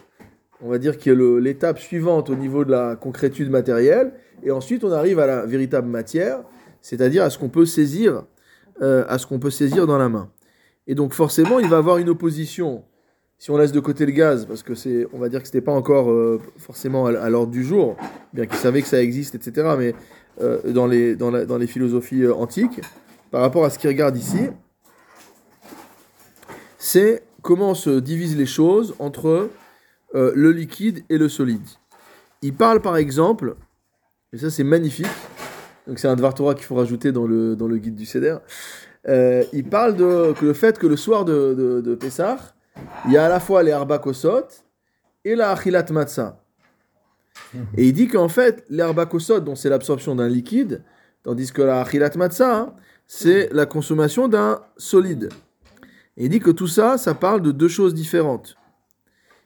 on 0.62 0.70
va 0.70 0.78
dire 0.78 0.98
qui 0.98 1.10
est 1.10 1.16
l'étape 1.16 1.80
suivante 1.80 2.30
au 2.30 2.36
niveau 2.36 2.64
de 2.64 2.72
la 2.72 2.96
concrétude 2.96 3.50
matérielle. 3.50 4.14
Et 4.44 4.52
ensuite 4.52 4.84
on 4.84 4.92
arrive 4.92 5.20
à 5.20 5.28
la 5.28 5.46
véritable 5.46 5.88
matière, 5.88 6.40
c'est-à-dire 6.82 7.24
à 7.24 7.30
ce 7.30 7.38
qu'on 7.38 7.50
peut 7.50 7.66
saisir, 7.66 8.24
euh, 8.82 9.06
à 9.08 9.18
ce 9.18 9.28
qu'on 9.28 9.40
peut 9.40 9.50
saisir 9.50 9.88
dans 9.88 9.98
la 9.98 10.10
main. 10.10 10.30
Et 10.88 10.96
donc 10.96 11.14
forcément, 11.14 11.60
il 11.60 11.68
va 11.68 11.78
avoir 11.78 11.98
une 11.98 12.10
opposition. 12.10 12.84
Si 13.38 13.52
on 13.52 13.58
laisse 13.58 13.72
de 13.72 13.80
côté 13.80 14.06
le 14.06 14.12
gaz, 14.12 14.46
parce 14.46 14.64
que 14.64 14.76
c'est, 14.76 15.08
on 15.12 15.18
va 15.18 15.30
dire 15.30 15.42
que 15.42 15.48
c'était 15.48 15.62
pas 15.62 15.74
encore 15.74 16.10
euh, 16.10 16.40
forcément 16.58 17.06
à, 17.06 17.30
l'ordre 17.30 17.52
du 17.52 17.64
jour, 17.64 17.98
bien 18.34 18.46
qu'ils 18.46 18.58
savaient 18.58 18.82
que 18.82 18.88
ça 18.88 19.02
existe, 19.02 19.36
etc. 19.36 19.76
Mais 19.78 19.94
euh, 20.42 20.72
dans 20.72 20.88
les 20.88 21.16
dans, 21.16 21.32
les 21.32 21.68
philosophies 21.68 22.28
antiques, 22.28 22.82
par 23.36 23.42
rapport 23.42 23.66
à 23.66 23.70
ce 23.70 23.78
qu'ils 23.78 23.90
regardent 23.90 24.16
ici, 24.16 24.48
c'est 26.78 27.22
comment 27.42 27.74
se 27.76 28.00
divisent 28.00 28.38
les 28.38 28.46
choses 28.46 28.96
entre 28.98 29.50
euh, 30.16 30.32
le 30.34 30.54
liquide 30.54 31.04
et 31.10 31.18
le 31.18 31.28
solide. 31.28 31.68
Il 32.42 32.54
parle 32.54 32.82
par 32.82 32.96
exemple, 32.96 33.58
et 34.32 34.38
ça 34.38 34.50
c'est 34.50 34.64
magnifique. 34.64 35.12
Donc 35.86 36.00
c'est 36.00 36.08
un 36.08 36.16
Dvar 36.16 36.34
Torah 36.34 36.54
qu'il 36.54 36.64
faut 36.64 36.76
rajouter 36.76 37.12
dans 37.12 37.28
le 37.28 37.58
dans 37.58 37.68
le 37.68 37.78
guide 37.78 37.96
du 37.96 38.06
Seder. 38.06 38.38
Euh, 39.10 39.44
il 39.52 39.66
parle 39.66 39.98
de 39.98 40.32
que 40.40 40.46
le 40.46 40.54
fait 40.54 40.80
que 40.80 40.88
le 40.88 40.96
soir 40.96 41.26
de, 41.26 41.54
de, 41.54 41.82
de 41.82 41.96
Pessah, 41.96 42.38
il 43.06 43.12
y 43.12 43.18
a 43.18 43.26
à 43.26 43.30
la 43.30 43.42
fois 43.42 43.64
les 43.64 43.74
Arba 43.74 44.00
Kosot 44.00 44.48
et 45.26 45.36
la 45.36 45.52
Achilat 45.52 45.88
Matzah. 45.92 46.42
Et 47.76 47.86
il 47.86 47.92
dit 47.92 48.08
qu'en 48.08 48.30
fait, 48.30 48.66
Kosot, 49.10 49.42
dont 49.42 49.56
c'est 49.56 49.68
l'absorption 49.68 50.16
d'un 50.16 50.30
liquide, 50.30 50.86
tandis 51.22 51.52
que 51.52 51.62
la 51.62 51.82
Achilat 51.82 52.12
Matzah, 52.16 52.60
hein, 52.60 52.76
c'est 53.08 53.50
la 53.54 53.66
consommation 53.66 54.28
d'un 54.28 54.62
solide. 54.78 55.30
Et 56.18 56.26
il 56.26 56.30
dit 56.30 56.40
que 56.40 56.52
tout 56.52 56.68
ça, 56.68 56.98
ça 56.98 57.14
parle 57.14 57.42
de 57.42 57.52
deux 57.52 57.68
choses 57.68 57.94
différentes. 57.94 58.56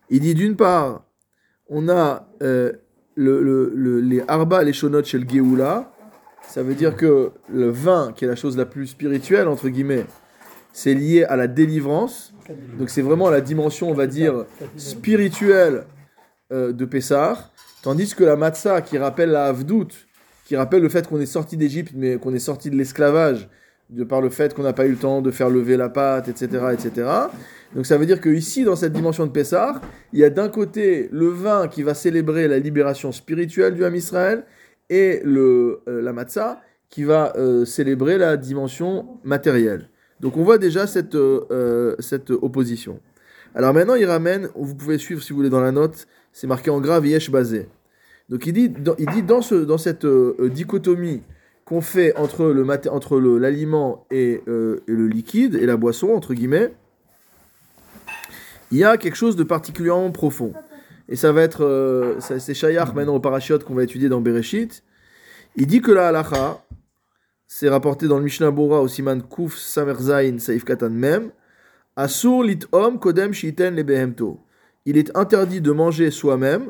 Il 0.09 0.21
dit 0.21 0.33
d'une 0.35 0.55
part, 0.55 1.03
on 1.67 1.89
a 1.89 2.27
euh, 2.41 2.71
le, 3.15 3.41
le- 3.43 3.71
le- 3.75 3.99
les 4.01 4.23
Arba, 4.27 4.63
les 4.63 4.73
Shonot 4.73 5.03
chez 5.03 5.17
le 5.19 5.27
Géoula, 5.27 5.91
ça 6.47 6.63
veut 6.63 6.73
dire 6.75 6.95
que 6.95 7.31
le 7.51 7.69
vin, 7.69 8.11
qui 8.15 8.25
est 8.25 8.27
la 8.27 8.35
chose 8.35 8.57
la 8.57 8.65
plus 8.65 8.87
spirituelle, 8.87 9.47
entre 9.47 9.69
guillemets, 9.69 10.05
c'est 10.73 10.93
lié 10.93 11.23
à 11.25 11.35
la 11.35 11.47
délivrance. 11.47 12.33
Donc 12.79 12.89
c'est 12.89 13.01
vraiment 13.03 13.29
la 13.29 13.41
dimension, 13.41 13.89
on 13.89 13.93
va 13.93 14.07
dire, 14.07 14.45
spirituelle 14.77 15.85
euh, 16.51 16.71
de 16.71 16.85
Pessah. 16.85 17.49
Tandis 17.83 18.15
que 18.15 18.23
la 18.23 18.35
matzah, 18.35 18.81
qui 18.81 18.97
rappelle 18.97 19.29
la 19.29 19.45
Havdout, 19.45 19.87
qui 20.49 20.55
rappelle 20.55 20.81
le 20.81 20.89
fait 20.89 21.07
qu'on 21.07 21.21
est 21.21 21.27
sorti 21.27 21.57
d'Égypte, 21.57 21.91
mais 21.95 22.17
qu'on 22.17 22.33
est 22.33 22.39
sorti 22.39 22.71
de 22.71 22.75
l'esclavage, 22.75 23.47
de 23.91 24.03
par 24.03 24.19
le 24.19 24.31
fait 24.31 24.55
qu'on 24.55 24.63
n'a 24.63 24.73
pas 24.73 24.87
eu 24.87 24.89
le 24.89 24.97
temps 24.97 25.21
de 25.21 25.29
faire 25.29 25.47
lever 25.47 25.77
la 25.77 25.89
pâte, 25.89 26.27
etc., 26.27 26.47
etc. 26.73 27.07
Donc 27.75 27.85
ça 27.85 27.99
veut 27.99 28.07
dire 28.07 28.19
que 28.19 28.29
ici, 28.29 28.63
dans 28.63 28.75
cette 28.75 28.91
dimension 28.91 29.27
de 29.27 29.31
Pessah, 29.31 29.79
il 30.11 30.17
y 30.17 30.23
a 30.23 30.31
d'un 30.31 30.49
côté 30.49 31.07
le 31.11 31.27
vin 31.27 31.67
qui 31.67 31.83
va 31.83 31.93
célébrer 31.93 32.47
la 32.47 32.57
libération 32.57 33.11
spirituelle 33.11 33.75
du 33.75 33.85
Ham 33.85 33.93
Israël, 33.93 34.43
et 34.89 35.21
le, 35.23 35.81
euh, 35.87 36.01
la 36.01 36.13
matzah 36.13 36.63
qui 36.89 37.03
va 37.03 37.31
euh, 37.37 37.63
célébrer 37.63 38.17
la 38.17 38.35
dimension 38.35 39.19
matérielle. 39.23 39.91
Donc 40.19 40.35
on 40.35 40.41
voit 40.41 40.57
déjà 40.57 40.87
cette, 40.87 41.13
euh, 41.13 41.95
cette 41.99 42.31
opposition. 42.31 42.99
Alors 43.53 43.75
maintenant 43.75 43.93
il 43.93 44.05
ramène, 44.05 44.49
vous 44.55 44.73
pouvez 44.73 44.97
suivre 44.97 45.21
si 45.21 45.29
vous 45.29 45.37
voulez 45.37 45.51
dans 45.51 45.61
la 45.61 45.71
note, 45.71 46.07
c'est 46.33 46.47
marqué 46.47 46.71
en 46.71 46.81
grave 46.81 47.05
Yesh 47.05 47.29
basé. 47.29 47.69
Donc 48.29 48.45
il 48.45 48.53
dit 48.53 48.69
dans, 48.69 48.95
il 48.97 49.07
dit 49.07 49.23
dans, 49.23 49.41
ce, 49.41 49.55
dans 49.55 49.77
cette 49.77 50.05
euh, 50.05 50.35
euh, 50.39 50.49
dichotomie 50.49 51.23
qu'on 51.65 51.81
fait 51.81 52.15
entre 52.15 52.45
le 52.45 52.67
entre 52.89 53.19
l'aliment 53.19 54.05
et, 54.11 54.41
euh, 54.47 54.83
et 54.87 54.91
le 54.91 55.07
liquide 55.07 55.55
et 55.55 55.65
la 55.65 55.77
boisson 55.77 56.09
entre 56.09 56.33
guillemets, 56.33 56.73
il 58.71 58.77
y 58.77 58.83
a 58.83 58.97
quelque 58.97 59.15
chose 59.15 59.35
de 59.35 59.43
particulièrement 59.43 60.11
profond. 60.11 60.53
Et 61.07 61.15
ça 61.15 61.31
va 61.31 61.41
être, 61.41 62.17
c'est 62.19 62.53
Shayach 62.53 62.93
maintenant 62.93 63.15
au 63.15 63.19
parachute 63.19 63.63
qu'on 63.63 63.73
va 63.73 63.81
étudier 63.81 64.09
dans 64.09 64.21
Bereshit. 64.21 64.83
Il 65.55 65.65
dit 65.65 65.81
que 65.81 65.91
la 65.91 66.09
halacha, 66.09 66.63
c'est 67.47 67.67
rapporté 67.67 68.07
dans 68.07 68.19
le 68.19 68.23
Mishnah 68.23 68.51
Bora 68.51 68.79
au 68.79 68.87
Siman 68.87 69.23
Kuf 69.23 69.57
Samer 69.57 69.95
Zain 69.99 70.37
Saif 70.37 70.63
Katan 70.63 70.91
Mem, 70.91 71.31
Asur 71.99 72.43
lit 72.43 72.63
om 72.71 72.99
kodem 72.99 73.33
shiten 73.33 73.75
le 73.75 73.83
behemto. 73.83 74.39
Il 74.85 74.97
est 74.97 75.11
interdit 75.17 75.59
de 75.59 75.71
manger 75.71 76.11
soi-même 76.11 76.69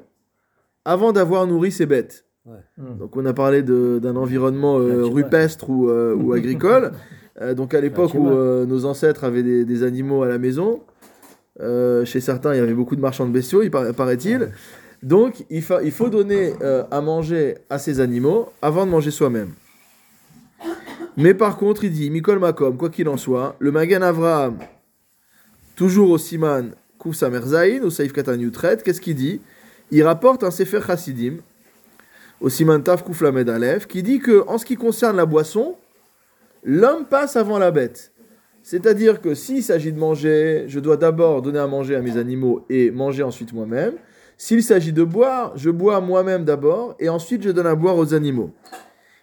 avant 0.93 1.11
d'avoir 1.13 1.45
nourri 1.47 1.71
ses 1.71 1.85
bêtes. 1.85 2.25
Ouais. 2.45 2.57
Donc 2.99 3.15
on 3.15 3.25
a 3.25 3.33
parlé 3.33 3.61
d'un 3.61 4.15
environnement 4.15 4.79
euh, 4.79 5.03
rupestre 5.05 5.69
ou, 5.69 5.89
euh, 5.89 6.15
ou 6.15 6.33
agricole. 6.33 6.91
Euh, 7.41 7.53
donc 7.53 7.73
à 7.73 7.79
l'époque 7.79 8.13
où 8.15 8.27
euh, 8.27 8.65
nos 8.65 8.83
ancêtres 8.83 9.23
avaient 9.23 9.43
des, 9.43 9.63
des 9.63 9.83
animaux 9.83 10.23
à 10.23 10.27
la 10.27 10.37
maison, 10.37 10.81
euh, 11.61 12.03
chez 12.03 12.19
certains 12.19 12.53
il 12.53 12.57
y 12.57 12.59
avait 12.59 12.73
beaucoup 12.73 12.97
de 12.97 13.01
marchands 13.01 13.25
de 13.25 13.31
bestiaux, 13.31 13.61
il 13.61 13.71
par- 13.71 13.93
paraît-il. 13.93 14.49
Donc 15.03 15.45
il, 15.49 15.61
fa- 15.61 15.81
il 15.81 15.91
faut 15.91 16.09
donner 16.09 16.51
euh, 16.61 16.83
à 16.91 16.99
manger 16.99 17.59
à 17.69 17.77
ces 17.79 18.01
animaux 18.01 18.49
avant 18.61 18.85
de 18.85 18.91
manger 18.91 19.11
soi-même. 19.11 19.51
Mais 21.15 21.33
par 21.33 21.55
contre, 21.55 21.85
il 21.85 21.91
dit, 21.91 22.09
Mikol 22.09 22.39
Makom, 22.39 22.75
quoi 22.75 22.89
qu'il 22.89 23.07
en 23.07 23.15
soit, 23.15 23.55
le 23.59 23.71
Magan 23.71 24.01
Avraham, 24.01 24.57
toujours 25.77 26.09
au 26.11 26.17
Siman 26.17 26.71
Kuf 27.01 27.15
Samer 27.15 27.41
Zain, 27.45 27.79
au 27.83 27.89
Saif 27.89 28.11
Katan 28.11 28.33
Yutret, 28.37 28.79
qu'est-ce 28.83 28.99
qu'il 28.99 29.15
dit 29.15 29.39
Il 29.91 30.03
rapporte 30.03 30.43
un 30.43 30.51
Sefer 30.51 30.81
Chassidim, 30.85 31.37
au 32.41 32.49
Siman 32.49 32.81
Taf 32.81 33.03
Kuf 33.03 33.21
Lamed 33.21 33.49
Aleph, 33.49 33.87
qui 33.87 34.03
dit 34.03 34.19
que 34.19 34.45
en 34.47 34.57
ce 34.57 34.65
qui 34.65 34.75
concerne 34.75 35.17
la 35.17 35.25
boisson, 35.25 35.75
l'homme 36.63 37.05
passe 37.05 37.35
avant 37.35 37.57
la 37.57 37.71
bête. 37.71 38.11
C'est-à-dire 38.61 39.21
que 39.21 39.33
s'il 39.33 39.63
s'agit 39.63 39.91
de 39.91 39.99
manger, 39.99 40.65
je 40.67 40.79
dois 40.79 40.97
d'abord 40.97 41.41
donner 41.41 41.59
à 41.59 41.67
manger 41.67 41.95
à 41.95 42.01
mes 42.01 42.17
animaux 42.17 42.65
et 42.69 42.91
manger 42.91 43.23
ensuite 43.23 43.51
moi-même. 43.51 43.93
S'il 44.37 44.63
s'agit 44.63 44.93
de 44.93 45.03
boire, 45.03 45.53
je 45.55 45.69
bois 45.69 45.99
moi-même 46.01 46.45
d'abord 46.45 46.95
et 46.99 47.09
ensuite 47.09 47.41
je 47.43 47.49
donne 47.49 47.67
à 47.67 47.75
boire 47.75 47.97
aux 47.97 48.13
animaux. 48.13 48.51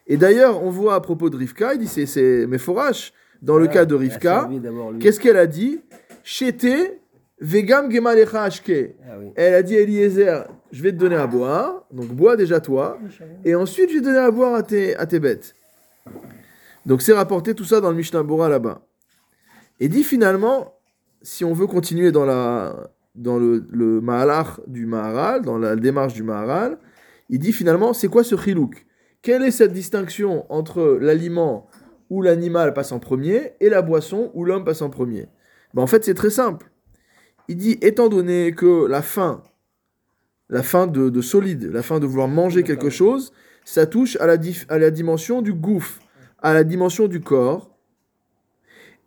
Et 0.06 0.16
d'ailleurs, 0.16 0.62
on 0.62 0.70
voit 0.70 0.94
à 0.94 1.00
propos 1.00 1.30
de 1.30 1.36
Rivka, 1.36 1.74
il 1.74 1.80
dit 1.80 1.86
c'est, 1.86 2.06
c'est 2.06 2.46
Mephorash, 2.46 3.12
dans 3.40 3.56
le 3.56 3.66
cas 3.66 3.84
de 3.84 3.94
Rivka, 3.94 4.48
qu'est-ce 5.00 5.20
qu'elle 5.20 5.36
a 5.36 5.46
dit? 5.46 5.80
Chété, 6.22 6.98
vegam 7.40 7.90
gemalecha 7.90 8.42
ashke. 8.44 8.96
Ah. 9.08 9.16
Elle 9.34 9.54
a 9.54 9.62
dit 9.62 9.76
à 9.76 9.80
Eliezer, 9.80 10.46
je 10.72 10.82
vais 10.82 10.92
te 10.92 10.96
donner 10.96 11.16
à 11.16 11.26
boire, 11.26 11.86
donc 11.92 12.08
bois 12.08 12.36
déjà 12.36 12.60
toi, 12.60 12.98
et 13.44 13.54
ensuite 13.54 13.90
je 13.90 13.96
vais 13.96 14.00
donner 14.00 14.18
à 14.18 14.30
boire 14.30 14.54
à 14.54 14.62
tes, 14.62 14.96
à 14.96 15.06
tes 15.06 15.20
bêtes. 15.20 15.54
Donc 16.84 17.02
c'est 17.02 17.12
rapporté 17.12 17.54
tout 17.54 17.64
ça 17.64 17.80
dans 17.80 17.90
le 17.90 17.96
Mishnah 17.96 18.22
Bora 18.22 18.48
là-bas. 18.48 18.86
Et 19.80 19.88
dit 19.88 20.04
finalement, 20.04 20.74
si 21.22 21.44
on 21.44 21.52
veut 21.52 21.66
continuer 21.66 22.12
dans, 22.12 22.24
la, 22.24 22.90
dans 23.14 23.38
le, 23.38 23.66
le 23.70 24.00
Mahalach 24.00 24.60
du 24.66 24.86
Maharal, 24.86 25.42
dans 25.42 25.58
la 25.58 25.76
démarche 25.76 26.14
du 26.14 26.22
Maharal, 26.22 26.78
il 27.28 27.40
dit 27.40 27.52
finalement, 27.52 27.92
c'est 27.92 28.08
quoi 28.08 28.22
ce 28.22 28.36
chilouk? 28.36 28.86
Quelle 29.20 29.42
est 29.42 29.50
cette 29.50 29.72
distinction 29.72 30.46
entre 30.52 30.98
l'aliment 31.00 31.66
où 32.08 32.22
l'animal 32.22 32.72
passe 32.72 32.92
en 32.92 33.00
premier 33.00 33.54
et 33.58 33.68
la 33.68 33.82
boisson 33.82 34.30
où 34.34 34.44
l'homme 34.44 34.64
passe 34.64 34.82
en 34.82 34.90
premier? 34.90 35.26
Ben, 35.74 35.82
En 35.82 35.88
fait, 35.88 36.04
c'est 36.04 36.14
très 36.14 36.30
simple. 36.30 36.70
Il 37.48 37.56
dit, 37.56 37.78
étant 37.80 38.08
donné 38.08 38.52
que 38.52 38.86
la 38.86 39.02
faim, 39.02 39.42
la 40.48 40.62
faim 40.62 40.86
de, 40.86 41.10
de 41.10 41.20
solide, 41.20 41.64
la 41.72 41.82
faim 41.82 42.00
de 42.00 42.06
vouloir 42.06 42.28
manger 42.28 42.62
quelque 42.62 42.90
chose, 42.90 43.32
ça 43.64 43.86
touche 43.86 44.16
à 44.16 44.26
la, 44.26 44.36
à 44.68 44.78
la 44.78 44.90
dimension 44.90 45.42
du 45.42 45.52
gouffre, 45.52 46.00
à 46.40 46.54
la 46.54 46.64
dimension 46.64 47.08
du 47.08 47.20
corps. 47.20 47.70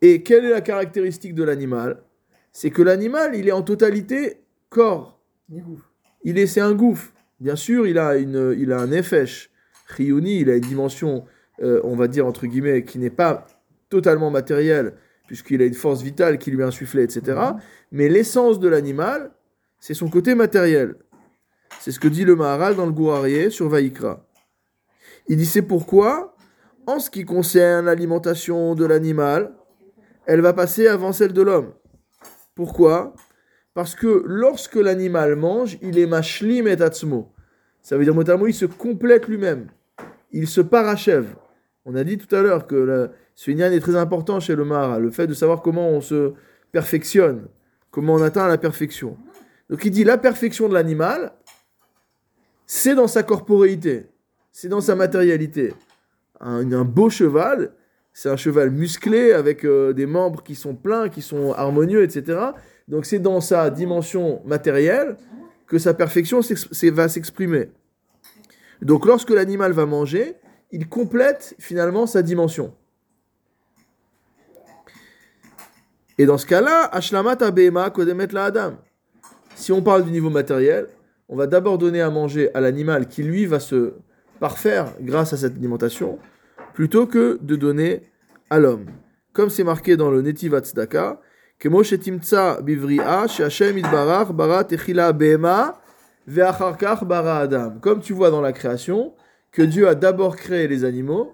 Et 0.02 0.24
quelle 0.24 0.46
est 0.46 0.50
la 0.50 0.62
caractéristique 0.62 1.34
de 1.36 1.44
l'animal? 1.44 2.02
C'est 2.52 2.72
que 2.72 2.82
l'animal, 2.82 3.36
il 3.36 3.48
est 3.48 3.54
en 3.54 3.62
totalité 3.62 4.42
corps. 4.70 5.20
Il 6.24 6.38
est, 6.38 6.48
c'est 6.48 6.62
un 6.62 6.74
gouffre. 6.74 7.12
Bien 7.40 7.56
sûr, 7.56 7.88
il 7.88 7.98
a, 7.98 8.18
une, 8.18 8.56
il 8.58 8.72
a 8.72 8.80
un 8.80 8.92
effet. 8.92 9.26
Riyuni, 9.88 10.42
il 10.42 10.50
a 10.50 10.56
une 10.56 10.62
dimension, 10.62 11.26
euh, 11.62 11.80
on 11.84 11.96
va 11.96 12.08
dire 12.08 12.26
entre 12.26 12.46
guillemets, 12.46 12.84
qui 12.84 13.00
n'est 13.00 13.10
pas 13.10 13.48
totalement 13.90 14.30
matériel, 14.30 14.94
puisqu'il 15.28 15.62
a 15.62 15.66
une 15.66 15.74
force 15.74 16.02
vitale 16.02 16.38
qui 16.38 16.52
lui 16.52 16.62
est 16.62 16.66
insufflée, 16.66 17.04
etc. 17.04 17.40
Mais 17.92 18.10
l'essence 18.10 18.60
de 18.60 18.68
l'animal, 18.68 19.32
c'est 19.80 19.94
son 19.94 20.10
côté 20.10 20.36
matériel. 20.36 20.96
C'est 21.80 21.92
ce 21.92 22.00
que 22.00 22.08
dit 22.08 22.26
le 22.26 22.36
Maharal 22.36 22.76
dans 22.76 22.86
le 22.86 22.92
Gourarié 22.92 23.50
sur 23.50 23.70
Vaïkra. 23.70 24.26
Il 25.28 25.38
dit 25.38 25.46
c'est 25.46 25.62
pourquoi, 25.62 26.36
en 26.88 27.00
ce 27.00 27.10
qui 27.10 27.26
concerne 27.26 27.86
l'alimentation 27.86 28.76
de 28.76 28.86
l'animal, 28.86 29.54
elle 30.26 30.42
va 30.42 30.54
passer 30.54 30.88
avant 30.88 31.14
celle 31.14 31.34
de 31.34 31.42
l'homme. 31.42 31.74
Pourquoi? 32.56 33.14
Parce 33.74 33.96
que 33.96 34.24
lorsque 34.26 34.76
l'animal 34.76 35.36
mange, 35.36 35.78
il 35.82 35.98
est 35.98 36.08
mashlim 36.08 36.68
et 36.68 36.82
atzmo. 36.82 37.34
Ça 37.82 37.98
veut 37.98 38.04
dire 38.04 38.16
notamment 38.16 38.46
il 38.46 38.54
se 38.54 38.66
complète 38.66 39.28
lui-même. 39.28 39.68
Il 40.32 40.48
se 40.48 40.62
parachève. 40.62 41.36
On 41.86 41.96
a 41.96 42.04
dit 42.04 42.18
tout 42.18 42.36
à 42.36 42.42
l'heure 42.42 42.68
que 42.68 42.76
le, 42.76 43.12
ce 43.36 43.52
est 43.52 43.80
très 43.80 43.96
important 43.96 44.40
chez 44.40 44.56
le 44.56 44.66
Mara, 44.66 45.00
le 45.00 45.12
fait 45.12 45.28
de 45.28 45.34
savoir 45.34 45.62
comment 45.62 45.90
on 45.90 46.02
se 46.02 46.34
perfectionne, 46.72 47.48
comment 47.92 48.16
on 48.16 48.22
atteint 48.22 48.48
la 48.48 48.58
perfection. 48.58 49.18
Donc 49.70 49.86
il 49.86 49.92
dit 49.92 50.04
la 50.04 50.18
perfection 50.18 50.68
de 50.68 50.74
l'animal, 50.74 51.34
c'est 52.66 52.96
dans 52.96 53.08
sa 53.08 53.24
corporéité, 53.24 54.08
c'est 54.52 54.70
dans 54.70 54.82
sa 54.82 54.96
matérialité. 54.96 55.74
Un, 56.40 56.72
un 56.72 56.86
beau 56.86 57.10
cheval, 57.10 57.74
c'est 58.14 58.30
un 58.30 58.38
cheval 58.38 58.72
musclé 58.72 59.32
avec 59.32 59.66
euh, 59.66 59.94
des 59.94 60.06
membres 60.06 60.44
qui 60.44 60.56
sont 60.56 60.76
pleins, 60.76 61.10
qui 61.10 61.22
sont 61.22 61.54
harmonieux, 61.54 62.04
etc. 62.04 62.40
Donc 62.88 63.06
c'est 63.06 63.20
dans 63.20 63.42
sa 63.42 63.70
dimension 63.70 64.42
matérielle 64.46 65.18
que 65.68 65.78
sa 65.78 65.94
perfection 65.94 66.42
va 66.94 67.08
s'exprimer. 67.08 67.70
Donc 68.82 69.06
lorsque 69.06 69.30
l'animal 69.30 69.72
va 69.72 69.86
manger, 69.86 70.36
il 70.72 70.88
complète 70.90 71.56
finalement 71.60 72.08
sa 72.08 72.22
dimension. 72.22 72.74
Et 76.19 76.27
dans 76.27 76.39
ce 76.39 76.47
cas-là, 76.47 76.89
Ashlamat 76.93 77.43
Abema 77.43 77.91
Kodemet 77.91 78.29
la 78.33 78.45
Adam. 78.45 78.75
Si 79.55 79.73
on 79.73 79.83
parle 79.83 80.05
du 80.05 80.11
niveau 80.11 80.31
matériel, 80.31 80.89
on 81.29 81.37
va 81.37 81.47
d'abord 81.47 81.79
donner 81.79 82.01
à 82.01 82.11
manger 82.11 82.51
à 82.55 82.61
l'animal 82.61 83.09
qui 83.09 83.23
lui 83.23 83.47
va 83.47 83.61
se 83.61 83.95
parfaire 84.41 84.93
grâce 85.01 85.33
à 85.33 85.37
cette 85.37 85.57
alimentation, 85.57 86.19
plutôt 86.75 87.07
que 87.07 87.39
de 87.41 87.57
donner 87.57 88.03
à 88.51 88.59
l'homme. 88.59 88.87
Comme 89.33 89.51
c'est 89.51 89.65
marqué 89.65 89.97
dans 89.97 90.11
le 90.11 90.23
Netiv 90.23 90.59
Tzedaka, 90.59 91.21
כמו 91.61 91.85
שתמצא 91.85 92.55
בבריאה 92.65 93.29
שהשם 93.29 93.79
יתברך 93.79 94.31
ברא 94.31 94.63
תחילה 94.63 95.13
בהמה 95.13 95.71
ואחר 96.29 96.73
כך 96.79 97.03
ברא 97.07 97.43
אדם. 97.45 97.71
Comme 97.81 98.01
tu 98.01 98.13
vois 98.13 98.31
dans 98.31 98.41
la 98.41 98.53
création, 98.53 99.15
que 99.53 99.63
Dieu 99.63 99.89
a 99.89 99.95
d'abord 99.95 100.37
créé 100.37 100.69
les 100.69 100.85
animaux 100.85 101.33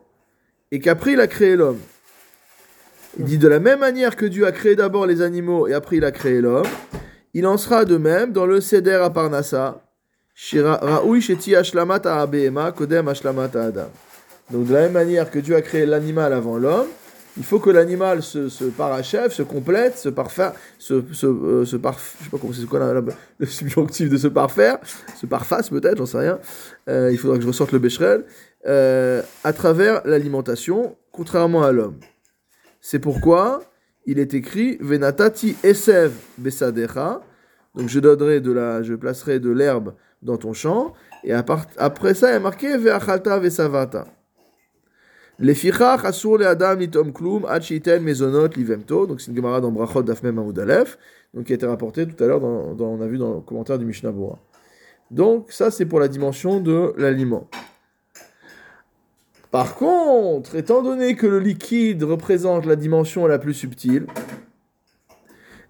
et 0.71 0.79
qu'après 0.79 1.13
il 1.15 1.21
a 1.21 1.27
créé 1.27 1.57
l'homme. 1.57 1.81
Il 3.18 3.24
dit 3.26 3.38
de 3.38 3.48
la 3.48 3.60
même 3.60 3.80
manière 3.80 4.16
que 4.16 4.26
Dieu 4.26 4.46
a 4.46 4.52
créé 4.52 4.76
d'abord 4.76 5.06
les 5.06 5.22
animaux 5.22 5.68
et 5.68 5.74
après 5.74 5.98
il 5.98 6.06
a 6.06 6.12
créé 6.12 6.42
l'homme, 6.42 6.68
il 7.34 7.48
en 7.48 7.58
sera 7.58 7.86
de 7.86 7.96
même 7.96 8.34
dans 8.34 8.46
le 8.46 8.60
Seder 8.60 9.00
à 9.02 9.10
Parnassa. 9.10 9.82
Donc 14.52 14.68
de 14.68 14.74
la 14.74 14.82
même 14.82 14.92
manière 14.92 15.32
que 15.32 15.40
Dieu 15.40 15.56
a 15.56 15.62
créé 15.62 15.86
l'animal 15.86 16.34
avant 16.34 16.58
l'homme, 16.58 16.88
il 17.38 17.44
faut 17.44 17.60
que 17.60 17.70
l'animal 17.70 18.22
se, 18.22 18.50
se, 18.50 18.66
parachève, 18.66 19.32
se 19.32 19.44
complète, 19.44 19.98
se 19.98 20.10
parfaire, 20.10 20.54
se, 20.78 21.04
se, 21.14 21.26
euh, 21.26 21.66
se 21.66 21.72
je 21.72 21.72
sais 21.72 21.80
pas 21.80 21.96
comment 22.40 22.54
c'est 22.54 22.66
quoi 22.66 22.80
la, 22.80 22.94
la, 22.94 23.02
le 23.40 23.46
subjonctif 23.46 24.10
de 24.10 24.18
se 24.18 24.28
parfaire, 24.28 24.78
se 25.20 25.26
parfasse 25.26 25.70
peut-être, 25.70 25.98
j'en 25.98 26.06
sais 26.06 26.20
rien. 26.20 26.40
Euh, 26.90 27.10
il 27.12 27.18
faudra 27.18 27.38
que 27.38 27.44
je 27.44 27.48
ressorte 27.48 27.72
le 27.72 27.80
bécherel 27.80 28.26
euh, 28.68 29.22
à 29.44 29.54
travers 29.54 30.02
l'alimentation, 30.06 30.96
contrairement 31.12 31.64
à 31.64 31.72
l'homme. 31.72 31.98
C'est 32.88 33.00
pourquoi 33.00 33.64
il 34.06 34.20
est 34.20 34.36
écrit 34.36 34.78
Venatati 34.80 35.56
esev 35.64 36.12
besadecha. 36.38 37.20
Donc 37.74 37.90
je 37.90 38.00
donnerai 38.00 38.42
de 38.42 38.52
la, 38.52 38.84
je 38.84 38.94
placerai 38.94 39.40
de 39.40 39.50
l'herbe 39.50 39.96
dans 40.22 40.38
ton 40.38 40.54
champ. 40.54 40.94
Et 41.24 41.34
après 41.34 42.14
ça, 42.14 42.30
il 42.30 42.34
y 42.34 42.36
a 42.36 42.40
marqué 42.40 42.78
Ve'achalta 42.78 43.40
vesavata. 43.40 44.06
Lefichach 45.40 46.06
asur 46.06 46.38
le 46.38 46.46
adam 46.46 46.76
litom 46.76 47.12
klum 47.12 47.48
ad 47.50 47.64
shiten 47.64 48.04
mezonot 48.04 48.50
livemto. 48.56 49.08
Donc 49.08 49.20
c'est 49.20 49.32
une 49.32 49.36
gemara 49.36 49.62
dans 49.62 49.72
Brachot 49.72 50.04
d'Afmem 50.04 50.38
Amoud 50.38 50.60
Aleph, 50.60 51.00
donc 51.34 51.46
qui 51.46 51.54
a 51.54 51.56
été 51.56 51.66
rapportée 51.66 52.06
tout 52.06 52.24
à 52.24 52.28
l'heure, 52.28 52.40
dans, 52.40 52.76
dans, 52.76 52.90
on 52.90 53.02
a 53.02 53.08
vu 53.08 53.18
dans 53.18 53.34
le 53.34 53.42
commentaire 53.42 53.80
du 53.80 53.86
Mishnah 53.86 54.12
Bora. 54.12 54.38
Donc 55.10 55.52
ça 55.52 55.72
c'est 55.72 55.88
pour 55.88 56.00
la 56.00 56.08
dimension 56.08 56.60
de 56.60 56.94
l'aliment. 56.98 57.50
Par 59.56 59.76
contre, 59.76 60.56
étant 60.56 60.82
donné 60.82 61.16
que 61.16 61.26
le 61.26 61.40
liquide 61.40 62.04
représente 62.04 62.66
la 62.66 62.76
dimension 62.76 63.26
la 63.26 63.40
plus 63.40 63.54
subtile, 63.54 64.06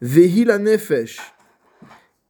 vehi 0.01 0.43
la 0.43 0.57
nefesh, 0.57 1.19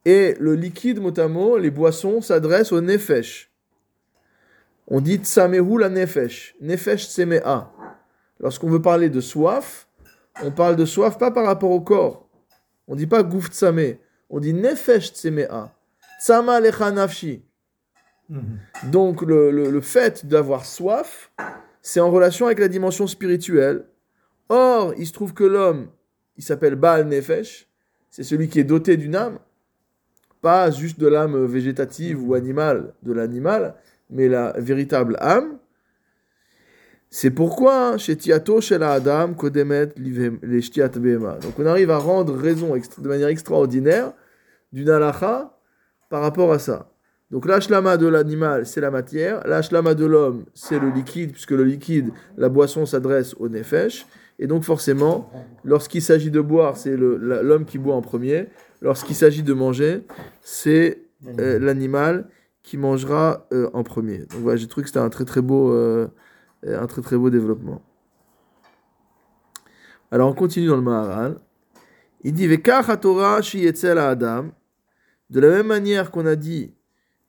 et 0.03 0.35
le 0.37 0.55
liquide 0.55 0.99
motamo, 0.99 1.57
les 1.57 1.71
boissons 1.71 2.19
s'adressent 2.19 2.73
au 2.73 2.81
nefesh. 2.81 3.53
On 4.87 4.99
dit 4.99 5.19
tsamehu 5.19 5.79
la 5.79 5.87
nefesh. 5.87 6.57
Nefesh 6.59 7.07
tsemea. 7.07 7.71
Lorsqu'on 8.41 8.69
veut 8.69 8.81
parler 8.81 9.09
de 9.09 9.21
soif, 9.21 9.87
on 10.43 10.51
parle 10.51 10.75
de 10.75 10.83
soif 10.83 11.17
pas 11.17 11.31
par 11.31 11.45
rapport 11.45 11.71
au 11.71 11.79
corps. 11.79 12.27
On 12.89 12.95
dit 12.95 13.07
pas 13.07 13.23
gouf 13.23 13.49
tsame. 13.49 13.95
On 14.29 14.41
dit 14.41 14.53
nefesh 14.53 15.13
tsemea. 15.13 15.73
Tsama 16.19 16.59
lecha 16.59 16.91
nafshi. 16.91 17.44
Mhm. 18.29 18.59
Donc 18.91 19.21
le, 19.21 19.51
le, 19.51 19.81
fait 19.81 20.25
d'avoir 20.25 20.65
soif, 20.65 21.31
c'est 21.81 21.99
en 21.99 22.09
relation 22.09 22.47
avec 22.47 22.59
la 22.59 22.67
dimension 22.67 23.07
spirituelle. 23.07 23.85
Or, 24.49 24.93
il 24.97 25.05
se 25.05 25.13
trouve 25.13 25.33
que 25.33 25.43
l'homme, 25.43 25.87
il 26.37 26.43
s'appelle 26.43 26.75
Baal 26.75 27.07
Nefesh, 27.07 27.67
c'est 28.09 28.23
celui 28.23 28.47
qui 28.47 28.59
est 28.59 28.63
doté 28.63 28.97
d'une 28.97 29.15
âme, 29.15 29.39
pas 30.41 30.71
juste 30.71 30.99
de 30.99 31.07
l'âme 31.07 31.45
végétative 31.45 32.23
ou 32.23 32.33
animale 32.33 32.93
de 33.03 33.13
l'animal, 33.13 33.75
mais 34.09 34.27
la 34.27 34.53
véritable 34.57 35.17
âme. 35.19 35.57
C'est 37.09 37.31
pourquoi 37.31 37.97
chez 37.97 38.15
Tiato, 38.15 38.61
chez 38.61 38.77
la 38.77 38.93
Adam, 38.93 39.33
Kodemet, 39.33 39.93
les 39.97 40.61
Shtiat 40.61 40.89
Donc 40.89 41.57
on 41.57 41.65
arrive 41.65 41.91
à 41.91 41.97
rendre 41.97 42.35
raison 42.35 42.75
de 42.75 43.07
manière 43.07 43.29
extraordinaire 43.29 44.13
d'une 44.73 44.89
halakha 44.89 45.57
par 46.09 46.21
rapport 46.21 46.51
à 46.51 46.59
ça. 46.59 46.94
Donc 47.31 47.47
l'ashlama 47.47 47.97
de 47.97 48.07
l'animal, 48.07 48.65
c'est 48.65 48.81
la 48.81 48.91
matière, 48.91 49.45
l'ashlama 49.47 49.95
de 49.95 50.05
l'homme, 50.05 50.45
c'est 50.53 50.79
le 50.79 50.89
liquide, 50.89 51.31
puisque 51.31 51.51
le 51.51 51.63
liquide, 51.63 52.11
la 52.37 52.49
boisson 52.49 52.85
s'adresse 52.85 53.35
au 53.39 53.49
nefesh. 53.49 54.05
Et 54.37 54.47
donc 54.47 54.63
forcément, 54.63 55.31
lorsqu'il 55.63 56.01
s'agit 56.01 56.29
de 56.29 56.41
boire, 56.41 56.77
c'est 56.77 56.95
l'homme 56.95 57.65
qui 57.65 57.77
boit 57.77 57.95
en 57.95 58.01
premier. 58.01 58.47
Lorsqu'il 58.81 59.15
s'agit 59.15 59.43
de 59.43 59.53
manger, 59.53 60.03
c'est 60.41 61.03
euh, 61.39 61.57
l'animal 61.57 62.27
qui 62.61 62.77
mangera 62.77 63.47
euh, 63.53 63.69
en 63.73 63.83
premier. 63.83 64.19
Donc 64.19 64.41
voilà, 64.41 64.57
j'ai 64.57 64.67
trouvé 64.67 64.83
que 64.83 64.89
c'était 64.89 64.99
un 64.99 65.09
très 65.09 65.25
très 65.25 65.41
beau, 65.41 65.71
euh, 65.71 66.07
un 66.63 66.87
très 66.87 67.01
très 67.01 67.17
beau 67.17 67.29
développement. 67.29 67.81
Alors 70.11 70.29
on 70.29 70.33
continue 70.33 70.67
dans 70.67 70.75
le 70.75 70.81
Maharal. 70.81 71.39
Il 72.23 72.33
dit. 72.33 72.47
De 72.47 72.55
la 75.39 75.49
même 75.49 75.67
manière 75.67 76.11
qu'on 76.11 76.25
a 76.25 76.35
dit 76.35 76.73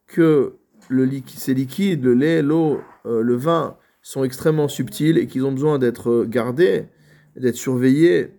que 0.07 0.55
le 0.89 1.09
ces 1.27 1.55
liquides, 1.55 2.05
le 2.05 2.15
lait, 2.15 2.43
l'eau, 2.43 2.81
euh, 3.07 3.23
le 3.23 3.35
vin 3.35 3.77
sont 4.03 4.25
extrêmement 4.25 4.69
subtils 4.69 5.19
et 5.19 5.27
qu'ils 5.27 5.45
ont 5.45 5.53
besoin 5.53 5.79
d'être 5.79 6.25
gardés, 6.29 6.87
d'être 7.35 7.57
surveillés, 7.57 8.31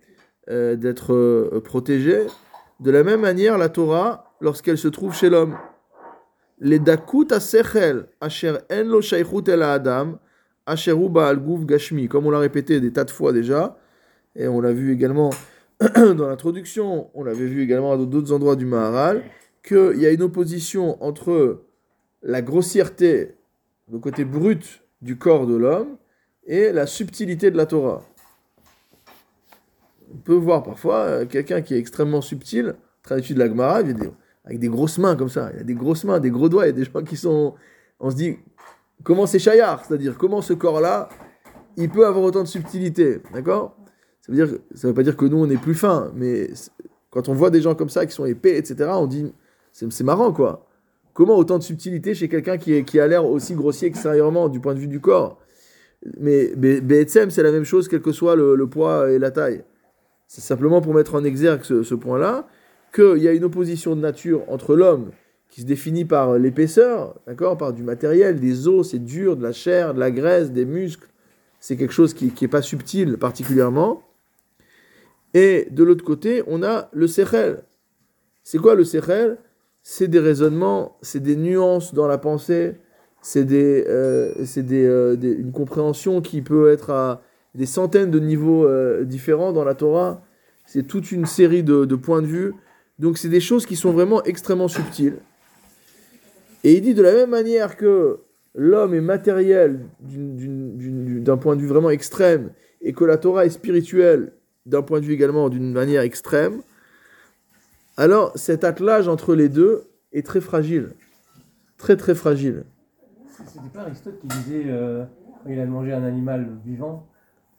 d'être 0.47 1.59
protégés. 1.65 2.25
De 2.79 2.89
la 2.89 3.03
même 3.03 3.19
manière, 3.19 3.57
la 3.57 3.67
Torah, 3.67 4.33
lorsqu'elle 4.39 4.77
se 4.77 4.87
trouve 4.87 5.13
chez 5.13 5.29
l'homme, 5.29 5.57
les 6.59 6.79
dakut 6.79 7.31
asechel 7.31 8.07
asher 8.19 8.57
en 8.71 8.83
lo 8.83 9.01
el 9.01 9.63
adam 9.63 10.19
asheru 10.65 11.09
ba'al 11.09 11.37
guf 11.37 11.65
gashmi 11.65 12.07
comme 12.07 12.25
on 12.25 12.31
l'a 12.31 12.39
répété 12.39 12.79
des 12.79 12.91
tas 12.91 13.03
de 13.03 13.11
fois 13.11 13.31
déjà 13.31 13.77
et 14.35 14.47
on 14.47 14.59
l'a 14.59 14.73
vu 14.73 14.91
également 14.91 15.29
dans 15.95 16.27
l'introduction 16.27 17.09
on 17.13 17.23
l'avait 17.23 17.45
vu 17.45 17.61
également 17.61 17.93
à 17.93 17.97
d'autres 17.97 18.33
endroits 18.33 18.55
du 18.55 18.65
Maharal 18.65 19.23
qu'il 19.67 19.99
y 19.99 20.05
a 20.05 20.11
une 20.11 20.21
opposition 20.21 21.01
entre 21.03 21.63
la 22.23 22.41
grossièreté 22.41 23.35
le 23.91 23.99
côté 23.99 24.25
brut 24.25 24.83
du 25.01 25.17
corps 25.17 25.47
de 25.47 25.55
l'homme 25.55 25.97
et 26.45 26.71
la 26.71 26.87
subtilité 26.87 27.51
de 27.51 27.57
la 27.57 27.65
Torah 27.65 28.03
on 30.13 30.17
peut 30.17 30.33
voir 30.33 30.63
parfois 30.63 30.99
euh, 30.99 31.25
quelqu'un 31.25 31.61
qui 31.61 31.73
est 31.73 31.79
extrêmement 31.79 32.21
subtil 32.21 32.75
traduit 33.03 33.33
de 33.33 33.39
la 33.39 33.47
Gemara 33.47 33.75
avec 33.75 34.59
des 34.59 34.67
grosses 34.67 34.97
mains 34.97 35.15
comme 35.15 35.29
ça. 35.29 35.49
Il 35.53 35.57
y 35.57 35.61
a 35.61 35.63
des 35.63 35.73
grosses 35.73 36.03
mains, 36.03 36.19
des 36.19 36.29
gros 36.29 36.49
doigts. 36.49 36.65
Il 36.65 36.67
y 36.67 36.69
a 36.69 36.73
des 36.73 36.85
gens 36.85 37.03
qui 37.03 37.17
sont. 37.17 37.55
On 37.99 38.09
se 38.09 38.15
dit, 38.15 38.37
comment 39.03 39.25
c'est 39.25 39.39
Chayar 39.39 39.83
C'est-à-dire, 39.85 40.17
comment 40.17 40.41
ce 40.41 40.53
corps-là, 40.53 41.09
il 41.77 41.89
peut 41.89 42.05
avoir 42.05 42.23
autant 42.23 42.43
de 42.43 42.47
subtilité 42.47 43.21
D'accord? 43.33 43.75
Ça 44.21 44.33
veut 44.33 44.61
veut 44.71 44.93
pas 44.93 45.03
dire 45.03 45.15
que 45.15 45.25
nous, 45.25 45.37
on 45.37 45.49
est 45.49 45.57
plus 45.57 45.75
fins, 45.75 46.11
mais 46.13 46.49
quand 47.09 47.29
on 47.29 47.33
voit 47.33 47.49
des 47.49 47.61
gens 47.61 47.75
comme 47.75 47.89
ça 47.89 48.05
qui 48.05 48.13
sont 48.13 48.25
épais, 48.25 48.57
etc., 48.57 48.89
on 48.93 49.07
dit, 49.07 49.33
c'est 49.89 50.03
marrant, 50.03 50.31
quoi. 50.33 50.67
Comment 51.13 51.37
autant 51.37 51.57
de 51.57 51.63
subtilité 51.63 52.13
chez 52.13 52.29
quelqu'un 52.29 52.57
qui, 52.57 52.99
a 52.99 53.07
l'air 53.07 53.25
aussi 53.25 53.53
grossier 53.55 53.87
extérieurement 53.87 54.49
du 54.49 54.59
point 54.59 54.73
de 54.73 54.79
vue 54.79 54.87
du 54.87 54.99
corps? 54.99 55.39
Mais 56.19 56.53
BSM, 56.55 57.31
c'est 57.31 57.43
la 57.43 57.51
même 57.51 57.63
chose, 57.63 57.87
quel 57.87 58.01
que 58.01 58.11
soit 58.11 58.35
le, 58.35 58.67
poids 58.67 59.11
et 59.11 59.19
la 59.19 59.31
taille. 59.31 59.63
C'est 60.27 60.41
simplement 60.41 60.81
pour 60.81 60.93
mettre 60.93 61.15
en 61.15 61.23
exergue 61.23 61.63
ce, 61.63 61.83
ce 61.83 61.95
point-là, 61.95 62.47
qu'il 62.93 63.17
y 63.17 63.27
a 63.27 63.33
une 63.33 63.43
opposition 63.43 63.95
de 63.95 64.01
nature 64.01 64.43
entre 64.47 64.75
l'homme, 64.75 65.11
qui 65.49 65.61
se 65.61 65.65
définit 65.65 66.05
par 66.05 66.37
l'épaisseur, 66.37 67.15
d'accord, 67.25 67.57
par 67.57 67.73
du 67.73 67.83
matériel, 67.83 68.39
des 68.39 68.67
os, 68.67 68.91
c'est 68.91 68.99
dur, 69.03 69.37
de 69.37 69.43
la 69.43 69.53
chair, 69.53 69.93
de 69.93 69.99
la 69.99 70.11
graisse, 70.11 70.51
des 70.51 70.65
muscles. 70.65 71.07
C'est 71.59 71.77
quelque 71.77 71.93
chose 71.93 72.13
qui 72.13 72.31
n'est 72.39 72.47
pas 72.47 72.61
subtil 72.61 73.17
particulièrement. 73.17 74.03
Et 75.33 75.67
de 75.71 75.83
l'autre 75.83 76.03
côté, 76.03 76.43
on 76.47 76.63
a 76.63 76.89
le 76.93 77.07
sechel. 77.07 77.63
C'est 78.43 78.59
quoi 78.59 78.75
le 78.75 78.83
sechel? 78.83 79.37
C'est 79.89 80.09
des 80.09 80.19
raisonnements, 80.19 80.97
c'est 81.01 81.21
des 81.21 81.37
nuances 81.37 81.93
dans 81.93 82.07
la 82.07 82.17
pensée, 82.17 82.75
c'est 83.21 83.45
des, 83.45 83.85
euh, 83.87 84.33
euh, 84.37 85.15
des, 85.15 85.31
une 85.31 85.53
compréhension 85.53 86.19
qui 86.19 86.41
peut 86.41 86.69
être 86.71 86.89
à 86.89 87.21
des 87.55 87.65
centaines 87.65 88.11
de 88.11 88.19
niveaux 88.19 88.65
euh, 88.65 89.05
différents 89.05 89.53
dans 89.53 89.63
la 89.63 89.75
Torah. 89.75 90.21
C'est 90.65 90.85
toute 90.85 91.13
une 91.13 91.25
série 91.25 91.63
de 91.63 91.95
points 91.95 92.21
de 92.21 92.27
vue. 92.27 92.53
Donc 92.99 93.17
c'est 93.17 93.29
des 93.29 93.39
choses 93.39 93.65
qui 93.65 93.77
sont 93.77 93.93
vraiment 93.93 94.21
extrêmement 94.23 94.67
subtiles. 94.67 95.19
Et 96.65 96.73
il 96.73 96.81
dit 96.81 96.93
de 96.93 97.01
la 97.01 97.13
même 97.13 97.29
manière 97.29 97.77
que 97.77 98.19
l'homme 98.55 98.93
est 98.93 98.99
matériel 98.99 99.79
d'un 100.01 101.37
point 101.37 101.55
de 101.55 101.61
vue 101.61 101.67
vraiment 101.67 101.91
extrême 101.91 102.49
et 102.81 102.91
que 102.91 103.05
la 103.05 103.15
Torah 103.15 103.45
est 103.45 103.51
spirituelle 103.51 104.33
d'un 104.65 104.81
point 104.81 104.99
de 104.99 105.05
vue 105.05 105.13
également 105.13 105.47
d'une 105.47 105.71
manière 105.71 106.01
extrême, 106.01 106.61
alors 107.97 108.31
cet 108.35 108.63
attelage 108.63 109.07
entre 109.07 109.35
les 109.35 109.49
deux 109.49 109.83
est 110.13 110.25
très 110.25 110.41
fragile. 110.41 110.91
Très 111.77 111.97
très 111.97 112.15
fragile. 112.15 112.63
C'était 113.45 113.59
pas 113.73 113.81
Aristote 113.81 114.19
qui 114.21 114.27
disait, 114.27 114.63
euh, 114.67 115.03
quand 115.43 115.49
il 115.49 115.59
a 115.59 115.65
mangé 115.65 115.93
un 115.93 116.03
animal 116.03 116.47
vivant, 116.65 117.07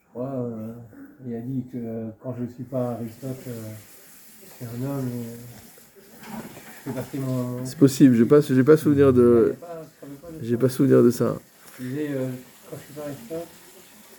je 0.01 0.09
crois, 0.11 0.33
euh, 0.35 0.73
il 1.27 1.35
a 1.35 1.41
dit 1.41 1.65
que 1.73 2.07
quand 2.23 2.35
je 2.37 2.45
ne 2.45 2.49
suis 2.49 2.65
pas 2.65 2.93
Aristote, 2.93 3.37
euh, 3.47 3.53
c'est 4.59 4.65
un 4.65 4.89
homme. 4.89 5.11
C'est 7.65 7.79
possible, 7.79 8.15
j'ai 8.15 8.25
pas, 8.25 8.41
j'ai 8.41 8.65
pas 8.65 8.77
souvenir 8.77 9.13
de, 9.13 9.55
j'ai 10.41 10.57
pas 10.57 10.69
souvenir 10.69 11.03
de 11.03 11.11
ça. 11.11 11.37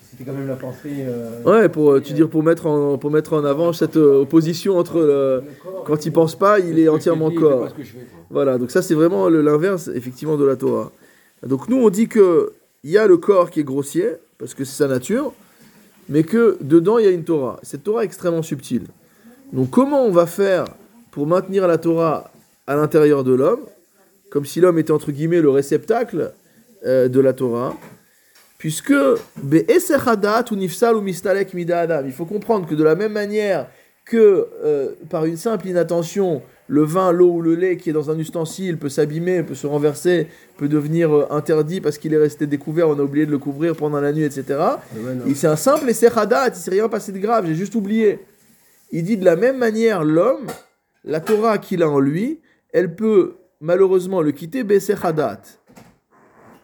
C'était 0.10 0.24
quand 0.24 0.34
même 0.34 0.48
la 0.48 0.56
pensée. 0.56 1.06
Euh, 1.08 1.44
ouais, 1.44 1.70
pour 1.70 1.92
euh, 1.92 2.02
tu 2.02 2.14
dire 2.14 2.30
pour 2.30 2.42
mettre 2.42 2.66
en 2.66 2.98
pour 2.98 3.12
mettre 3.12 3.34
en 3.34 3.46
avant 3.46 3.74
cette 3.74 3.98
euh, 3.98 4.22
opposition 4.22 4.78
entre 4.78 5.00
le, 5.00 5.44
quand 5.86 6.06
il 6.06 6.12
pense 6.12 6.36
pas, 6.36 6.60
il 6.60 6.80
est 6.80 6.90
entièrement 6.90 7.30
corps. 7.30 7.70
Voilà, 8.32 8.58
donc 8.58 8.72
ça 8.72 8.82
c'est 8.82 8.96
vraiment 8.96 9.30
l'inverse 9.30 9.90
effectivement 9.94 10.36
de 10.36 10.46
la 10.46 10.56
Torah. 10.56 10.92
Donc 11.46 11.70
nous 11.70 11.78
on 11.78 11.90
dit 11.90 12.08
que 12.08 12.54
il 12.84 12.92
y 12.92 12.98
a 12.98 13.06
le 13.06 13.18
corps 13.18 13.52
qui 13.52 13.60
est 13.60 13.64
grossier 13.64 14.16
parce 14.40 14.56
que 14.56 14.66
c'est 14.66 14.84
sa 14.84 14.88
nature, 14.88 15.32
mais 16.08 16.24
que 16.24 16.58
dedans 16.62 16.98
il 16.98 17.06
y 17.06 17.08
a 17.08 17.12
une 17.12 17.24
Torah. 17.24 17.60
Cette 17.62 17.84
Torah 17.84 18.02
est 18.02 18.06
extrêmement 18.06 18.42
subtile. 18.42 18.88
Donc 19.54 19.70
comment 19.70 20.04
on 20.04 20.12
va 20.12 20.26
faire 20.26 20.66
pour 21.12 21.28
maintenir 21.28 21.68
la 21.68 21.78
Torah 21.78 22.32
à 22.66 22.76
l'intérieur 22.76 23.24
de 23.24 23.34
l'homme, 23.34 23.62
comme 24.30 24.46
si 24.46 24.60
l'homme 24.60 24.80
était 24.80 24.92
entre 24.92 25.12
guillemets 25.12 25.42
le 25.42 25.50
réceptacle 25.50 26.32
euh, 26.86 27.08
de 27.08 27.20
la 27.20 27.34
Torah, 27.34 27.76
puisque 28.60 28.94
il 32.06 32.12
faut 32.12 32.26
comprendre 32.26 32.68
que 32.68 32.76
de 32.76 32.84
la 32.84 32.94
même 32.94 33.14
manière 33.14 33.68
que 34.06 34.48
euh, 34.64 34.92
par 35.10 35.26
une 35.26 35.38
simple 35.38 35.68
inattention, 35.68 36.42
le 36.68 36.84
vin, 36.84 37.12
l'eau 37.12 37.32
ou 37.32 37.42
le 37.42 37.56
lait 37.56 37.78
qui 37.78 37.90
est 37.90 37.94
dans 37.94 38.12
un 38.12 38.20
ustensile 38.20 38.78
peut 38.78 38.90
s'abîmer, 38.90 39.44
peut 39.44 39.56
se 39.56 39.66
renverser, 39.66 40.28
peut 40.58 40.68
devenir 40.68 41.12
euh, 41.12 41.28
interdit 41.32 41.80
parce 41.80 41.98
qu'il 41.98 42.14
est 42.14 42.18
resté 42.18 42.48
découvert, 42.48 42.90
on 42.90 43.00
a 43.00 43.02
oublié 43.02 43.26
de 43.26 43.32
le 43.32 43.38
couvrir 43.38 43.76
pendant 43.76 44.02
la 44.02 44.12
nuit, 44.12 44.24
etc. 44.24 44.60
Et 45.26 45.36
c'est 45.36 45.48
un 45.48 45.56
simple 45.56 45.90
Essechadat, 45.90 46.50
il 46.50 46.56
s'est 46.56 46.72
rien 46.72 46.90
passé 46.90 47.14
de 47.14 47.20
grave, 47.20 47.46
j'ai 47.48 47.56
juste 47.56 47.76
oublié. 47.76 48.20
Il 48.92 49.04
dit 49.04 49.16
de 49.16 49.26
la 49.26 49.38
même 49.38 49.58
manière, 49.58 50.04
l'homme, 50.04 50.48
la 51.06 51.22
Torah 51.22 51.60
qu'il 51.60 51.82
a 51.82 51.90
en 51.90 52.00
lui, 52.00 52.42
elle 52.74 52.94
peut 52.94 53.36
malheureusement 53.62 54.22
le 54.22 54.32
quitter 54.32 54.66
Hadat. 55.02 55.42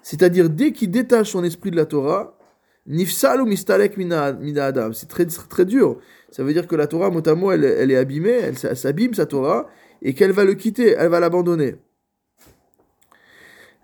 C'est-à-dire, 0.06 0.52
dès 0.52 0.72
qu'il 0.72 0.92
détache 0.92 1.32
son 1.32 1.44
esprit 1.44 1.72
de 1.72 1.76
la 1.76 1.88
Torah, 1.88 2.38
Nifsal 2.86 3.42
ou 3.42 3.48
Mistalek 3.48 3.98
Mina 3.98 4.38
Adam. 4.64 4.94
C'est 4.94 5.08
très, 5.08 5.26
très 5.26 5.66
dur. 5.66 5.98
Ça 6.30 6.44
veut 6.44 6.54
dire 6.54 6.68
que 6.68 6.76
la 6.76 6.86
Torah, 6.86 7.10
mot 7.10 7.28
à 7.28 7.34
mot, 7.34 7.52
elle, 7.52 7.64
elle 7.66 7.90
est 7.90 7.98
abîmée, 7.98 8.30
elle, 8.30 8.56
s'abîme 8.56 9.16
sa 9.16 9.26
Torah, 9.26 9.68
et 10.04 10.14
qu'elle 10.14 10.32
va 10.32 10.44
le 10.44 10.54
quitter, 10.54 10.90
elle 10.96 11.08
va 11.10 11.20
l'abandonner. 11.20 11.78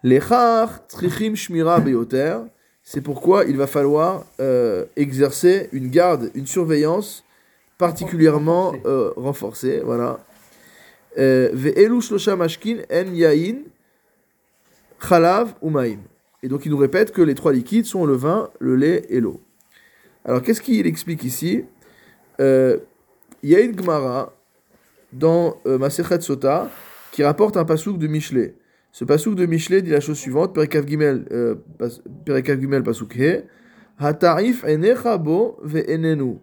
Lechar 0.03 0.85
Trichim 0.85 1.33
Shmira 1.33 1.79
Beyoter. 1.79 2.37
C'est 2.83 3.01
pourquoi 3.01 3.45
il 3.45 3.57
va 3.57 3.65
falloir 3.65 4.23
euh, 4.39 4.85
exercer 4.97 5.69
une 5.71 5.89
garde, 5.89 6.29
une 6.35 6.45
surveillance 6.45 7.23
particulièrement 7.79 8.75
euh, 8.85 9.11
renforcée. 9.15 9.81
Voilà. 9.83 10.19
Euh, 11.17 11.49
et 16.43 16.47
donc 16.47 16.65
il 16.65 16.71
nous 16.71 16.77
répète 16.77 17.11
que 17.11 17.21
les 17.21 17.35
trois 17.35 17.53
liquides 17.53 17.85
sont 17.85 18.05
le 18.05 18.15
vin, 18.15 18.49
le 18.59 18.75
lait 18.75 19.05
et 19.09 19.19
l'eau. 19.19 19.41
Alors 20.25 20.41
qu'est-ce 20.41 20.61
qu'il 20.61 20.85
explique 20.87 21.23
ici? 21.23 21.65
Euh, 22.39 22.77
Il 23.43 23.49
y 23.49 23.55
a 23.55 23.59
une 23.59 23.77
Gemara 23.77 24.33
dans 25.13 25.57
euh, 25.65 25.89
Sota 25.89 26.69
qui 27.11 27.23
rapporte 27.23 27.57
un 27.57 27.65
pasouk 27.65 27.97
de 27.97 28.07
Michelet. 28.07 28.55
Ce 28.91 29.05
pasouk 29.05 29.35
de 29.35 29.45
Michelet 29.45 29.81
dit 29.81 29.91
la 29.91 29.99
chose 29.99 30.17
suivante 30.17 30.53
Perekav 30.53 30.87
Gimel, 30.87 31.25
euh, 31.31 31.55
pasouk 32.83 33.17
Hatarif 33.99 34.63
enechabo 34.63 35.59
ve'enenu. 35.63 36.39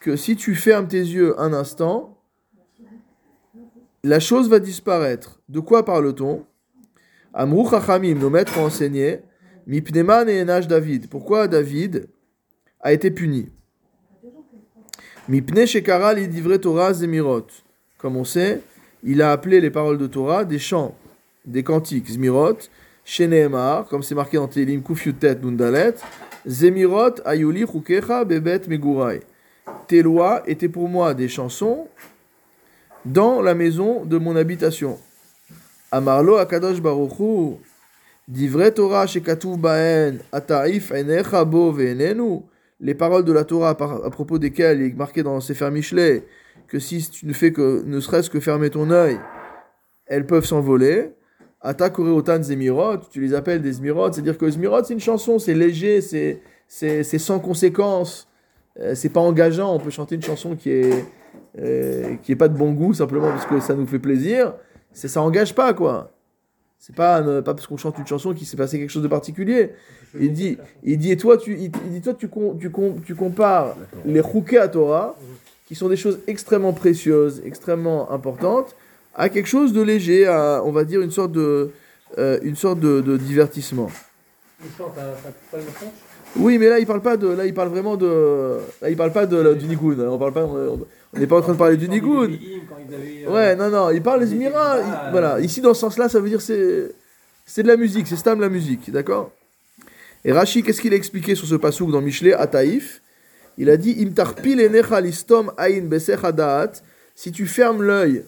Que 0.00 0.16
si 0.16 0.36
tu 0.36 0.54
fermes 0.54 0.88
tes 0.88 0.98
yeux 0.98 1.38
un 1.38 1.52
instant, 1.52 2.18
la 4.02 4.20
chose 4.20 4.48
va 4.48 4.58
disparaître. 4.58 5.40
De 5.48 5.60
quoi 5.60 5.84
parle-t-on? 5.84 6.44
Amrou 7.32 7.68
Chachamim, 7.68 8.14
nos 8.14 8.30
maîtres 8.30 8.58
ont 8.58 8.66
enseigné, 8.66 9.20
Mipneman 9.66 10.28
et 10.28 10.44
David. 10.44 11.08
Pourquoi 11.08 11.48
David 11.48 12.08
a 12.80 12.92
été 12.92 13.10
puni 13.10 13.48
Mipne 15.26 15.66
Shekara 15.66 16.12
livre 16.12 16.56
Torah 16.58 16.92
Zemirot. 16.92 17.46
Comme 17.96 18.16
on 18.16 18.24
sait, 18.24 18.60
il 19.02 19.22
a 19.22 19.32
appelé 19.32 19.60
les 19.62 19.70
paroles 19.70 19.96
de 19.96 20.06
Torah 20.06 20.44
des 20.44 20.58
chants, 20.58 20.94
des 21.46 21.62
cantiques, 21.62 22.10
Zemirot, 22.10 22.58
Sheneemar, 23.06 23.86
comme 23.88 24.02
c'est 24.02 24.14
marqué 24.14 24.36
dans 24.36 24.48
Télim 24.48 24.82
Kufyutet 24.82 25.36
Nundalet, 25.36 25.94
Zemirot 26.46 27.14
Ayuli 27.24 27.64
Chukecha 27.66 28.24
Bebet 28.24 28.62
Megurai. 28.68 29.22
Tes 29.88 30.02
lois 30.02 30.42
étaient 30.46 30.68
pour 30.68 30.90
moi 30.90 31.14
des 31.14 31.28
chansons 31.28 31.88
dans 33.06 33.40
la 33.40 33.54
maison 33.54 34.04
de 34.04 34.18
mon 34.18 34.36
habitation. 34.36 34.98
Amarlo 35.90 36.36
akadosh 36.36 36.82
baruchu, 36.82 37.56
les 42.80 42.94
paroles 42.94 43.24
de 43.24 43.32
la 43.32 43.44
Torah 43.44 43.70
à 43.70 44.10
propos 44.10 44.38
desquelles 44.38 44.80
il 44.80 44.92
est 44.92 44.94
marqué 44.94 45.22
dans 45.22 45.40
Sefer 45.40 45.70
Michelet 45.70 46.24
que 46.68 46.78
si 46.78 47.08
tu 47.10 47.26
ne 47.26 47.32
fais 47.32 47.52
que 47.52 47.82
ne 47.84 48.00
serait-ce 48.00 48.30
que 48.30 48.40
fermer 48.40 48.70
ton 48.70 48.90
œil, 48.90 49.18
elles 50.06 50.26
peuvent 50.26 50.44
s'envoler. 50.44 51.12
Ata 51.60 51.90
otan 51.98 52.42
zemirot, 52.42 52.98
tu 53.10 53.20
les 53.20 53.32
appelles 53.32 53.62
des 53.62 53.72
zmirot, 53.72 54.12
c'est-à-dire 54.12 54.36
que 54.36 54.50
zmirot 54.50 54.84
c'est 54.84 54.94
une 54.94 55.00
chanson, 55.00 55.38
c'est 55.38 55.54
léger, 55.54 56.00
c'est 56.00 56.40
c'est 56.66 57.18
sans 57.18 57.38
conséquence, 57.38 58.28
euh, 58.80 58.94
c'est 58.94 59.10
pas 59.10 59.20
engageant. 59.20 59.74
On 59.74 59.78
peut 59.78 59.90
chanter 59.90 60.14
une 60.16 60.22
chanson 60.22 60.56
qui 60.56 60.70
est 60.70 61.04
euh, 61.58 62.16
qui 62.22 62.34
pas 62.36 62.48
de 62.48 62.56
bon 62.56 62.72
goût 62.72 62.94
simplement 62.94 63.28
parce 63.28 63.46
que 63.46 63.60
ça 63.60 63.74
nous 63.74 63.86
fait 63.86 63.98
plaisir, 63.98 64.54
c'est 64.92 65.08
ça 65.08 65.22
engage 65.22 65.54
pas 65.54 65.72
quoi. 65.74 66.13
C'est 66.78 66.94
pas 66.94 67.22
pas 67.22 67.54
parce 67.54 67.66
qu'on 67.66 67.76
chante 67.76 67.98
une 67.98 68.06
chanson 68.06 68.34
qu'il 68.34 68.46
s'est 68.46 68.56
passé 68.56 68.78
quelque 68.78 68.90
chose 68.90 69.02
de 69.02 69.08
particulier. 69.08 69.70
Il 70.18 70.32
dit 70.32 70.58
il 70.82 70.98
dit 70.98 71.12
et 71.12 71.16
toi 71.16 71.38
tu 71.38 71.56
il, 71.58 71.70
dit 71.70 72.00
toi 72.02 72.14
tu 72.14 72.28
tu, 72.60 72.70
tu 73.06 73.14
compares 73.14 73.76
les 74.04 74.22
chouké 74.22 74.58
à 74.58 74.68
Torah 74.68 75.16
qui 75.66 75.74
sont 75.74 75.88
des 75.88 75.96
choses 75.96 76.20
extrêmement 76.26 76.74
précieuses, 76.74 77.42
extrêmement 77.44 78.10
importantes 78.10 78.76
à 79.14 79.28
quelque 79.28 79.46
chose 79.46 79.72
de 79.72 79.80
léger, 79.80 80.26
à 80.26 80.62
on 80.64 80.72
va 80.72 80.84
dire 80.84 81.00
une 81.00 81.10
sorte 81.10 81.32
de 81.32 81.70
euh, 82.18 82.38
une 82.42 82.56
sorte 82.56 82.80
de, 82.80 83.00
de 83.00 83.16
divertissement. 83.16 83.90
Oui, 86.36 86.58
mais 86.58 86.68
là 86.68 86.78
il 86.78 86.86
parle 86.86 87.00
pas 87.00 87.16
de 87.16 87.28
là 87.28 87.46
il 87.46 87.54
parle 87.54 87.68
vraiment 87.68 87.96
de 87.96 88.58
là 88.82 88.90
il 88.90 88.96
parle 88.96 89.12
pas 89.12 89.26
de, 89.26 89.54
du 89.54 89.66
nigoun. 89.66 90.00
On 90.00 90.18
parle 90.18 90.32
pas 90.32 90.48
on 91.16 91.20
n'est 91.20 91.26
pas 91.26 91.38
en 91.38 91.42
train 91.42 91.52
de 91.52 91.58
parler 91.58 91.76
du 91.76 91.88
Nigoun. 91.88 92.36
Euh, 92.92 93.32
ouais, 93.32 93.56
non, 93.56 93.70
non, 93.70 93.90
il 93.90 94.02
parle 94.02 94.26
des 94.26 94.34
Mira. 94.34 94.78
Voilà, 95.10 95.40
ici 95.40 95.60
dans 95.60 95.74
ce 95.74 95.80
sens-là, 95.80 96.08
ça 96.08 96.18
veut 96.20 96.28
dire 96.28 96.40
c'est 96.40 96.92
c'est 97.46 97.62
de 97.62 97.68
la 97.68 97.76
musique, 97.76 98.06
c'est 98.08 98.16
Stam 98.16 98.40
la 98.40 98.48
musique, 98.48 98.90
d'accord? 98.90 99.30
Et 100.24 100.32
Rashi, 100.32 100.62
qu'est-ce 100.62 100.80
qu'il 100.80 100.92
a 100.92 100.96
expliqué 100.96 101.34
sur 101.34 101.46
ce 101.46 101.54
pasouk 101.54 101.90
dans 101.90 102.00
Michelet 102.00 102.32
à 102.32 102.46
Taïf? 102.46 103.02
Il 103.58 103.70
a 103.70 103.76
dit 103.76 103.94
Si 107.14 107.32
tu 107.32 107.46
fermes 107.46 107.82
l'œil 107.82 108.24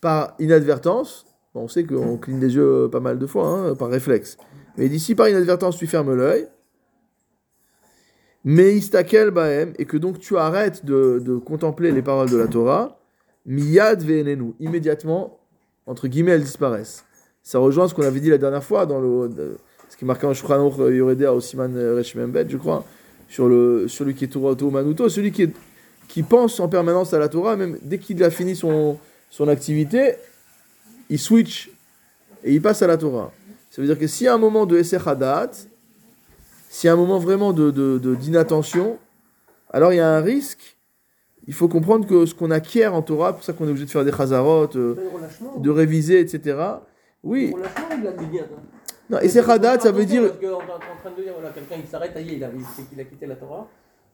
par 0.00 0.34
inadvertance, 0.40 1.26
bon, 1.54 1.62
on 1.62 1.68
sait 1.68 1.84
qu'on 1.84 2.16
cligne 2.18 2.40
des 2.40 2.54
yeux 2.54 2.88
pas 2.90 3.00
mal 3.00 3.18
de 3.18 3.26
fois, 3.26 3.46
hein, 3.46 3.74
par 3.76 3.88
réflexe. 3.88 4.36
Mais 4.76 4.88
d'ici 4.88 5.14
par 5.14 5.28
inadvertance, 5.28 5.78
tu 5.78 5.86
fermes 5.86 6.14
l'œil. 6.14 6.48
Mais 8.44 8.74
istakel 8.74 9.30
baem, 9.30 9.74
et 9.78 9.84
que 9.84 9.96
donc 9.96 10.18
tu 10.18 10.36
arrêtes 10.36 10.84
de, 10.84 11.20
de 11.22 11.36
contempler 11.36 11.90
les 11.92 12.02
paroles 12.02 12.30
de 12.30 12.36
la 12.36 12.48
Torah, 12.48 12.98
miyad 13.46 14.02
ve'enenu, 14.02 14.54
immédiatement, 14.60 15.38
entre 15.86 16.08
guillemets, 16.08 16.32
elles 16.32 16.44
disparaissent. 16.44 17.04
Ça 17.42 17.58
rejoint 17.58 17.88
ce 17.88 17.94
qu'on 17.94 18.02
avait 18.02 18.20
dit 18.20 18.30
la 18.30 18.38
dernière 18.38 18.64
fois 18.64 18.86
dans 18.86 19.00
le, 19.00 19.56
ce 19.88 19.96
qui 19.96 20.04
est 20.04 20.06
marqué 20.06 20.26
en 20.26 20.34
Shulchan 20.34 20.70
Yoredea 20.88 21.32
au 21.32 21.40
Siman 21.40 21.72
je 21.74 22.56
crois, 22.56 22.84
sur 23.28 23.48
le, 23.48 23.86
celui 23.88 24.14
qui 24.14 24.24
est 24.24 24.28
Torah 24.28 24.50
Auto 24.50 24.70
Manuto, 24.70 25.08
celui 25.08 25.32
qui, 25.32 25.50
qui 26.08 26.22
pense 26.22 26.60
en 26.60 26.68
permanence 26.68 27.12
à 27.12 27.18
la 27.18 27.28
Torah, 27.28 27.56
même 27.56 27.78
dès 27.82 27.98
qu'il 27.98 28.22
a 28.22 28.30
fini 28.30 28.56
son, 28.56 28.98
son 29.30 29.48
activité, 29.48 30.14
il 31.08 31.18
switch 31.18 31.70
et 32.44 32.54
il 32.54 32.62
passe 32.62 32.82
à 32.82 32.86
la 32.86 32.96
Torah. 32.96 33.32
Ça 33.70 33.82
veut 33.82 33.88
dire 33.88 33.98
que 33.98 34.22
y 34.22 34.28
a 34.28 34.34
un 34.34 34.38
moment 34.38 34.66
de 34.66 34.76
Esser 34.76 34.98
Hadat, 35.04 35.50
s'il 36.72 36.86
y 36.86 36.90
a 36.90 36.92
un 36.94 36.96
moment 36.96 37.18
vraiment 37.18 37.52
de, 37.52 37.70
de- 37.72 37.98
de- 37.98 38.14
d'inattention, 38.14 38.96
alors 39.70 39.92
il 39.92 39.96
y 39.96 40.00
a 40.00 40.08
un 40.08 40.20
risque. 40.20 40.76
Il 41.48 41.52
faut 41.54 41.66
comprendre 41.66 42.06
que 42.06 42.26
ce 42.26 42.34
qu'on 42.34 42.52
acquiert 42.52 42.94
en 42.94 43.02
Torah, 43.02 43.32
pour 43.32 43.42
ça 43.42 43.52
qu'on 43.52 43.66
est 43.66 43.70
obligé 43.70 43.86
de 43.86 43.90
faire 43.90 44.04
des 44.04 44.12
chazarot, 44.12 44.68
euh, 44.76 44.94
de 45.58 45.70
réviser, 45.70 46.20
etc. 46.20 46.56
Oui, 47.24 47.52
non, 49.10 49.18
Esser 49.18 49.40
Hadat, 49.50 49.80
ça 49.80 49.90
veut 49.90 50.04
dire. 50.04 50.22
Parce 50.28 50.38
est 50.44 50.46
en 50.54 50.58
train 50.60 51.10
de 51.16 51.22
dire, 51.22 51.32
voilà, 51.34 51.50
quelqu'un 51.50 51.74
il 51.82 51.88
s'arrête, 51.88 52.12
est, 52.16 52.24
il 52.24 52.44
a, 52.44 52.48
sait 52.76 52.82
qu'il 52.88 53.00
a 53.00 53.04
quitté 53.04 53.26
la 53.26 53.34
Torah. 53.34 53.66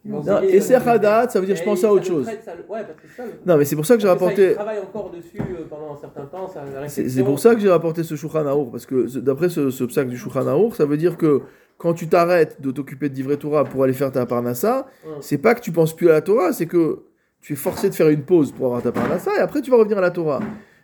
Non, 0.05 0.23
Esser 0.43 0.77
euh, 0.77 0.79
Hadat, 0.87 1.29
ça 1.29 1.41
veut 1.41 1.47
dire 1.47 1.57
je 1.57 1.63
et 1.63 1.65
pense 1.65 1.85
à 1.85 1.93
autre 1.93 2.07
chose. 2.07 2.25
traite, 2.25 2.43
ça 2.43 2.55
le- 2.55 2.63
Ouais, 2.73 2.83
parce 2.85 2.99
que 3.01 3.09
ça, 3.15 3.25
le- 3.27 3.33
Non, 3.45 3.59
mais 3.59 3.65
c'est 3.67 3.77
pour 3.77 3.85
ça 3.85 3.95
que 3.97 4.01
j'ai 4.01 4.07
que 4.07 4.09
ça, 4.09 4.15
rapporté. 4.15 4.49
Il 4.51 4.55
travaille 4.55 4.79
encore 4.79 5.11
dessus 5.11 5.41
euh, 5.41 5.65
pendant 5.69 5.93
un 5.95 5.97
certain 5.99 6.25
temps. 6.27 6.49
ça- 6.49 6.65
C'est 6.89 7.09
c'est 7.11 7.23
pour 7.25 7.39
ça 7.39 7.55
que 7.55 7.61
j'ai 7.61 7.71
rapporté 7.71 8.03
ce 8.05 8.15
Shulchan 8.17 8.47
Aruch, 8.47 8.71
parce 8.71 8.87
que 8.87 9.19
d'après 9.19 9.49
ce, 9.51 9.71
ce 9.71 9.85
psaque 9.85 10.09
du 10.09 10.17
Shulchan 10.17 10.47
Aruch, 10.47 10.75
ça 10.75 10.87
veut 10.87 10.97
dire 10.97 11.17
que 11.19 11.43
quand 11.79 11.95
tu 11.95 12.09
t'arrêtes 12.09 12.61
de 12.61 12.71
t'occuper 12.71 13.09
de 13.09 13.15
Divrei 13.15 13.37
Torah 13.37 13.65
pour 13.65 13.85
aller 13.85 13.93
faire 13.93 14.11
ta 14.11 14.27
Parnassa, 14.27 14.87
c'est 15.21 15.39
pas 15.39 15.55
que 15.55 15.61
tu 15.61 15.73
penses 15.73 15.95
plus 15.95 16.09
à 16.09 16.13
la 16.13 16.21
Torah, 16.21 16.53
c'est 16.53 16.67
que 16.67 17.05
tu 17.41 17.53
es 17.53 17.57
forcé 17.57 17.91
de 17.91 17.95
faire 17.95 18.09
une 18.09 18.23
pause 18.23 18.53
pour 18.53 18.67
avoir 18.67 18.83
ta 18.83 18.93
Parnassa, 18.93 19.35
et 19.37 19.41
après 19.41 19.61
tu 19.61 19.71
vas 19.71 19.77
revenir 19.77 19.99
à 19.99 20.01
la 20.01 20.11
Torah. 20.11 20.41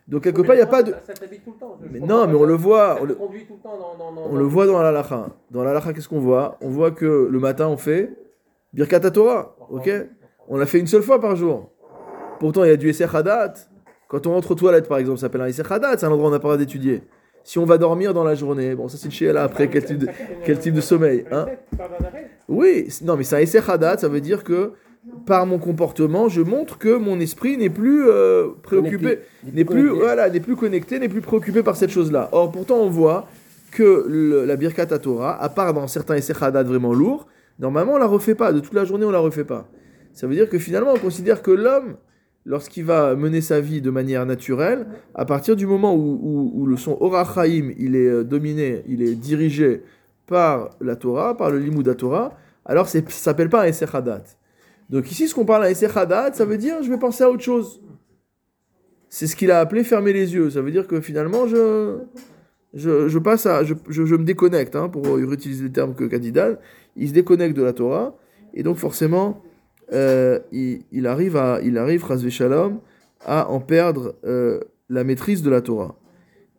Donc 0.07 0.23
quelque 0.23 0.41
part, 0.41 0.55
il 0.55 0.57
n'y 0.57 0.63
a 0.63 0.67
pas 0.67 0.83
de... 0.83 0.91
Ça, 0.91 0.99
ça 1.07 1.13
t'habite 1.13 1.43
tout 1.45 1.53
le 1.53 1.59
temps. 1.59 1.79
Mais 1.89 1.99
non, 1.99 2.27
mais 2.27 2.35
on 2.35 2.43
le 2.43 2.55
voit, 2.55 2.97
on 3.01 3.05
le, 3.05 3.15
conduit 3.15 3.45
tout 3.45 3.53
le 3.53 3.59
temps 3.59 3.77
dans. 3.77 3.97
dans, 3.97 4.11
dans 4.11 4.31
on 4.31 4.35
le 4.35 4.43
voit 4.43 4.65
dans 4.65 4.81
la 4.81 4.91
lacha. 4.91 5.29
Dans 5.49 5.93
qu'est-ce 5.93 6.09
qu'on 6.09 6.19
voit? 6.19 6.57
On 6.61 6.69
voit 6.69 6.91
que 6.91 7.29
le 7.31 7.39
matin, 7.39 7.67
on 7.69 7.77
fait 7.77 8.13
Birkat 8.73 8.99
Torah, 9.11 9.55
ok? 9.69 9.89
On 10.49 10.57
l'a 10.57 10.65
fait 10.65 10.79
une 10.79 10.87
seule 10.87 11.03
fois 11.03 11.21
par 11.21 11.35
jour. 11.37 11.71
Pourtant, 12.39 12.65
il 12.65 12.69
y 12.69 12.73
a 12.73 12.75
du 12.75 12.89
Esser 12.89 13.07
Hadat. 13.13 13.53
Quand 14.09 14.27
on 14.27 14.33
rentre 14.33 14.51
aux 14.51 14.55
toilettes, 14.55 14.89
par 14.89 14.97
exemple, 14.97 15.19
ça 15.19 15.27
s'appelle 15.27 15.41
un 15.41 15.45
Esser 15.47 15.63
Hadat, 15.69 15.97
c'est 15.97 16.05
un 16.05 16.11
endroit 16.11 16.25
où 16.25 16.27
on 16.27 16.31
n'a 16.31 16.39
pas 16.39 16.49
le 16.49 16.55
droit 16.55 16.57
d'étudier. 16.57 17.01
Si 17.43 17.59
on 17.59 17.65
va 17.65 17.77
dormir 17.77 18.13
dans 18.13 18.23
la 18.23 18.35
journée, 18.35 18.73
bon, 18.75 18.87
ça 18.87 18.97
c'est 18.97 19.19
une 19.19 19.31
là 19.31 19.43
après, 19.43 19.69
quel 19.69 19.83
type 19.83 19.97
de, 19.97 20.07
quel 20.45 20.59
type 20.59 20.73
de 20.73 20.81
sommeil 20.81 21.25
hein 21.31 21.45
Oui, 22.47 22.87
non, 23.03 23.17
mais 23.17 23.23
c'est 23.23 23.35
un 23.35 23.39
Esser 23.39 23.59
Hadat, 23.67 23.97
ça 23.97 24.07
veut 24.07 24.21
dire 24.21 24.43
que 24.43 24.71
par 25.25 25.45
mon 25.45 25.57
comportement, 25.59 26.29
je 26.29 26.41
montre 26.41 26.77
que 26.77 26.95
mon 26.95 27.19
esprit 27.19 27.57
n'est 27.57 27.69
plus 27.69 28.07
euh, 28.07 28.47
préoccupé, 28.61 29.19
n'est 29.51 29.65
plus, 29.65 29.89
voilà, 29.89 30.29
n'est 30.29 30.39
plus 30.39 30.55
connecté, 30.55 30.99
n'est 30.99 31.09
plus 31.09 31.19
préoccupé 31.21 31.61
par 31.63 31.75
cette 31.75 31.89
chose-là. 31.89 32.29
Or, 32.31 32.51
pourtant, 32.51 32.77
on 32.77 32.89
voit 32.89 33.27
que 33.71 34.05
le- 34.07 34.45
la 34.45 34.55
Birkat 34.55 34.85
Torah, 34.99 35.41
à 35.41 35.49
part 35.49 35.73
dans 35.73 35.87
certains 35.87 36.19
Hadat 36.41 36.63
vraiment 36.63 36.93
lourds, 36.93 37.27
normalement, 37.59 37.93
on 37.95 37.97
la 37.97 38.05
refait 38.05 38.35
pas. 38.35 38.53
De 38.53 38.61
toute 38.61 38.73
la 38.73 38.85
journée, 38.85 39.05
on 39.05 39.11
la 39.11 39.19
refait 39.19 39.43
pas. 39.43 39.67
Ça 40.13 40.27
veut 40.27 40.35
dire 40.35 40.47
que 40.47 40.57
finalement, 40.59 40.91
on 40.95 40.99
considère 40.99 41.41
que 41.41 41.51
l'homme, 41.51 41.95
lorsqu'il 42.45 42.85
va 42.85 43.15
mener 43.15 43.41
sa 43.41 43.61
vie 43.61 43.81
de 43.81 43.89
manière 43.89 44.25
naturelle, 44.25 44.87
à 45.15 45.25
partir 45.25 45.55
du 45.55 45.65
moment 45.65 45.95
où, 45.95 46.65
le 46.65 46.77
son 46.77 46.97
Orachaim, 46.99 47.71
il 47.77 47.95
est 47.95 48.07
euh, 48.07 48.23
dominé, 48.23 48.83
il 48.87 49.01
est 49.01 49.15
dirigé 49.15 49.83
par 50.27 50.71
la 50.81 50.95
Torah, 50.95 51.35
par 51.37 51.51
le 51.51 51.59
Limud 51.59 51.95
Torah, 51.97 52.37
alors 52.65 52.87
ça 52.87 52.99
s'appelle 53.09 53.49
pas 53.49 53.63
un 53.63 53.65
Esser 53.65 53.85
Hadat. 53.91 54.23
Donc 54.89 55.11
ici, 55.11 55.27
ce 55.27 55.35
qu'on 55.35 55.45
parle 55.45 55.65
à 55.65 55.99
Hadat, 55.99 56.33
ça 56.33 56.45
veut 56.45 56.57
dire 56.57 56.81
je 56.81 56.89
vais 56.89 56.97
penser 56.97 57.23
à 57.23 57.29
autre 57.29 57.43
chose. 57.43 57.81
C'est 59.09 59.27
ce 59.27 59.35
qu'il 59.35 59.51
a 59.51 59.59
appelé 59.59 59.83
fermer 59.83 60.11
les 60.11 60.33
yeux. 60.33 60.49
Ça 60.49 60.61
veut 60.61 60.71
dire 60.71 60.87
que 60.87 60.99
finalement, 60.99 61.47
je, 61.47 61.99
je, 62.73 63.17
passe 63.19 63.45
à, 63.45 63.63
je, 63.63 63.75
je, 63.89 64.05
je 64.05 64.15
me 64.15 64.23
déconnecte, 64.23 64.75
hein, 64.75 64.89
pour 64.89 65.17
utiliser 65.19 65.63
le 65.63 65.71
terme 65.71 65.93
que 65.93 66.05
Kadidan, 66.05 66.55
il 66.95 67.09
se 67.09 67.13
déconnecte 67.13 67.55
de 67.55 67.63
la 67.63 67.73
Torah, 67.73 68.15
et 68.53 68.63
donc 68.63 68.77
forcément, 68.77 69.41
euh, 69.93 70.39
il, 70.51 71.07
arrive, 71.07 71.37
à, 71.37 71.59
il 71.61 71.77
arrive, 71.77 72.03
Shalom, 72.29 72.79
à 73.25 73.49
en 73.49 73.59
perdre 73.59 74.15
euh, 74.25 74.59
la 74.89 75.03
maîtrise 75.03 75.43
de 75.43 75.49
la 75.49 75.61
Torah. 75.61 75.95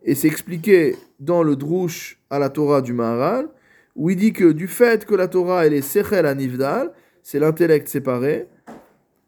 Et 0.03 0.15
c'est 0.15 0.27
expliqué 0.27 0.95
dans 1.19 1.43
le 1.43 1.55
Drouche 1.55 2.19
à 2.29 2.39
la 2.39 2.49
Torah 2.49 2.81
du 2.81 2.93
Maharal, 2.93 3.49
où 3.95 4.09
il 4.09 4.15
dit 4.15 4.33
que 4.33 4.51
du 4.51 4.67
fait 4.67 5.05
que 5.05 5.15
la 5.15 5.27
Torah, 5.27 5.65
elle 5.65 5.73
est 5.73 5.81
Sechel 5.81 6.25
à 6.25 6.35
Nivdal, 6.35 6.91
c'est 7.23 7.39
l'intellect 7.39 7.87
séparé, 7.87 8.47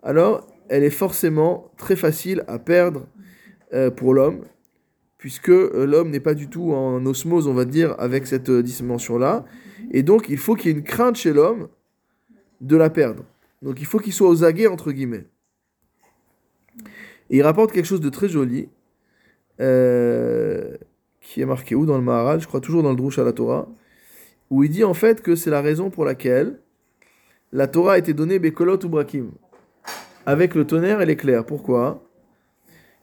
alors 0.03 0.47
elle 0.69 0.83
est 0.83 0.89
forcément 0.89 1.71
très 1.77 1.95
facile 1.95 2.43
à 2.47 2.59
perdre 2.59 3.07
euh, 3.73 3.89
pour 3.89 4.13
l'homme, 4.13 4.41
puisque 5.17 5.47
l'homme 5.47 6.11
n'est 6.11 6.19
pas 6.19 6.35
du 6.35 6.47
tout 6.47 6.73
en 6.73 7.05
osmose, 7.05 7.47
on 7.47 7.53
va 7.53 7.65
dire, 7.65 7.95
avec 7.97 8.27
cette 8.27 8.51
dimension-là. 8.51 9.45
Et 9.91 10.03
donc, 10.03 10.29
il 10.29 10.37
faut 10.37 10.55
qu'il 10.55 10.71
y 10.71 10.73
ait 10.73 10.77
une 10.77 10.83
crainte 10.83 11.15
chez 11.15 11.33
l'homme 11.33 11.69
de 12.61 12.77
la 12.77 12.89
perdre. 12.89 13.23
Donc, 13.61 13.79
il 13.79 13.85
faut 13.85 13.99
qu'il 13.99 14.13
soit 14.13 14.29
aux 14.29 14.43
aguets, 14.43 14.67
entre 14.67 14.91
guillemets. 14.91 15.27
Et 17.29 17.37
il 17.37 17.41
rapporte 17.41 17.71
quelque 17.71 17.85
chose 17.85 18.01
de 18.01 18.09
très 18.09 18.29
joli, 18.29 18.69
euh, 19.59 20.77
qui 21.21 21.41
est 21.41 21.45
marqué 21.45 21.75
où 21.75 21.85
dans 21.85 21.97
le 21.97 22.03
Maharal, 22.03 22.39
je 22.39 22.47
crois 22.47 22.61
toujours 22.61 22.83
dans 22.83 22.91
le 22.91 22.95
Drouche 22.95 23.19
à 23.19 23.23
la 23.23 23.33
Torah, 23.33 23.67
où 24.49 24.63
il 24.63 24.69
dit 24.69 24.83
en 24.83 24.93
fait 24.93 25.21
que 25.21 25.35
c'est 25.35 25.49
la 25.49 25.61
raison 25.61 25.89
pour 25.89 26.05
laquelle 26.05 26.59
la 27.51 27.67
Torah 27.67 27.93
a 27.93 27.97
été 27.97 28.13
donnée 28.13 28.39
Bekolot 28.39 28.83
ou 28.85 28.89
Brakim, 28.89 29.31
avec 30.25 30.55
le 30.55 30.65
tonnerre 30.65 31.01
et 31.01 31.05
l'éclair. 31.05 31.45
Pourquoi? 31.45 32.03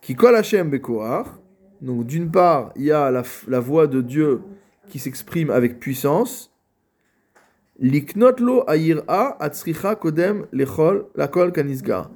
Qui 0.01 0.15
kol 0.15 0.37
Hashem 0.37 0.71
Bekoar. 0.71 1.39
Donc 1.81 2.07
d'une 2.07 2.31
part, 2.31 2.73
il 2.77 2.85
y 2.85 2.93
a 2.93 3.11
la 3.11 3.61
voix 3.61 3.87
de 3.87 4.01
Dieu 4.01 4.41
qui 4.89 4.99
s'exprime 4.99 5.51
avec 5.51 5.81
puissance. 5.81 6.54
Liknot 7.79 8.39
lo 8.39 8.65
ayira 8.71 9.37
atzricha 9.41 9.97
kodem 9.97 10.47
lechol 10.53 11.07
lakol 11.17 11.53
kanisga. 11.53 12.11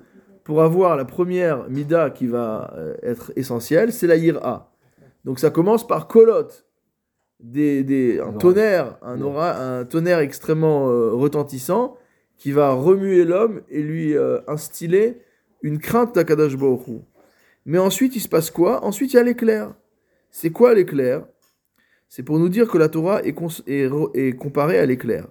Pour 0.44 0.62
avoir 0.62 0.96
la 0.96 1.04
première 1.04 1.68
mida 1.68 2.10
qui 2.10 2.26
va 2.26 2.72
euh, 2.76 2.94
être 3.02 3.32
essentielle, 3.36 3.92
c'est 3.92 4.06
la 4.06 4.16
yira. 4.16 4.72
Donc 5.24 5.40
ça 5.40 5.50
commence 5.50 5.86
par 5.86 6.06
kolot, 6.06 6.48
des, 7.40 7.82
des, 7.84 8.20
un 8.20 8.32
tonnerre, 8.32 8.96
un, 9.02 9.20
aura, 9.20 9.56
un 9.56 9.84
tonnerre 9.84 10.20
extrêmement 10.20 10.88
euh, 10.88 11.10
retentissant 11.12 11.96
qui 12.36 12.52
va 12.52 12.72
remuer 12.72 13.24
l'homme 13.24 13.60
et 13.68 13.82
lui 13.82 14.16
euh, 14.16 14.38
instiller 14.46 15.20
une 15.62 15.78
crainte 15.78 16.14
d'Akadash 16.14 16.56
Baruch 16.56 16.86
Hu. 16.86 17.00
Mais 17.66 17.78
ensuite, 17.78 18.16
il 18.16 18.20
se 18.20 18.28
passe 18.28 18.50
quoi? 18.50 18.84
Ensuite, 18.84 19.12
il 19.12 19.16
y 19.16 19.18
a 19.18 19.22
l'éclair. 19.24 19.74
C'est 20.30 20.50
quoi 20.50 20.72
l'éclair? 20.72 21.26
C'est 22.08 22.22
pour 22.22 22.38
nous 22.38 22.48
dire 22.48 22.68
que 22.68 22.78
la 22.78 22.88
Torah 22.88 23.20
est 23.22 23.34
comparée 24.38 24.78
à 24.78 24.86
l'éclair. 24.86 25.26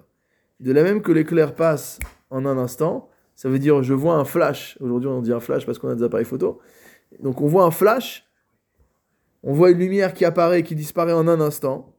De 0.60 0.72
la 0.72 0.82
même 0.82 1.02
que 1.02 1.12
l'éclair 1.12 1.54
passe 1.54 2.00
en 2.30 2.44
un 2.44 2.58
instant, 2.58 3.08
ça 3.34 3.48
veut 3.48 3.58
dire 3.58 3.82
je 3.82 3.94
vois 3.94 4.14
un 4.14 4.24
flash. 4.24 4.76
Aujourd'hui, 4.80 5.08
on 5.08 5.22
dit 5.22 5.32
un 5.32 5.40
flash 5.40 5.64
parce 5.64 5.78
qu'on 5.78 5.88
a 5.88 5.94
des 5.94 6.02
appareils 6.02 6.26
photo. 6.26 6.60
Donc, 7.20 7.40
on 7.40 7.46
voit 7.46 7.64
un 7.64 7.70
flash, 7.70 8.28
on 9.42 9.52
voit 9.52 9.70
une 9.70 9.78
lumière 9.78 10.12
qui 10.12 10.24
apparaît 10.24 10.62
qui 10.62 10.74
disparaît 10.74 11.12
en 11.12 11.28
un 11.28 11.40
instant. 11.40 11.94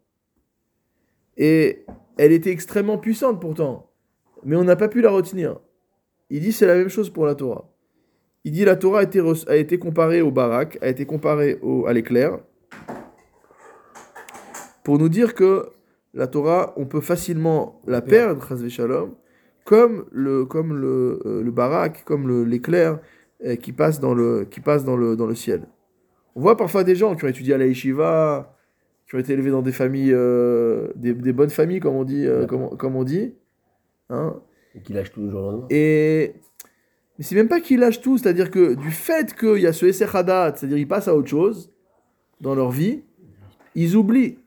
Et 1.38 1.86
elle 2.18 2.34
était 2.34 2.52
extrêmement 2.52 2.98
puissante 2.98 3.40
pourtant, 3.40 3.92
mais 4.44 4.58
on 4.58 4.66
n'a 4.66 4.76
pas 4.76 4.90
pu 4.90 5.02
la 5.02 5.10
retenir. 5.10 5.58
Il 6.30 6.42
dit 6.42 6.52
c'est 6.52 6.68
la 6.68 6.76
même 6.76 6.90
chose 6.90 7.10
pour 7.10 7.26
la 7.26 7.36
Torah. 7.36 7.72
Il 8.44 8.52
dit 8.52 8.66
la 8.66 8.76
Torah 8.76 9.00
a 9.00 9.56
été, 9.56 9.80
comparée 9.80 10.22
au 10.22 10.32
barak, 10.32 10.78
a 10.82 10.88
été 10.88 11.06
comparée 11.06 11.60
à 11.88 11.94
l'éclair, 11.94 12.40
pour 14.84 14.98
nous 14.98 15.10
dire 15.10 15.34
que 15.34 15.70
la 16.14 16.28
Torah, 16.28 16.74
on 16.78 16.86
peut 16.86 17.02
facilement 17.02 17.82
la 17.86 18.02
perdre, 18.02 18.46
chas 18.48 18.56
v'shalom, 18.56 19.14
comme 19.64 20.06
le, 20.12 20.46
comme 20.46 20.76
le, 20.76 21.20
euh, 21.26 21.44
le 21.44 21.52
barak, 21.52 22.04
comme 22.06 22.46
l'éclair 22.46 23.00
euh, 23.46 23.56
qui 23.56 23.72
passe, 23.72 24.00
dans 24.00 24.14
le, 24.14 24.46
qui 24.46 24.60
passe 24.60 24.84
dans, 24.84 24.98
le, 24.98 25.16
dans 25.16 25.28
le 25.28 25.36
ciel. 25.36 25.68
On 26.36 26.42
voit 26.42 26.58
parfois 26.58 26.84
des 26.84 26.96
gens 26.96 27.16
qui 27.16 27.26
ont 27.26 27.28
étudié 27.28 27.54
à 27.54 27.58
la 27.58 27.68
yeshiva, 27.68 28.56
qui 29.08 29.16
ont 29.16 29.20
été 29.20 29.34
élevés 29.34 29.52
dans 29.52 29.62
des 29.62 29.72
familles, 29.72 30.14
euh, 30.14 30.88
des, 30.96 31.14
des 31.14 31.34
bonnes 31.34 31.50
familles, 31.50 31.80
comme 31.80 31.96
on 31.96 32.04
dit, 32.04 32.28
comme, 32.48 32.78
comme 32.78 32.96
on 32.96 33.04
dit, 33.04 33.36
hein, 34.10 34.36
Et 34.76 34.82
qui 34.82 34.94
lâche 34.94 35.12
tout 35.12 35.22
le 35.22 35.30
jour 35.30 35.42
au 35.42 35.52
lendemain. 35.52 35.68
et 35.70 36.34
mais 37.18 37.26
c'est 37.26 37.36
même 37.36 37.50
pas 37.50 37.60
qu'ils 37.60 37.82
lâchent 37.82 38.00
tout, 38.00 38.18
c'est-à-dire 38.18 38.50
que 38.50 38.76
du 38.76 38.92
fait 38.92 39.36
qu'il 39.36 39.58
y 39.58 39.68
a 39.68 39.74
ce 39.74 39.86
Esser 39.86 40.08
Hadat, 40.14 40.56
c'est-à-dire 40.56 40.78
ils 40.78 40.88
passent 40.88 41.10
à 41.10 41.16
autre 41.16 41.28
chose 41.28 41.70
dans 42.40 42.56
leur 42.56 42.72
vie, 42.72 43.04
ils 43.76 43.98
oublient. 43.98 44.40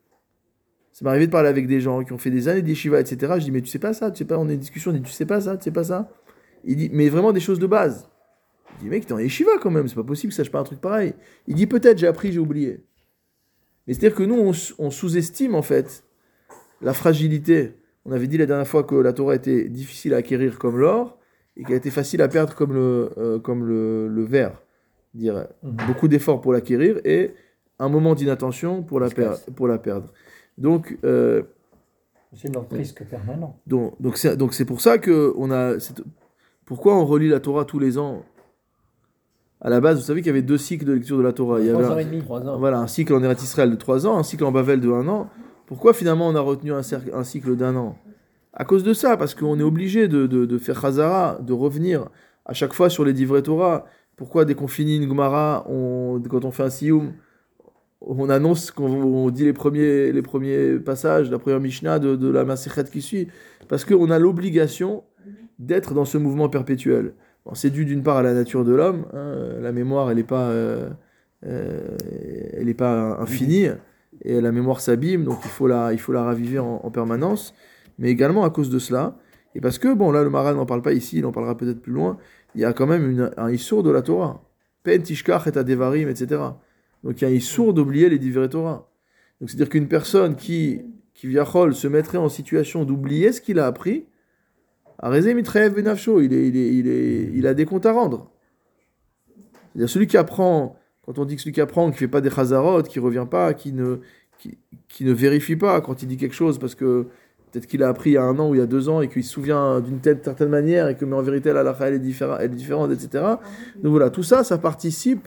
Ça 0.92 1.04
m'est 1.04 1.10
arrivé 1.10 1.26
de 1.26 1.32
parler 1.32 1.48
avec 1.48 1.66
des 1.66 1.80
gens 1.80 2.02
qui 2.04 2.12
ont 2.12 2.18
fait 2.18 2.30
des 2.30 2.48
années 2.48 2.62
d'Yeshiva, 2.62 3.00
etc. 3.00 3.34
Je 3.38 3.44
dis, 3.44 3.50
mais 3.50 3.62
tu 3.62 3.68
sais 3.68 3.78
pas 3.78 3.94
ça, 3.94 4.10
tu 4.10 4.18
sais 4.18 4.24
pas, 4.24 4.38
on 4.38 4.48
a 4.48 4.52
une 4.52 4.58
discussion, 4.58 4.90
on 4.90 4.94
dit, 4.94 5.00
tu 5.02 5.10
sais 5.10 5.24
pas 5.26 5.40
ça, 5.40 5.56
tu 5.56 5.64
sais 5.64 5.70
pas 5.70 5.84
ça. 5.84 6.10
Il 6.64 6.76
dit, 6.76 6.90
mais 6.92 7.08
vraiment 7.08 7.32
des 7.32 7.40
choses 7.40 7.58
de 7.58 7.66
base. 7.66 8.08
Je 8.78 8.84
dis, 8.84 8.88
mec, 8.90 9.06
t'es 9.06 9.12
en 9.12 9.18
Yeshiva 9.18 9.52
quand 9.60 9.70
même, 9.70 9.88
c'est 9.88 9.94
pas 9.94 10.04
possible 10.04 10.30
que 10.32 10.36
tu 10.36 10.42
saches 10.42 10.50
pas 10.52 10.60
un 10.60 10.64
truc 10.64 10.80
pareil. 10.80 11.14
Il 11.46 11.54
dit, 11.54 11.66
peut-être, 11.66 11.98
j'ai 11.98 12.06
appris, 12.06 12.30
j'ai 12.32 12.38
oublié. 12.38 12.84
Mais 13.86 13.94
c'est-à-dire 13.94 14.16
que 14.16 14.22
nous, 14.22 14.52
on, 14.78 14.90
sous-estime 14.90 15.54
en 15.54 15.62
fait 15.62 16.04
la 16.82 16.92
fragilité 16.92 17.74
On 18.04 18.12
avait 18.12 18.26
dit 18.26 18.36
la 18.38 18.46
dernière 18.46 18.66
fois 18.66 18.84
que 18.84 18.94
la 18.94 19.12
Torah 19.12 19.34
était 19.34 19.68
difficile 19.68 20.12
à 20.14 20.18
acquérir 20.18 20.58
comme 20.58 20.78
l'or 20.78 21.18
et 21.56 21.64
qu'elle 21.64 21.76
était 21.76 21.90
facile 21.90 22.20
à 22.22 22.28
perdre 22.28 22.54
comme 22.54 22.72
le, 22.74 23.10
euh, 23.18 23.38
comme 23.38 23.64
le, 23.64 24.08
le 24.08 24.24
verre. 24.24 24.60
Dire 25.14 25.46
Mhm. 25.62 25.76
beaucoup 25.86 26.08
d'efforts 26.08 26.40
pour 26.40 26.52
l'acquérir 26.52 27.00
et 27.04 27.34
un 27.78 27.88
moment 27.88 28.14
d'inattention 28.14 28.82
pour 28.82 29.00
la, 29.00 29.08
per- 29.10 29.24
pour 29.56 29.68
la 29.68 29.78
perdre. 29.78 30.12
Donc, 30.58 30.98
euh, 31.04 31.42
C'est 32.34 32.48
notre 32.54 32.74
risque 32.76 33.04
permanent. 33.04 33.56
donc, 33.66 33.94
donc 34.00 34.16
c'est 34.16 34.36
donc 34.36 34.54
c'est 34.54 34.64
pour 34.64 34.80
ça 34.80 34.98
que 34.98 35.32
on 35.36 35.50
a. 35.50 35.74
Pourquoi 36.64 36.96
on 36.96 37.04
relit 37.04 37.28
la 37.28 37.40
Torah 37.40 37.64
tous 37.64 37.78
les 37.78 37.98
ans? 37.98 38.22
À 39.60 39.70
la 39.70 39.80
base, 39.80 39.98
vous 39.98 40.04
savez 40.04 40.20
qu'il 40.22 40.26
y 40.28 40.30
avait 40.30 40.42
deux 40.42 40.58
cycles 40.58 40.84
de 40.84 40.92
lecture 40.92 41.16
de 41.18 41.22
la 41.22 41.32
Torah. 41.32 41.60
Il 41.60 41.66
y 41.66 41.70
avait 41.70 41.78
Trois 41.82 41.92
un- 41.92 41.96
ans 41.96 41.98
et 41.98 42.04
demi. 42.04 42.20
Trois 42.22 42.40
ans. 42.48 42.58
voilà, 42.58 42.78
un 42.80 42.86
cycle 42.88 43.14
en 43.14 43.22
Eretz 43.22 43.42
Israël 43.42 43.70
de 43.70 43.76
3 43.76 44.06
ans, 44.06 44.18
un 44.18 44.22
cycle 44.24 44.44
en 44.44 44.50
Bavel 44.52 44.80
de 44.80 44.90
1 44.90 45.06
an. 45.08 45.28
Pourquoi 45.66 45.94
finalement 45.94 46.26
on 46.28 46.34
a 46.34 46.40
retenu 46.40 46.72
un, 46.72 46.82
cercle- 46.82 47.12
un 47.14 47.22
cycle 47.24 47.56
d'un 47.56 47.76
an? 47.76 47.96
À 48.54 48.64
cause 48.64 48.82
de 48.82 48.92
ça, 48.92 49.16
parce 49.16 49.34
qu'on 49.34 49.58
est 49.58 49.62
obligé 49.62 50.08
de, 50.08 50.26
de, 50.26 50.44
de 50.46 50.58
faire 50.58 50.80
Chazara, 50.80 51.38
de 51.40 51.52
revenir 51.52 52.08
à 52.44 52.52
chaque 52.54 52.72
fois 52.74 52.90
sur 52.90 53.04
les 53.04 53.12
divrei 53.12 53.42
Torah. 53.42 53.86
Pourquoi 54.16 54.44
dès 54.44 54.54
qu'on 54.54 54.66
finit 54.68 54.96
une 54.96 55.08
Gemara, 55.08 55.64
on, 55.68 56.20
quand 56.28 56.44
on 56.44 56.50
fait 56.50 56.64
un 56.64 56.70
Siyum, 56.70 57.12
on 58.06 58.28
annonce 58.30 58.70
qu'on 58.70 58.90
on 58.90 59.30
dit 59.30 59.44
les 59.44 59.52
premiers, 59.52 60.12
les 60.12 60.22
premiers 60.22 60.78
passages, 60.78 61.30
la 61.30 61.38
première 61.38 61.60
Mishnah 61.60 61.98
de, 61.98 62.16
de 62.16 62.28
la 62.28 62.44
Masechet 62.44 62.84
qui 62.84 63.02
suit 63.02 63.28
Parce 63.68 63.84
qu'on 63.84 64.10
a 64.10 64.18
l'obligation 64.18 65.04
d'être 65.58 65.94
dans 65.94 66.04
ce 66.04 66.18
mouvement 66.18 66.48
perpétuel. 66.48 67.14
C'est 67.54 67.70
dû 67.70 67.84
d'une 67.84 68.02
part 68.02 68.18
à 68.18 68.22
la 68.22 68.34
nature 68.34 68.64
de 68.64 68.72
l'homme, 68.72 69.06
hein, 69.12 69.34
la 69.60 69.72
mémoire 69.72 70.10
elle 70.10 70.16
n'est 70.16 70.22
pas... 70.24 70.48
euh, 70.50 70.90
euh, 71.44 72.74
pas 72.76 73.18
infinie 73.20 73.66
et 74.22 74.40
la 74.40 74.52
mémoire 74.52 74.80
s'abîme, 74.80 75.24
donc 75.24 75.38
il 75.44 75.50
faut 75.50 75.66
la, 75.66 75.92
il 75.92 75.98
faut 75.98 76.12
la 76.12 76.22
raviver 76.22 76.58
en, 76.58 76.80
en 76.82 76.90
permanence, 76.90 77.54
mais 77.98 78.10
également 78.10 78.44
à 78.44 78.50
cause 78.50 78.70
de 78.70 78.78
cela, 78.78 79.16
et 79.54 79.60
parce 79.60 79.78
que, 79.78 79.92
bon, 79.92 80.10
là, 80.12 80.22
le 80.22 80.30
Maral 80.30 80.56
n'en 80.56 80.66
parle 80.66 80.82
pas 80.82 80.92
ici, 80.92 81.18
il 81.18 81.26
en 81.26 81.32
parlera 81.32 81.56
peut-être 81.56 81.80
plus 81.80 81.92
loin, 81.92 82.18
il 82.54 82.60
y 82.60 82.64
a 82.64 82.72
quand 82.72 82.86
même 82.86 83.30
un 83.36 83.50
issour 83.50 83.82
de 83.82 83.90
la 83.90 84.02
Torah. 84.02 84.42
Pen 84.82 85.02
tishkach 85.02 85.46
et 85.46 85.58
adevarim, 85.58 86.08
etc. 86.08 86.40
Donc 87.04 87.20
il 87.20 87.28
y 87.28 87.32
issour 87.34 87.74
d'oublier 87.74 88.08
les 88.08 88.18
divers 88.18 88.48
Torah. 88.48 88.88
Donc 89.40 89.50
c'est-à-dire 89.50 89.68
qu'une 89.68 89.88
personne 89.88 90.36
qui, 90.36 90.82
qui 91.14 91.26
viachol, 91.26 91.74
se 91.74 91.88
mettrait 91.88 92.18
en 92.18 92.28
situation 92.28 92.84
d'oublier 92.84 93.32
ce 93.32 93.40
qu'il 93.40 93.58
a 93.58 93.66
appris, 93.66 94.06
Arezé 94.98 95.34
mitreev 95.34 95.74
benafsho, 95.74 96.20
il, 96.20 96.32
est, 96.32 96.48
il, 96.48 96.56
est, 96.56 96.74
il, 96.74 96.88
est, 96.88 97.30
il 97.34 97.46
a 97.48 97.54
des 97.54 97.64
comptes 97.64 97.86
à 97.86 97.92
rendre. 97.92 98.30
C'est-à-dire 99.72 99.90
celui 99.90 100.06
qui 100.06 100.16
apprend, 100.16 100.76
quand 101.04 101.18
on 101.18 101.24
dit 101.24 101.34
que 101.34 101.42
celui 101.42 101.52
qui 101.52 101.60
apprend, 101.60 101.90
qui 101.90 101.98
fait 101.98 102.08
pas 102.08 102.20
des 102.20 102.30
chazarot, 102.30 102.84
qui 102.84 103.00
revient 103.00 103.26
pas, 103.28 103.52
qui 103.52 103.72
ne, 103.72 103.96
qui, 104.38 104.58
qui 104.88 105.04
ne 105.04 105.12
vérifie 105.12 105.56
pas 105.56 105.80
quand 105.80 106.02
il 106.02 106.08
dit 106.08 106.16
quelque 106.16 106.36
chose, 106.36 106.58
parce 106.58 106.76
que 106.76 107.08
peut-être 107.50 107.66
qu'il 107.66 107.82
a 107.82 107.88
appris 107.88 108.10
il 108.10 108.12
y 108.14 108.16
a 108.16 108.22
un 108.22 108.38
an 108.38 108.50
ou 108.50 108.54
il 108.54 108.58
y 108.58 108.62
a 108.62 108.66
deux 108.66 108.88
ans 108.88 109.00
et 109.00 109.08
qu'il 109.08 109.24
se 109.24 109.32
souvient 109.32 109.80
d'une 109.80 109.98
telle 109.98 110.20
certaine 110.22 110.50
manière 110.50 110.88
et 110.88 110.96
que 110.96 111.04
mais 111.04 111.16
en 111.16 111.22
vérité 111.22 111.52
la 111.52 111.76
elle 111.80 111.94
est, 111.94 111.98
différente, 111.98 112.38
elle 112.40 112.52
est 112.52 112.54
différente, 112.54 112.92
etc. 112.92 113.24
Donc 113.82 113.90
voilà, 113.90 114.08
tout 114.10 114.22
ça, 114.22 114.44
ça 114.44 114.56
participe 114.56 115.26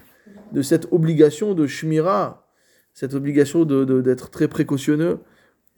de 0.52 0.62
cette 0.62 0.88
obligation 0.92 1.54
de 1.54 1.66
shmira, 1.66 2.48
cette 2.94 3.14
obligation 3.14 3.64
de, 3.64 3.84
de- 3.84 4.00
d'être 4.00 4.30
très 4.30 4.48
précautionneux 4.48 5.18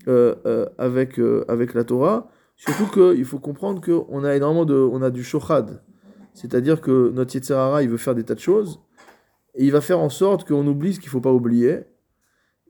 euh, 0.06 0.34
euh, 0.46 0.66
avec, 0.78 1.18
euh, 1.18 1.44
avec 1.48 1.74
la 1.74 1.84
Torah. 1.84 2.30
Surtout 2.56 2.86
qu'il 2.86 3.24
faut 3.24 3.38
comprendre 3.38 3.80
qu'on 3.80 4.24
a 4.24 4.34
énormément 4.34 4.64
de, 4.64 4.74
on 4.74 5.02
a 5.02 5.10
du 5.10 5.22
shochad. 5.24 5.82
C'est-à-dire 6.34 6.80
que 6.80 7.10
notre 7.10 7.34
Yetzirara, 7.34 7.82
il 7.82 7.88
veut 7.88 7.96
faire 7.96 8.14
des 8.14 8.24
tas 8.24 8.34
de 8.34 8.40
choses, 8.40 8.80
et 9.54 9.64
il 9.64 9.72
va 9.72 9.80
faire 9.80 9.98
en 9.98 10.08
sorte 10.10 10.46
qu'on 10.46 10.66
oublie 10.66 10.94
ce 10.94 11.00
qu'il 11.00 11.08
ne 11.08 11.12
faut 11.12 11.20
pas 11.20 11.32
oublier, 11.32 11.80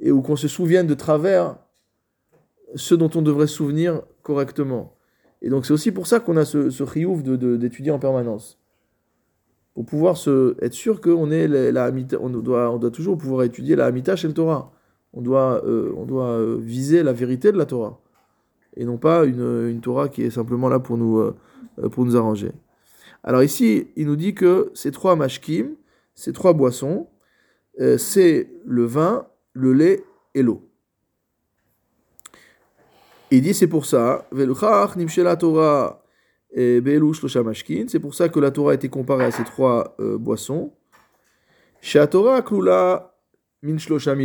et 0.01 0.11
ou 0.11 0.22
qu'on 0.22 0.36
se 0.36 0.49
souvienne 0.49 0.86
de 0.86 0.94
travers 0.94 1.57
ce 2.74 2.94
dont 2.94 3.11
on 3.14 3.22
devrait 3.22 3.46
se 3.46 3.55
souvenir 3.55 4.03
correctement. 4.22 4.96
Et 5.42 5.51
donc 5.51 5.66
c'est 5.66 5.72
aussi 5.72 5.92
pour 5.92 6.07
ça 6.07 6.20
qu'on 6.20 6.36
a 6.36 6.44
ce, 6.44 6.70
ce 6.70 7.57
d'étudier 7.57 7.90
en 7.90 7.99
permanence. 7.99 8.59
Pour 9.79 9.87
pouvoir 9.87 10.16
se, 10.16 10.57
être 10.61 10.74
sûr 10.74 11.01
qu'on 11.01 11.31
est 11.31 11.47
la, 11.47 11.70
la 11.70 11.93
on 12.20 12.31
doit, 12.31 12.91
toujours 12.91 13.16
pouvoir 13.16 13.45
étudier 13.45 13.76
la 13.76 13.87
Hamita 13.87 14.16
chez 14.16 14.26
le 14.26 14.35
Torah. 14.35 14.72
On 15.12 15.20
doit, 15.20 15.64
euh, 15.64 15.95
euh, 15.95 16.59
viser 16.61 17.05
la 17.05 17.12
vérité 17.12 17.53
de 17.53 17.57
la 17.57 17.64
Torah. 17.64 18.01
Et 18.76 18.85
non 18.85 18.99
pas 18.99 19.24
une, 19.24 19.81
Torah 19.81 20.09
qui 20.09 20.22
est 20.22 20.31
simplement 20.31 20.68
là 20.68 20.81
pour 20.81 20.99
nous, 20.99 21.18
euh, 21.18 21.37
pour 21.93 22.05
nous 22.05 22.16
arranger. 22.16 22.51
Alors 23.22 23.45
ici, 23.45 23.87
il 23.95 24.09
nous 24.09 24.16
dit 24.16 24.35
que 24.35 24.72
ces 24.74 24.91
trois 24.91 25.14
mashkim, 25.14 25.76
ces 26.16 26.33
trois 26.33 26.55
boissons, 26.55 27.07
c'est 27.99 28.51
le 28.66 28.85
vin, 28.85 29.29
le 29.53 29.74
lait 29.74 30.03
et 30.35 30.43
l'eau. 30.43 30.68
Il 33.31 33.43
dit 33.43 33.55
c'est 33.55 33.68
pour 33.68 33.87
ça, 33.87 34.26
Torah 35.39 36.03
et 36.55 36.82
c'est 37.88 37.99
pour 38.01 38.14
ça 38.14 38.28
que 38.28 38.40
la 38.40 38.51
Torah 38.51 38.72
a 38.72 38.74
été 38.74 38.88
comparée 38.88 39.24
à 39.24 39.30
ces 39.30 39.44
trois 39.44 39.94
euh, 40.01 40.16
boissons. 40.16 40.72
Chez 41.80 42.05
Torah 42.09 42.42
klula 42.42 43.14
min 43.62 43.78
ça 43.78 44.14
y 44.14 44.24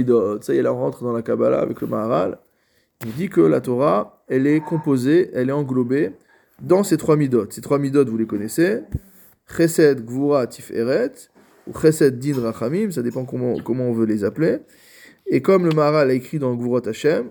est, 0.57 0.61
là 0.61 0.73
on 0.73 0.77
rentre 0.77 1.03
dans 1.03 1.11
la 1.11 1.21
Kabbalah 1.21 1.59
avec 1.59 1.81
le 1.81 1.87
Maharal. 1.87 2.39
Il 3.05 3.11
dit 3.13 3.29
que 3.29 3.41
la 3.41 3.59
Torah, 3.59 4.23
elle 4.29 4.47
est 4.47 4.61
composée, 4.61 5.29
elle 5.33 5.49
est 5.49 5.53
englobée 5.53 6.11
dans 6.61 6.83
ces 6.83 6.95
trois 6.97 7.17
midot. 7.17 7.45
Ces 7.49 7.61
trois 7.61 7.77
midot, 7.77 8.05
vous 8.05 8.17
les 8.17 8.25
connaissez. 8.25 8.81
Chesed, 9.57 10.05
Gvura, 10.05 10.47
Tiferet, 10.47 11.11
ou 11.67 11.77
Chesed, 11.77 12.17
Din, 12.19 12.39
Rachamim, 12.39 12.91
ça 12.91 13.01
dépend 13.01 13.25
comment, 13.25 13.55
comment 13.59 13.89
on 13.89 13.93
veut 13.93 14.05
les 14.05 14.23
appeler. 14.23 14.59
Et 15.27 15.41
comme 15.41 15.65
le 15.65 15.71
Maharal 15.71 16.11
a 16.11 16.13
écrit 16.13 16.39
dans 16.39 16.55
Gvurot 16.55 16.87
Hashem, 16.87 17.29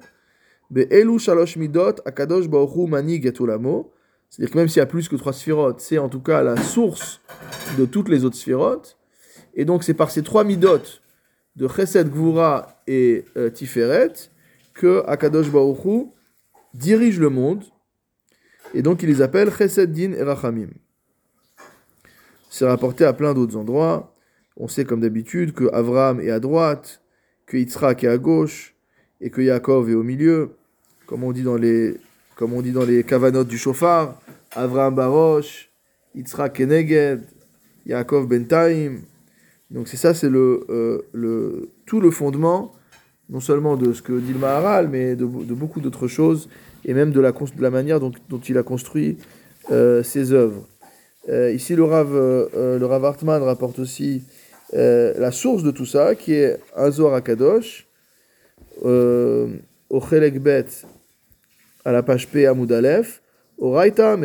Be'elu 0.70 1.18
shalosh 1.18 1.56
midot, 1.56 1.94
akadosh 2.04 2.48
baruchu 2.48 2.86
manig 2.86 3.24
et 3.26 3.40
olamo. 3.40 3.92
C'est-à-dire 4.32 4.50
que 4.50 4.58
même 4.58 4.68
s'il 4.68 4.78
y 4.78 4.82
a 4.82 4.86
plus 4.86 5.10
que 5.10 5.16
trois 5.16 5.34
sphirotes, 5.34 5.80
c'est 5.80 5.98
en 5.98 6.08
tout 6.08 6.20
cas 6.20 6.42
la 6.42 6.56
source 6.56 7.20
de 7.76 7.84
toutes 7.84 8.08
les 8.08 8.24
autres 8.24 8.36
sphirotes. 8.36 8.96
Et 9.52 9.66
donc 9.66 9.84
c'est 9.84 9.92
par 9.92 10.10
ces 10.10 10.22
trois 10.22 10.42
midot 10.42 10.80
de 11.56 11.68
Chesed, 11.68 12.08
Gvura 12.08 12.82
et 12.86 13.26
euh, 13.36 13.50
Tiferet 13.50 14.14
que 14.72 15.04
Akadosh 15.06 15.50
Baruchu 15.50 16.06
dirige 16.72 17.20
le 17.20 17.28
monde. 17.28 17.62
Et 18.72 18.80
donc 18.80 19.02
il 19.02 19.10
les 19.10 19.20
appelle 19.20 19.52
Chesed, 19.52 19.92
Din 19.92 20.12
et 20.12 20.22
Rachamim. 20.22 20.70
C'est 22.48 22.66
rapporté 22.66 23.04
à 23.04 23.12
plein 23.12 23.34
d'autres 23.34 23.58
endroits. 23.58 24.16
On 24.56 24.66
sait 24.66 24.86
comme 24.86 25.02
d'habitude 25.02 25.52
que 25.52 25.70
Avram 25.74 26.22
est 26.22 26.30
à 26.30 26.40
droite, 26.40 27.02
que 27.44 27.58
Yitzhak 27.58 28.04
est 28.04 28.08
à 28.08 28.16
gauche, 28.16 28.74
et 29.20 29.28
que 29.28 29.42
Yaakov 29.42 29.90
est 29.90 29.94
au 29.94 30.02
milieu. 30.02 30.56
Comme 31.04 31.22
on 31.22 31.32
dit 31.32 31.42
dans 31.42 31.56
les, 31.56 31.98
comme 32.36 32.52
on 32.54 32.62
dit 32.62 32.72
dans 32.72 32.84
les 32.84 33.04
kavanotes 33.04 33.48
du 33.48 33.58
chauffard, 33.58 34.20
Avram 34.54 34.94
Barosh, 34.94 35.70
Yitzhak 36.14 36.54
Keneged, 36.54 37.22
Yaakov 37.86 38.26
Bentaim. 38.26 38.96
Donc 39.70 39.88
c'est 39.88 39.96
ça, 39.96 40.12
c'est 40.12 40.28
le, 40.28 40.66
euh, 40.68 41.02
le, 41.12 41.70
tout 41.86 42.00
le 42.00 42.10
fondement, 42.10 42.72
non 43.30 43.40
seulement 43.40 43.76
de 43.76 43.92
ce 43.92 44.02
que 44.02 44.12
dit 44.18 44.32
le 44.32 44.38
Maharal, 44.38 44.88
mais 44.88 45.16
de, 45.16 45.24
de 45.24 45.54
beaucoup 45.54 45.80
d'autres 45.80 46.08
choses, 46.08 46.48
et 46.84 46.92
même 46.94 47.12
de 47.12 47.20
la, 47.20 47.32
de 47.32 47.62
la 47.62 47.70
manière 47.70 48.00
dont, 48.00 48.12
dont 48.28 48.40
il 48.40 48.58
a 48.58 48.62
construit 48.62 49.16
euh, 49.70 50.02
ses 50.02 50.32
œuvres. 50.32 50.66
Euh, 51.28 51.52
ici, 51.52 51.74
le 51.76 51.84
Rav, 51.84 52.12
le 52.12 52.84
Hartman 52.84 53.42
rapporte 53.42 53.78
aussi 53.78 54.22
la 54.74 55.30
source 55.30 55.62
de 55.62 55.70
tout 55.70 55.84
ça, 55.84 56.14
qui 56.14 56.32
est 56.32 56.58
Zohar 56.90 57.14
Akadosh, 57.14 57.86
au 58.82 60.00
Chelek 60.00 60.40
Bet, 60.40 60.66
à 61.84 61.92
la 61.92 62.02
page 62.02 62.28
P, 62.28 62.46
Amoud 62.46 62.70
Aleph, 62.72 63.22
Oraita 63.58 64.16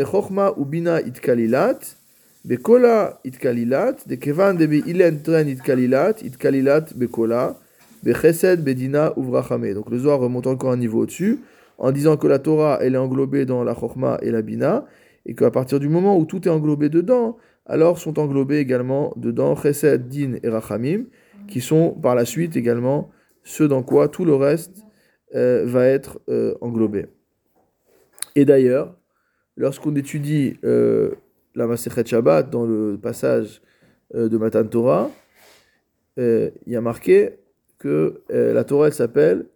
ubina 0.57 1.01
itkalilat, 1.01 1.79
bekola 2.43 3.19
itkalilat, 3.23 4.07
de 4.07 4.15
kevan 4.15 4.57
de 4.57 4.65
ilen 4.65 5.21
tren 5.21 5.47
itkalilat, 5.47 6.23
itkalilat 6.23 6.93
bekola, 6.95 7.55
bechesed 8.03 8.63
bedina 8.63 9.13
uvrachame. 9.17 9.73
Donc 9.73 9.89
le 9.89 9.99
Zohar 9.99 10.19
remonte 10.19 10.47
encore 10.47 10.71
un 10.71 10.77
niveau 10.77 11.01
au-dessus, 11.01 11.39
en 11.77 11.91
disant 11.91 12.17
que 12.17 12.27
la 12.27 12.39
Torah, 12.39 12.79
elle 12.81 12.95
est 12.95 12.97
englobée 12.97 13.45
dans 13.45 13.63
la 13.63 13.75
chokma 13.75 14.17
et 14.21 14.31
la 14.31 14.41
bina, 14.41 14.85
et 15.25 15.35
qu'à 15.35 15.51
partir 15.51 15.79
du 15.79 15.89
moment 15.89 16.17
où 16.17 16.25
tout 16.25 16.47
est 16.47 16.51
englobé 16.51 16.89
dedans, 16.89 17.37
alors 17.65 17.99
sont 17.99 18.17
englobés 18.17 18.57
également 18.57 19.13
dedans 19.17 19.55
chesed, 19.55 20.07
din 20.07 20.37
et 20.41 20.49
rachamim, 20.49 21.05
qui 21.47 21.61
sont 21.61 21.91
par 21.91 22.15
la 22.15 22.25
suite 22.25 22.55
également 22.55 23.11
ceux 23.43 23.67
dans 23.67 23.83
quoi 23.83 24.07
tout 24.07 24.25
le 24.25 24.35
reste 24.35 24.83
euh, 25.35 25.63
va 25.65 25.85
être 25.85 26.19
euh, 26.29 26.55
englobé. 26.61 27.05
Et 28.37 28.45
d'ailleurs, 28.45 28.95
lorsqu'on 29.55 29.95
étudie 29.95 30.59
euh, 30.63 31.09
la 31.55 31.65
Masechet 31.65 32.05
Shabbat 32.05 32.51
dans 32.51 32.67
le 32.67 32.95
passage 33.01 33.63
euh, 34.13 34.29
de 34.29 34.37
Matan 34.37 34.63
Torah, 34.65 35.09
euh, 36.19 36.51
il 36.67 36.73
y 36.73 36.75
a 36.75 36.81
marqué 36.81 37.31
que 37.79 38.21
la 38.29 38.63
Torah 38.63 38.87
elle 38.87 38.93
s'appelle 38.93 39.47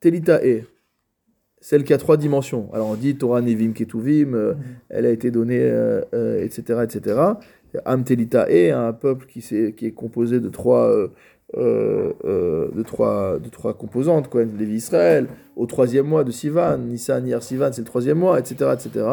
Telitae, 0.00 0.66
celle 1.62 1.82
qui 1.82 1.94
a 1.94 1.98
trois 1.98 2.18
dimensions. 2.18 2.68
Alors 2.74 2.88
on 2.88 2.94
dit 2.94 3.16
Torah 3.16 3.40
Nevim 3.40 3.72
Ketuvim, 3.72 4.34
euh, 4.34 4.52
elle 4.90 5.06
a 5.06 5.10
été 5.10 5.30
donnée, 5.30 5.72
etc., 6.42 6.80
etc. 6.84 7.20
Am 7.86 8.04
Telitae, 8.04 8.70
un 8.70 8.92
peuple 8.92 9.24
qui 9.28 9.40
est 9.48 9.94
composé 9.94 10.40
de 10.40 10.50
trois, 10.50 11.08
euh, 11.56 12.12
euh, 12.24 12.68
de, 12.72 12.82
trois, 12.84 13.40
de 13.40 13.48
trois 13.48 13.74
composantes, 13.74 14.28
quoi, 14.28 14.44
Lévi 14.44 14.76
Israël, 14.76 15.26
au 15.56 15.66
troisième 15.66 16.06
mois 16.06 16.22
de 16.22 16.30
Sivan, 16.30 16.78
Nissan, 16.78 17.26
Yer 17.26 17.40
Sivan, 17.40 17.70
c'est 17.72 17.80
le 17.80 17.86
troisième 17.86 18.18
mois, 18.18 18.38
etc., 18.38 18.70
etc. 18.72 19.04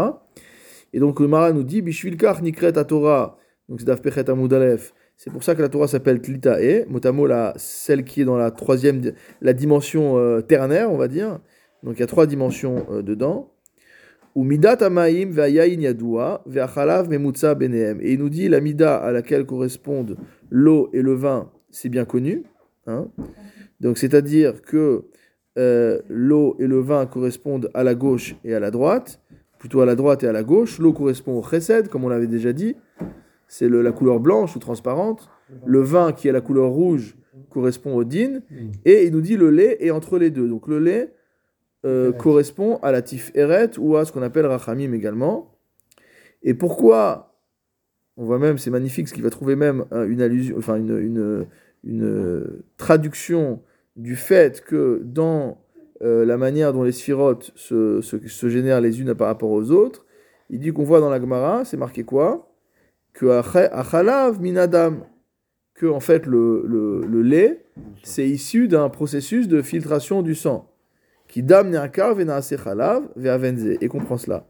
Et 0.94 1.00
donc 1.00 1.20
le 1.20 1.28
Mara 1.28 1.52
nous 1.52 1.64
dit, 1.64 1.82
Bishvilkar 1.82 2.44
Nikret 2.44 2.74
Torah, 2.86 3.40
donc 3.68 3.80
c'est 3.80 3.88
Dafpechet 3.88 4.30
Amoudalef, 4.30 4.94
c'est 5.16 5.32
pour 5.32 5.44
ça 5.44 5.56
que 5.56 5.64
la 5.64 5.70
Torah 5.70 5.88
s'appelle 5.88 6.22
Tlitae, 6.22 6.86
motamo 6.88 7.28
celle 7.56 8.04
qui 8.04 8.22
est 8.22 8.26
dans 8.26 8.38
la 8.38 8.52
troisième, 8.52 9.02
la 9.42 9.54
dimension 9.54 10.20
euh, 10.20 10.42
ternaire, 10.42 10.92
on 10.92 10.98
va 10.98 11.08
dire. 11.08 11.40
Donc 11.82 11.96
il 11.98 12.02
y 12.02 12.04
a 12.04 12.08
trois 12.08 12.28
dimensions 12.28 12.86
dedans. 13.02 13.52
Ou 14.36 14.48
amaim 14.80 15.32
ve'achalav 15.32 17.10
memutza 17.10 17.56
benehem. 17.56 18.00
Et 18.02 18.14
il 18.14 18.20
nous 18.20 18.30
dit 18.30 18.48
la 18.48 18.62
mida 18.62 18.96
à 18.96 19.12
laquelle 19.12 19.48
correspondent 19.48 20.18
l'eau 20.52 20.92
et 20.94 21.02
le 21.02 21.14
vin, 21.14 21.50
c'est 21.70 21.90
bien 21.90 22.06
connu. 22.06 22.44
hein. 22.88 23.08
Donc 23.80 23.98
c'est-à-dire 23.98 24.62
que 24.62 25.06
euh, 25.58 26.00
l'eau 26.08 26.56
et 26.60 26.68
le 26.68 26.80
vin 26.80 27.06
correspondent 27.06 27.70
à 27.74 27.84
la 27.84 27.96
gauche 27.96 28.36
et 28.44 28.54
à 28.54 28.60
la 28.60 28.72
droite, 28.72 29.22
plutôt 29.60 29.82
à 29.82 29.86
la 29.86 29.96
droite 29.96 30.24
et 30.24 30.28
à 30.28 30.32
la 30.32 30.44
gauche. 30.44 30.80
L'eau 30.80 30.94
correspond 30.94 31.38
au 31.38 31.44
chesed, 31.44 31.88
comme 31.90 32.04
on 32.04 32.10
l'avait 32.10 32.28
déjà 32.28 32.54
dit, 32.54 32.76
c'est 33.48 33.70
la 33.70 33.92
couleur 33.92 34.20
blanche 34.20 34.56
ou 34.56 34.60
transparente. 34.60 35.30
Le 35.66 35.82
vin 35.82 36.12
qui 36.12 36.28
est 36.28 36.32
la 36.32 36.42
couleur 36.42 36.70
rouge 36.70 37.16
correspond 37.50 37.96
au 37.96 38.04
din. 38.04 38.42
Et 38.86 39.06
il 39.06 39.12
nous 39.14 39.22
dit 39.22 39.38
le 39.38 39.50
lait 39.50 39.78
est 39.80 39.92
entre 39.92 40.18
les 40.18 40.30
deux. 40.30 40.48
Donc 40.48 40.68
le 40.68 40.80
lait 40.80 41.14
euh, 41.86 42.12
correspond 42.12 42.78
à 42.82 42.92
la 42.92 43.02
tiferet 43.02 43.72
ou 43.80 43.96
à 43.96 44.06
ce 44.06 44.12
qu'on 44.12 44.22
appelle 44.22 44.46
rachamim 44.46 44.92
également. 44.94 45.56
Et 46.44 46.54
pourquoi 46.54 47.27
On 48.18 48.26
voit 48.26 48.40
même, 48.40 48.58
c'est 48.58 48.72
magnifique, 48.72 49.08
ce 49.08 49.14
qu'il 49.14 49.24
va 49.24 49.30
trouver 49.30 49.56
même 49.56 49.86
hein, 49.92 50.06
une 50.06 50.22
allusion, 50.22 50.56
enfin 50.58 50.76
une, 50.76 50.98
une, 50.98 51.46
une, 51.84 52.04
euh, 52.04 52.64
traduction 52.78 53.62
du 53.96 54.16
fait 54.16 54.62
que 54.62 55.02
dans 55.04 55.60
euh, 56.02 56.26
la 56.26 56.38
manière 56.38 56.74
dont 56.74 56.84
les 56.84 56.92
sphirotes 56.92 57.52
se, 57.56 58.02
se, 58.02 58.50
génèrent 58.50 58.82
les 58.82 59.02
unes 59.02 59.14
par 59.14 59.28
rapport 59.28 59.52
aux 59.52 59.72
autres, 59.72 60.06
il 60.50 60.60
dit 60.60 60.74
qu'on 60.74 60.84
voit 60.84 61.00
dans 61.00 61.10
la 61.10 61.20
Gemara, 61.20 61.66
c'est 61.66 61.78
marqué 61.78 62.04
quoi? 62.04 62.52
Que 63.14 63.28
acha- 63.28 63.70
achalav 63.72 64.42
minadam, 64.42 65.04
que 65.76 65.86
en 65.86 66.00
fait 66.00 66.26
le, 66.26 66.64
le, 66.66 67.06
le 67.06 67.22
lait, 67.22 67.66
c'est 68.04 68.28
issu 68.28 68.68
d'un 68.68 68.90
processus 68.90 69.48
de 69.48 69.62
filtration 69.62 70.22
du 70.22 70.36
sang. 70.36 70.72
Qui 71.28 71.44
dam. 71.44 71.74
Et 71.74 73.88
comprend 73.90 74.18
cela. 74.18 74.48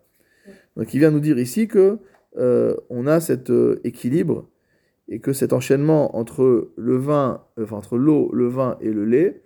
Donc 0.76 0.94
il 0.94 1.00
vient 1.00 1.12
nous 1.12 1.20
dire 1.20 1.40
ici 1.40 1.68
que 1.68 1.98
euh, 2.38 2.76
on 2.90 3.08
a 3.08 3.20
cet 3.20 3.50
euh, 3.50 3.80
équilibre 3.84 4.48
et 5.10 5.20
que 5.20 5.34
cet 5.34 5.54
enchaînement 5.54 6.16
entre 6.18 6.70
le 6.76 6.98
vin, 6.98 7.42
euh, 7.58 7.64
enfin 7.64 7.78
entre 7.78 7.98
l'eau, 7.98 8.30
le 8.34 8.48
vin 8.48 8.78
et 8.82 8.92
le 8.92 9.06
lait, 9.06 9.42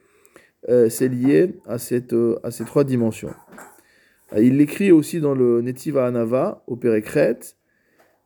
euh, 0.70 0.90
c'est 0.90 1.08
lié 1.08 1.56
à, 1.68 1.78
cette, 1.78 2.14
euh, 2.14 2.40
à 2.44 2.52
ces 2.52 2.66
trois 2.66 2.84
dimensions. 2.84 3.34
Il 4.38 4.58
l'écrit 4.58 4.92
aussi 4.92 5.20
dans 5.20 5.34
le 5.34 5.62
Netiva 5.62 6.06
Anava, 6.06 6.64
au 6.68 6.78
Pérécret, 6.78 7.40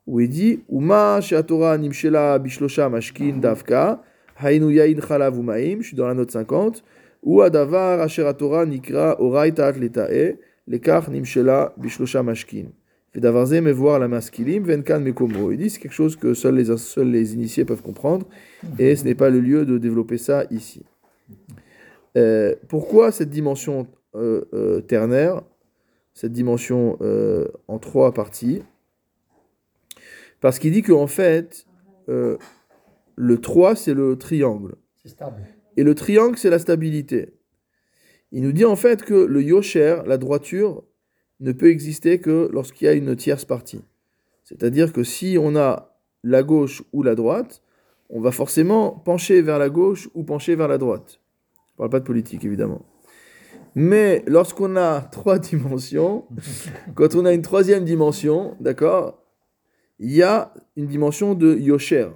où 0.05 0.19
il 0.19 0.29
dit 0.29 0.63
Uma 0.69 1.19
she'atora 1.19 1.77
nimshela 1.77 2.37
bishlosha 2.37 2.89
mashkin 2.89 3.37
davka, 3.37 4.03
hainu 4.35 4.71
yain 4.71 4.99
chalav 5.01 5.37
umaim, 5.37 5.81
je 5.81 5.87
suis 5.87 5.97
dans 5.97 6.07
la 6.07 6.13
note 6.13 6.29
50, 6.29 6.83
ou 7.23 7.41
adavar 7.41 8.01
asher 8.01 8.27
atora 8.27 8.67
nikra 8.67 9.19
oraita 9.19 9.65
atletae, 9.65 10.37
lekar 10.67 11.09
nimshela 11.09 11.73
bishlosha 11.77 12.21
mashkin. 12.21 12.67
Vedavarze 13.15 13.61
me 13.61 13.71
voir 13.71 13.97
la 13.99 14.09
maskilim, 14.09 14.65
venkan 14.65 14.99
mekomo. 14.99 15.51
Il 15.51 15.57
dit 15.57 15.69
c'est 15.69 15.79
quelque 15.79 15.93
chose 15.93 16.17
que 16.17 16.33
seuls 16.33 16.55
les, 16.55 16.75
seuls 16.77 17.09
les 17.09 17.33
initiés 17.33 17.63
peuvent 17.63 17.81
comprendre, 17.81 18.27
et 18.77 18.97
ce 18.97 19.05
n'est 19.05 19.15
pas 19.15 19.29
le 19.29 19.39
lieu 19.39 19.65
de 19.65 19.77
développer 19.77 20.17
ça 20.17 20.43
ici. 20.51 20.83
Euh, 22.17 22.55
pourquoi 22.67 23.13
cette 23.13 23.29
dimension 23.29 23.87
euh, 24.15 24.45
euh, 24.53 24.81
ternaire, 24.81 25.41
cette 26.13 26.33
dimension 26.33 26.97
en 27.69 27.79
trois 27.79 28.13
parties? 28.13 28.61
Parce 30.41 30.59
qu'il 30.59 30.73
dit 30.73 30.81
qu'en 30.81 31.07
fait, 31.07 31.65
le 32.07 33.37
3, 33.37 33.75
c'est 33.75 33.93
le 33.93 34.17
triangle. 34.17 34.75
Stable. 35.05 35.41
Et 35.77 35.83
le 35.83 35.95
triangle, 35.95 36.37
c'est 36.37 36.49
la 36.49 36.59
stabilité. 36.59 37.33
Il 38.31 38.43
nous 38.43 38.51
dit 38.51 38.65
en 38.65 38.75
fait 38.75 39.03
que 39.03 39.13
le 39.13 39.41
yosher, 39.41 40.01
la 40.05 40.17
droiture, 40.17 40.83
ne 41.39 41.51
peut 41.51 41.69
exister 41.69 42.19
que 42.19 42.49
lorsqu'il 42.51 42.85
y 42.85 42.89
a 42.89 42.93
une 42.93 43.15
tierce 43.15 43.45
partie. 43.45 43.81
C'est-à-dire 44.43 44.93
que 44.93 45.03
si 45.03 45.37
on 45.39 45.55
a 45.55 45.97
la 46.23 46.43
gauche 46.43 46.83
ou 46.93 47.03
la 47.03 47.15
droite, 47.15 47.61
on 48.09 48.21
va 48.21 48.31
forcément 48.31 48.91
pencher 48.91 49.41
vers 49.41 49.59
la 49.59 49.69
gauche 49.69 50.09
ou 50.13 50.23
pencher 50.23 50.55
vers 50.55 50.67
la 50.67 50.77
droite. 50.77 51.19
Je 51.71 51.77
parle 51.77 51.89
pas 51.89 51.99
de 51.99 52.05
politique, 52.05 52.45
évidemment. 52.45 52.85
Mais 53.73 54.23
lorsqu'on 54.27 54.75
a 54.75 55.01
trois 55.11 55.39
dimensions, 55.39 56.25
quand 56.95 57.15
on 57.15 57.25
a 57.25 57.33
une 57.33 57.41
troisième 57.41 57.83
dimension, 57.83 58.55
d'accord, 58.59 59.21
il 59.99 60.11
y 60.11 60.23
a 60.23 60.53
une 60.75 60.87
dimension 60.87 61.33
de 61.33 61.55
yosher, 61.55 62.09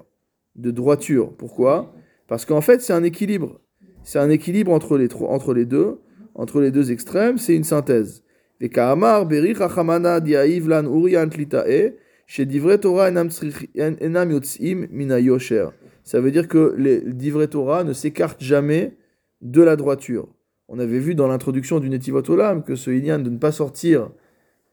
de 0.55 0.72
droiture. 0.72 1.34
Pourquoi? 1.38 1.93
Parce 2.28 2.45
qu'en 2.45 2.61
fait, 2.61 2.82
c'est 2.82 2.93
un 2.93 3.03
équilibre. 3.03 3.59
C'est 4.03 4.20
un 4.20 4.30
équilibre 4.30 4.72
entre 4.72 4.97
les, 4.97 5.07
trois, 5.07 5.30
entre 5.30 5.53
les 5.53 5.65
deux, 5.65 5.99
entre 6.36 6.61
les 6.61 6.72
deux 6.72 6.91
extrêmes, 6.91 7.38
c'est 7.38 7.55
une 7.55 7.63
synthèse. 7.63 8.24
Et 8.62 8.70
Beri, 8.70 9.55
Chachamana, 9.55 10.20
Diaïv, 10.20 10.68
Lan, 10.68 10.86
Urian, 10.86 11.30
Tlitae, 11.30 11.95
chez 12.28 12.45
Divrei 12.45 12.80
Torah, 12.80 13.07
Enam 13.10 14.32
Yotzim, 14.32 14.88
Mina 14.91 15.20
Yosher. 15.20 15.70
Ça 16.03 16.20
veut 16.20 16.32
dire 16.32 16.47
que 16.47 16.76
les 16.78 17.01
Divrei 17.01 17.47
Torah 17.47 17.84
ne 17.84 17.93
s'écartent 17.93 18.41
jamais 18.43 18.97
de 19.41 19.62
la 19.62 19.76
droiture. 19.76 20.28
On 20.68 20.78
avait 20.78 20.99
vu 20.99 21.16
dans 21.16 21.28
l'introduction 21.28 21.80
du 21.80 21.89
Netivot 21.89 22.30
Olam 22.30 22.64
que 22.64 22.76
ce 22.76 22.91
Inyan 22.91 23.20
de 23.20 23.30
ne 23.30 23.38
pas 23.38 23.51
sortir 23.51 24.12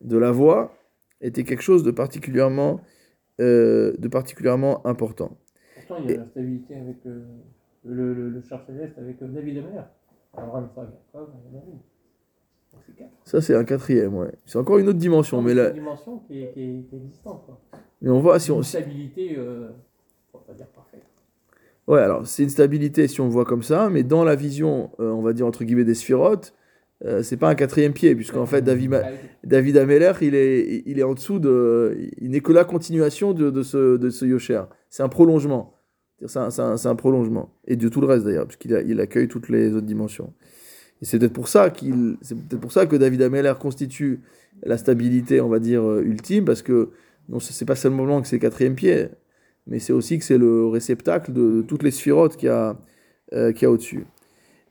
de 0.03 0.19
la 0.19 0.31
voie 0.31 0.75
était 1.23 1.45
quelque 1.45 1.63
chose 1.63 1.83
de 1.83 1.91
particulièrement, 1.91 2.81
euh, 3.41 3.95
de 3.99 4.09
particulièrement 4.09 4.87
important. 4.87 5.39
Pourtant, 5.75 6.03
il 6.05 6.11
y 6.11 6.15
a 6.15 6.19
la 6.19 6.27
stabilité 6.27 6.75
avec 6.75 6.97
euh, 7.07 7.25
le, 7.85 8.13
le, 8.13 8.29
le 8.29 8.43
char 8.43 8.63
céleste, 8.67 8.99
avec 8.99 9.23
euh, 9.23 9.29
David 9.29 9.59
Amer. 9.59 9.89
Abraham, 10.37 10.69
Jacob, 10.77 11.31
David. 11.53 11.81
Ça, 13.25 13.41
c'est 13.41 13.55
un 13.57 13.65
quatrième, 13.65 14.15
ouais. 14.15 14.31
C'est 14.45 14.59
encore 14.59 14.79
une 14.79 14.89
autre 14.89 14.99
dimension, 14.99 15.43
mais, 15.43 15.51
C'est 15.51 15.57
là, 15.57 15.69
une 15.71 15.75
dimension 15.75 16.19
qui 16.27 16.43
est, 16.43 16.53
qui 16.53 16.63
est, 16.63 16.89
qui 16.89 16.95
est 16.95 16.99
existante. 16.99 17.43
Quoi. 17.45 17.61
mais 18.01 18.11
on 18.11 18.21
voit 18.21 18.39
si 18.39 18.53
on, 18.53 18.59
Une 18.59 18.63
stabilité, 18.63 19.35
euh, 19.37 19.69
on 20.33 20.39
va 20.39 20.45
pas 20.47 20.53
dire 20.53 20.67
parfaite. 20.69 21.03
Ouais, 21.89 22.01
alors 22.01 22.27
c'est 22.27 22.43
une 22.45 22.51
stabilité 22.51 23.09
si 23.09 23.21
on 23.21 23.29
voit 23.29 23.45
comme 23.45 23.63
ça, 23.63 23.89
mais 23.91 24.03
dans 24.05 24.23
la 24.25 24.37
vision, 24.37 24.91
euh, 25.01 25.11
on 25.11 25.23
va 25.23 25.33
dire 25.33 25.47
entre 25.47 25.65
guillemets 25.65 25.85
des 25.85 25.95
sphirotes, 25.95 26.55
euh, 27.05 27.23
c'est 27.23 27.37
pas 27.37 27.49
un 27.51 27.55
quatrième 27.55 27.93
pied, 27.93 28.15
puisqu'en 28.15 28.47
fait 28.47 28.63
David, 28.63 28.91
Ma- 28.91 29.03
David 29.45 29.77
Ameller, 29.77 30.13
il 30.23 30.35
est, 30.35 30.83
il 30.87 30.99
est 30.99 31.03
en 31.03 31.15
dessous 31.15 31.39
de, 31.39 31.97
il 32.19 32.31
n'est 32.31 32.41
que 32.41 32.53
la 32.53 32.65
continuation 32.65 33.35
de, 33.35 33.51
de 33.51 33.63
ce, 33.63 33.97
de 33.97 34.09
ce 34.11 34.25
Yosher. 34.25 34.63
C'est 34.89 35.03
un 35.03 35.09
prolongement. 35.09 35.75
C'est 36.25 36.39
un, 36.39 36.95
prolongement 36.97 37.51
et 37.67 37.77
de 37.77 37.89
tout 37.91 38.01
le 38.01 38.07
reste 38.07 38.25
d'ailleurs, 38.25 38.47
puisqu'il 38.47 38.73
il 38.89 39.01
accueille 39.01 39.29
toutes 39.29 39.51
les 39.51 39.75
autres 39.75 39.85
dimensions. 39.87 40.33
Et 41.03 41.05
c'est 41.05 41.19
peut-être 41.19 41.33
pour 41.33 41.49
ça 41.49 41.71
qu'il, 41.71 42.17
c'est 42.23 42.35
peut-être 42.35 42.61
pour 42.61 42.73
ça 42.73 42.87
que 42.87 42.97
David 42.97 43.23
Ameller 43.23 43.55
constitue 43.61 44.21
la 44.63 44.79
stabilité, 44.79 45.41
on 45.41 45.49
va 45.49 45.59
dire 45.59 45.83
euh, 45.83 46.03
ultime, 46.03 46.45
parce 46.45 46.63
que 46.63 46.91
non, 47.29 47.41
c'est 47.41 47.65
pas 47.65 47.77
seulement 47.77 48.23
que 48.23 48.29
c'est 48.29 48.37
le 48.37 48.41
quatrième 48.41 48.75
pied, 48.75 49.09
mais 49.67 49.79
c'est 49.79 49.93
aussi 49.93 50.19
que 50.19 50.25
c'est 50.25 50.39
le 50.39 50.67
réceptacle 50.67 51.33
de, 51.33 51.63
toutes 51.67 51.83
les 51.83 51.91
sphirotes 51.91 52.37
qu'il 52.37 52.47
y 52.49 52.53
a, 52.53 52.77
euh, 53.33 53.53
a 53.61 53.67
au-dessus. 53.67 54.07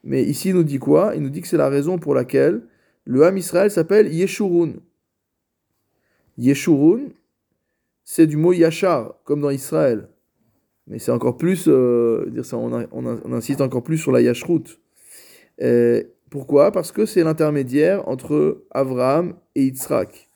Mais 0.04 0.24
ici, 0.24 0.50
il 0.50 0.56
nous 0.56 0.64
dit 0.64 0.80
quoi? 0.80 1.14
Il 1.16 1.22
nous 1.22 1.30
dit 1.30 1.42
que 1.42 1.48
c'est 1.48 1.58
la 1.58 1.70
raison 1.70 1.98
pour 1.98 2.16
laquelle 2.16 2.62
le 3.06 3.24
Ham 3.24 3.38
Israël 3.38 3.70
s'appelle 3.70 4.12
Yeshurun. 4.14 4.74
Yeshurun, 6.38 7.10
c'est 8.04 8.28
du 8.28 8.38
mot 8.38 8.54
Yachar, 8.54 9.16
comme 9.26 9.42
dans 9.42 9.50
Israël. 9.50 10.08
Mais 10.88 11.00
c'est 11.00 11.12
encore 11.12 11.38
plus, 11.38 11.66
euh, 11.68 12.30
dire 12.30 12.46
ça, 12.46 12.58
on 12.58 13.34
insiste 13.34 13.62
encore 13.62 13.84
plus 13.84 13.98
sur 13.98 14.12
la 14.12 14.22
Yashrut. 14.22 14.80
Euh, 15.62 16.04
pourquoi? 16.36 16.74
Parce 16.74 16.92
que 16.92 17.06
c'est 17.06 17.24
l'intermédiaire 17.24 18.06
entre 18.10 18.66
Abraham 18.72 19.36
et 19.56 19.64
Yitzhak. 19.64 20.30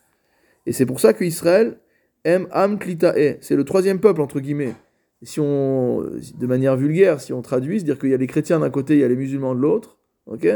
Et 0.66 0.72
c'est 0.72 0.86
pour 0.86 1.02
ça 1.02 1.12
que 1.12 1.26
Israël 1.26 1.78
aime 2.24 2.48
Am 2.52 2.80
Klitae. 2.80 3.38
C'est 3.42 3.58
le 3.58 3.66
troisième 3.66 4.00
peuple, 4.00 4.22
entre 4.22 4.40
guillemets. 4.40 4.76
Et 5.22 5.26
si 5.26 5.42
on, 5.42 6.00
de 6.02 6.48
manière 6.48 6.78
vulgaire, 6.78 7.20
si 7.20 7.34
on 7.34 7.42
traduit, 7.42 7.80
c'est-à-dire 7.80 8.00
qu'il 8.00 8.12
y 8.12 8.14
a 8.14 8.18
les 8.18 8.28
chrétiens 8.28 8.62
d'un 8.62 8.70
côté, 8.70 8.94
il 8.94 9.00
y 9.02 9.04
a 9.04 9.10
les 9.10 9.18
musulmans 9.18 9.54
de 9.54 9.60
l'autre, 9.60 9.98
ok? 10.26 10.48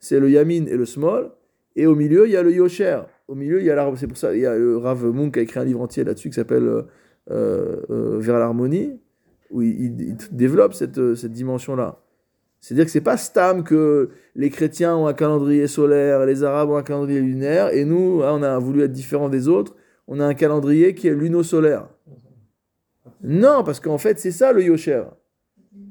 C'est 0.00 0.18
le 0.18 0.28
Yamin 0.28 0.66
et 0.66 0.76
le 0.76 0.84
Small, 0.84 1.30
et 1.76 1.86
au 1.86 1.94
milieu, 1.94 2.26
il 2.26 2.32
y 2.32 2.36
a 2.36 2.42
le 2.42 2.50
Yosher. 2.52 3.02
Au 3.28 3.36
milieu, 3.36 3.60
il 3.60 3.66
y 3.66 3.70
a 3.70 3.76
la, 3.76 3.88
c'est 3.96 4.08
pour 4.08 4.16
ça, 4.18 4.34
il 4.34 4.40
y 4.40 4.46
a 4.46 4.58
le 4.58 4.76
Rav 4.78 5.06
Munk 5.06 5.34
qui 5.34 5.38
a 5.38 5.42
écrit 5.42 5.60
un 5.60 5.64
livre 5.64 5.80
entier 5.80 6.02
là-dessus 6.02 6.30
qui 6.30 6.34
s'appelle 6.34 6.64
euh, 6.64 6.82
euh, 7.30 8.18
Vers 8.18 8.40
l'harmonie, 8.40 8.98
où 9.50 9.62
il, 9.62 10.00
il- 10.00 10.16
développe 10.32 10.74
cette, 10.74 10.98
euh, 10.98 11.14
cette 11.14 11.32
dimension-là. 11.32 12.00
C'est-à-dire 12.62 12.84
que 12.84 12.92
c'est 12.92 13.00
pas 13.00 13.16
Stam 13.16 13.64
que 13.64 14.10
les 14.36 14.48
chrétiens 14.48 14.96
ont 14.96 15.08
un 15.08 15.14
calendrier 15.14 15.66
solaire, 15.66 16.24
les 16.24 16.44
arabes 16.44 16.70
ont 16.70 16.76
un 16.76 16.84
calendrier 16.84 17.20
lunaire, 17.20 17.74
et 17.74 17.84
nous, 17.84 18.22
hein, 18.22 18.38
on 18.38 18.42
a 18.42 18.56
voulu 18.60 18.82
être 18.82 18.92
différents 18.92 19.28
des 19.28 19.48
autres, 19.48 19.74
on 20.06 20.20
a 20.20 20.24
un 20.24 20.34
calendrier 20.34 20.94
qui 20.94 21.08
est 21.08 21.14
luno-solaire. 21.14 21.88
Non, 23.20 23.64
parce 23.64 23.80
qu'en 23.80 23.98
fait, 23.98 24.20
c'est 24.20 24.30
ça 24.30 24.52
le 24.52 24.62
Yosher. 24.62 25.02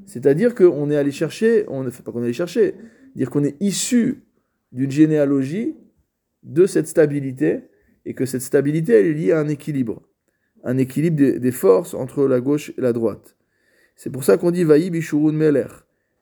C'est-à-dire 0.05 0.55
qu'on 0.55 0.89
est 0.89 0.95
allé 0.95 1.11
chercher, 1.11 1.65
on 1.67 1.83
ne 1.83 1.89
fait 1.89 2.03
pas 2.03 2.13
qu'on 2.13 2.21
est 2.21 2.25
allé 2.25 2.33
chercher, 2.33 2.75
dire 3.15 3.29
qu'on 3.29 3.43
est 3.43 3.61
issu 3.61 4.23
d'une 4.71 4.91
généalogie 4.91 5.75
de 6.43 6.65
cette 6.65 6.87
stabilité 6.87 7.63
et 8.05 8.13
que 8.13 8.25
cette 8.25 8.41
stabilité 8.41 8.93
elle 8.93 9.07
est 9.07 9.13
liée 9.13 9.31
à 9.33 9.39
un 9.39 9.49
équilibre, 9.49 10.01
un 10.63 10.77
équilibre 10.77 11.17
des, 11.17 11.37
des 11.37 11.51
forces 11.51 11.93
entre 11.93 12.27
la 12.27 12.39
gauche 12.39 12.71
et 12.77 12.81
la 12.81 12.93
droite. 12.93 13.35
C'est 13.97 14.09
pour 14.09 14.23
ça 14.23 14.37
qu'on 14.37 14.51
dit 14.51 14.63
Vaï 14.63 14.89
Bishurun 14.89 15.33
Meler, 15.33 15.67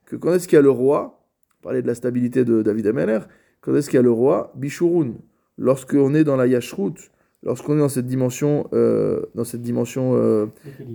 que 0.09 0.15
quand 0.15 0.33
est-ce 0.33 0.47
qu'il 0.47 0.55
y 0.55 0.59
a 0.59 0.63
le 0.63 0.71
roi, 0.71 1.23
parler 1.61 1.81
de 1.81 1.87
la 1.87 1.95
stabilité 1.95 2.43
de 2.43 2.61
David 2.61 2.87
Ameler, 2.87 3.19
quand 3.61 3.75
est-ce 3.75 3.89
qu'il 3.89 3.97
y 3.97 3.99
a 3.99 4.03
le 4.03 4.11
roi 4.11 4.51
Bishurun, 4.55 5.13
lorsqu'on 5.57 6.13
est 6.15 6.23
dans 6.23 6.35
la 6.35 6.47
Yashrut, 6.47 7.11
lorsqu'on 7.43 7.75
est 7.75 7.79
dans 7.79 7.89
cette 7.89 8.07
dimension, 8.07 8.67
euh, 8.73 9.21
dans 9.35 9.43
cette 9.43 9.61
dimension 9.61 10.15
euh, 10.15 10.47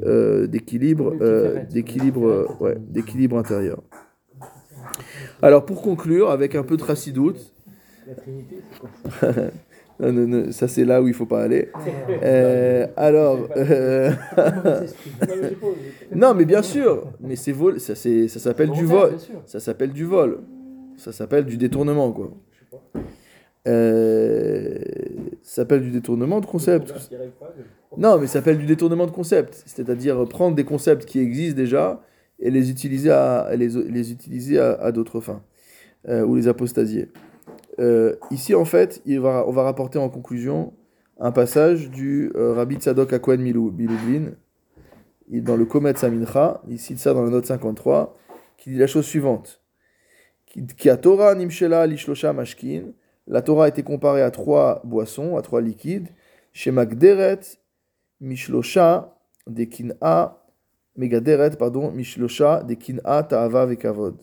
euh, 0.05 0.47
d'équilibre, 0.47 1.15
euh, 1.21 1.63
d'équilibre, 1.71 2.57
ouais, 2.61 2.77
d'équilibre 2.81 3.39
intérieur. 3.39 3.83
Alors 5.43 5.65
pour 5.65 5.83
conclure, 5.83 6.31
avec 6.31 6.55
un 6.55 6.63
peu 6.63 6.77
de 6.77 6.83
racidoute, 6.83 7.55
La 8.07 8.15
Trinité, 8.15 8.57
c'est 8.71 8.79
quoi? 8.81 9.31
non, 10.01 10.13
non, 10.13 10.27
non, 10.27 10.53
ça 10.53 10.67
c'est 10.67 10.85
là 10.85 11.01
où 11.01 11.09
il 11.09 11.15
faut 11.15 11.27
pas 11.27 11.43
aller. 11.43 11.71
Euh, 12.23 12.87
alors, 12.97 13.49
euh, 13.57 14.11
non, 16.15 16.35
mais 16.35 16.45
bien 16.45 16.63
sûr, 16.63 17.13
mais 17.21 17.37
c'est 17.37 17.53
vol, 17.53 17.79
ça, 17.79 17.95
c'est, 17.95 18.29
ça 18.29 18.41
s'appelle 18.41 18.71
du 18.71 18.85
vol, 18.85 19.13
ça 19.47 19.61
s'appelle 19.61 19.93
du 19.93 20.05
vol, 20.05 20.41
ça 20.97 21.13
s'appelle 21.13 21.45
du 21.45 21.57
détournement 21.57 22.13
quoi. 22.13 22.33
Euh, 23.67 24.79
ça 25.43 25.63
s'appelle 25.63 25.83
du 25.83 25.91
détournement 25.91 26.41
de 26.41 26.47
concept. 26.47 26.93
Non, 27.97 28.19
mais 28.19 28.27
ça 28.27 28.35
s'appelle 28.35 28.59
du 28.59 28.67
détournement 28.67 29.07
de 29.07 29.13
concept, 29.13 29.63
c'est-à-dire 29.67 30.27
prendre 30.29 30.57
des 30.57 30.65
concepts 30.65 31.05
qui 31.05 31.21
existent 31.21 31.57
déjà 31.57 32.03
et 32.41 32.51
les 32.51 32.71
utiliser 32.71 33.11
à, 33.11 33.49
les, 33.57 33.69
les 33.69 34.13
utiliser 34.13 34.59
à, 34.59 34.73
à 34.73 34.93
d'autres 34.93 35.21
fins, 35.21 35.43
euh, 36.09 36.25
ou 36.25 36.35
les 36.35 36.49
apostasier. 36.49 37.09
Euh, 37.81 38.17
ici, 38.31 38.55
en 38.55 38.65
fait, 38.65 39.03
on 39.07 39.21
va 39.53 39.63
rapporter 39.63 39.99
en 39.99 40.09
conclusion 40.09 40.73
un 41.19 41.33
passage 41.33 41.91
du 41.91 42.33
euh, 42.35 42.53
Rabbi 42.55 42.77
Tzadok 42.77 43.13
Akwen 43.13 43.47
il- 43.47 45.43
dans 45.43 45.57
le 45.57 45.65
Komet 45.65 45.97
Samincha, 45.97 46.61
il 46.69 46.79
cite 46.79 46.99
ça 46.99 47.15
dans 47.15 47.23
la 47.23 47.31
note 47.31 47.47
53, 47.47 48.17
qui 48.59 48.71
dit 48.71 48.79
la 48.79 48.87
chose 48.87 49.07
suivante. 49.07 49.61
Qui 50.47 50.67
Torah 51.01 51.35
nimshela 51.35 51.87
mashkin, 52.33 52.93
la 53.27 53.43
Torah 53.43 53.65
a 53.65 53.69
été 53.69 53.83
comparée 53.83 54.23
à 54.23 54.31
trois 54.31 54.83
boissons, 54.85 55.37
à 55.37 55.43
trois 55.43 55.61
liquides, 55.61 56.09
chez 56.53 56.71
Magderet, 56.71 57.41
Mishlosha, 58.21 59.17
de 59.47 59.65
Kin'a, 59.65 60.41
Megaderet, 60.97 61.57
pardon, 61.59 61.91
Mishlosha, 61.91 62.63
de 62.63 62.75
Kin'a, 62.75 63.25
Ta'ava 63.25 63.71
et 63.73 63.77
Kavod. 63.77 64.17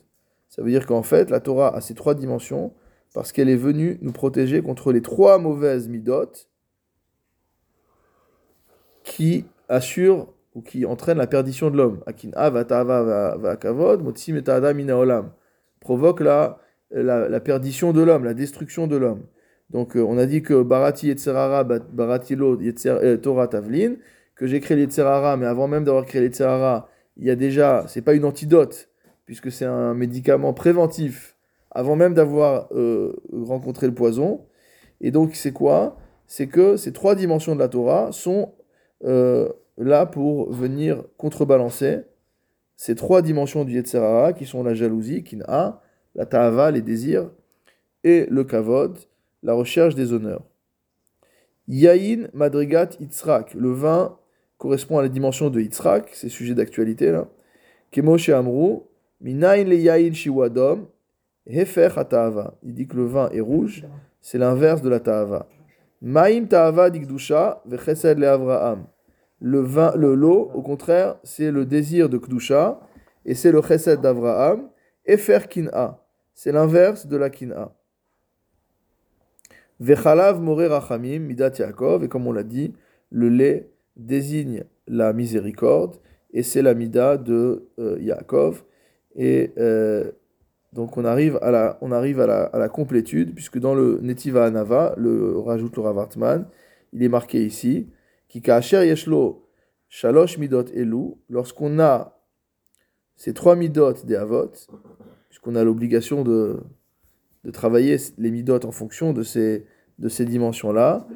Ça 0.48 0.62
veut 0.62 0.70
dire 0.70 0.86
qu'en 0.86 1.04
fait, 1.04 1.30
la 1.30 1.40
Torah 1.40 1.76
a 1.76 1.82
ces 1.82 1.94
trois 1.96 2.16
dimensions 2.16 2.74
parce 3.14 3.32
qu'elle 3.32 3.50
est 3.50 3.56
venue 3.56 3.98
nous 4.02 4.12
protéger 4.12 4.62
contre 4.62 4.92
les 4.92 5.02
trois 5.02 5.38
mauvaises 5.38 5.88
midotes 5.88 6.50
qui 9.04 9.46
assurent 9.68 10.28
ou 10.54 10.62
qui 10.62 10.86
entraînent 10.86 11.18
la 11.18 11.28
perdition 11.28 11.70
de 11.70 11.78
l'homme. 11.78 12.02
Provoque 15.80 16.20
la, 16.20 16.60
la, 16.92 17.40
perdition 17.40 17.94
de 17.94 18.02
l'homme, 18.02 18.24
la 18.24 18.34
destruction 18.34 18.88
de 18.88 18.98
l'homme. 18.98 19.24
Donc 19.70 19.96
euh, 19.96 20.02
on 20.02 20.18
a 20.18 20.26
dit 20.26 20.42
que 20.42 20.62
Barati 20.62 21.08
Yetzerara, 21.08 21.64
Barati 21.64 22.36
Lo, 22.36 22.58
Yetzer- 22.58 23.00
euh, 23.02 23.18
Torah 23.18 23.48
Tavlin, 23.48 23.96
que 24.36 24.46
j'ai 24.46 24.60
créé 24.60 24.76
l'Yetzerara, 24.76 25.38
mais 25.38 25.46
avant 25.46 25.68
même 25.68 25.86
d'avoir 25.86 26.06
créé 26.06 26.22
l'Yetzerara, 26.22 26.90
il 27.16 27.26
y 27.26 27.30
a 27.30 27.36
déjà, 27.36 27.86
c'est 27.88 28.02
pas 28.02 28.14
une 28.14 28.26
antidote, 28.26 28.90
puisque 29.26 29.52
c'est 29.52 29.66
un 29.66 29.94
médicament 29.94 30.54
préventif, 30.54 31.38
avant 31.72 31.96
même 31.96 32.14
d'avoir 32.14 32.68
euh, 32.74 33.14
rencontré 33.32 33.88
le 33.88 33.94
poison. 33.94 34.46
Et 35.00 35.12
donc 35.12 35.36
c'est 35.36 35.54
quoi? 35.54 35.98
C'est 36.28 36.48
que 36.48 36.78
ces 36.78 36.94
trois 36.94 37.16
dimensions 37.16 37.56
de 37.56 37.60
la 37.60 37.68
Torah 37.68 38.12
sont 38.12 38.54
euh, 39.04 39.50
là 39.78 40.06
pour 40.06 40.52
venir 40.52 41.04
contrebalancer 41.18 42.02
ces 42.76 42.96
trois 42.96 43.22
dimensions 43.22 43.64
du 43.64 43.76
Yetzerara, 43.76 44.34
qui 44.34 44.46
sont 44.46 44.64
la 44.64 44.74
jalousie, 44.74 45.24
Kin'a, 45.24 45.82
la 46.16 46.26
Ta'ava, 46.26 46.72
les 46.72 46.82
désirs, 46.82 47.30
et 48.04 48.26
le 48.30 48.44
Kavod, 48.44 48.98
la 49.44 49.54
recherche 49.54 49.94
des 49.94 50.14
honneurs. 50.14 50.44
Yaïn 51.68 52.30
Madrigat 52.34 52.90
Yitzhak, 53.00 53.54
le 53.54 53.72
vin 53.72 54.18
correspond 54.58 54.98
à 54.98 55.04
la 55.04 55.10
dimension 55.10 55.52
de 55.52 55.62
Yitzhak, 55.62 56.10
c'est 56.14 56.30
sujet 56.30 56.56
d'actualité 56.56 57.12
là. 57.12 57.28
Kemoshe 57.92 58.30
Amrou, 58.30 58.88
Minayin 59.22 59.66
le 59.66 59.76
Yaïn 59.76 60.14
Shiwadom, 60.14 60.88
Hefer 61.48 61.90
HaTa'ava. 61.98 62.56
Il 62.64 62.74
dit 62.74 62.88
que 62.88 62.96
le 62.96 63.06
vin 63.06 63.30
est 63.32 63.40
rouge, 63.40 63.86
c'est 64.22 64.38
l'inverse 64.38 64.82
de 64.82 64.90
la 64.90 65.00
Ta'ava. 65.00 65.48
Maïm 66.02 66.48
Ta'ava 66.48 66.90
Dikdusha, 66.90 67.62
Vechesed 67.66 68.20
le 68.20 68.28
Avraham. 68.28 68.86
Le 69.40 69.60
vin, 69.60 69.92
le 69.96 70.14
l'eau, 70.14 70.52
au 70.54 70.62
contraire, 70.62 71.18
c'est 71.24 71.52
le 71.52 71.66
désir 71.66 72.10
de 72.10 72.20
Kdusha, 72.20 72.80
et 73.26 73.34
c'est 73.34 73.52
le 73.52 73.62
Chesed 73.62 74.00
d'Avraham. 74.00 74.70
Efer 75.06 75.40
Kin'a, 75.50 76.00
c'est 76.34 76.52
l'inverse 76.52 77.08
de 77.08 77.18
la 77.18 77.30
Kin'a. 77.32 77.74
Vechalav 79.80 80.40
more 80.40 80.60
rachamim 80.70 81.20
midat 81.20 81.54
Yaakov, 81.58 82.04
et 82.04 82.08
comme 82.08 82.28
on 82.28 82.32
l'a 82.32 82.44
dit, 82.44 82.74
le 83.10 83.30
lait 83.30 83.72
désigne 83.96 84.64
la 84.88 85.12
miséricorde, 85.12 85.96
et 86.34 86.44
c'est 86.44 86.62
la 86.62 86.76
mida 86.76 87.18
de 87.18 87.68
euh, 87.80 87.98
Yaakov. 88.00 88.64
Et 89.16 89.52
euh, 89.58 90.12
donc 90.74 90.98
on 90.98 91.06
arrive 91.06 91.38
à 91.42 91.52
la, 91.52 91.78
on 91.82 91.92
arrive 91.92 92.20
à 92.22 92.28
la, 92.28 92.44
à 92.44 92.58
la 92.58 92.70
complétude, 92.70 93.34
puisque 93.36 93.60
dans 93.60 93.76
le 93.76 94.00
Netiva 94.02 94.46
Anava, 94.46 94.94
le 94.98 95.38
rajoute 95.40 95.76
le 95.76 95.82
Ravartman, 95.82 96.46
il 96.94 97.04
est 97.04 97.10
marqué 97.10 97.46
ici, 97.46 97.90
qui 98.28 98.42
ka'asher 98.42 98.86
yeshlo 98.88 99.48
shalosh 99.90 100.38
midot 100.38 100.66
elu, 100.74 101.16
lorsqu'on 101.30 101.80
a 101.80 102.18
ces 103.16 103.34
trois 103.34 103.56
midot 103.56 103.94
des 104.06 104.16
avot, 104.16 104.52
puisqu'on 105.30 105.56
a 105.56 105.64
l'obligation 105.64 106.24
de, 106.24 106.62
de 107.44 107.52
travailler 107.52 107.98
les 108.18 108.32
midot 108.32 108.66
en 108.66 108.72
fonction 108.72 109.14
de 109.14 109.24
ces, 109.24 109.66
de 110.00 110.10
ces 110.10 110.26
dimensions-là, 110.26 111.08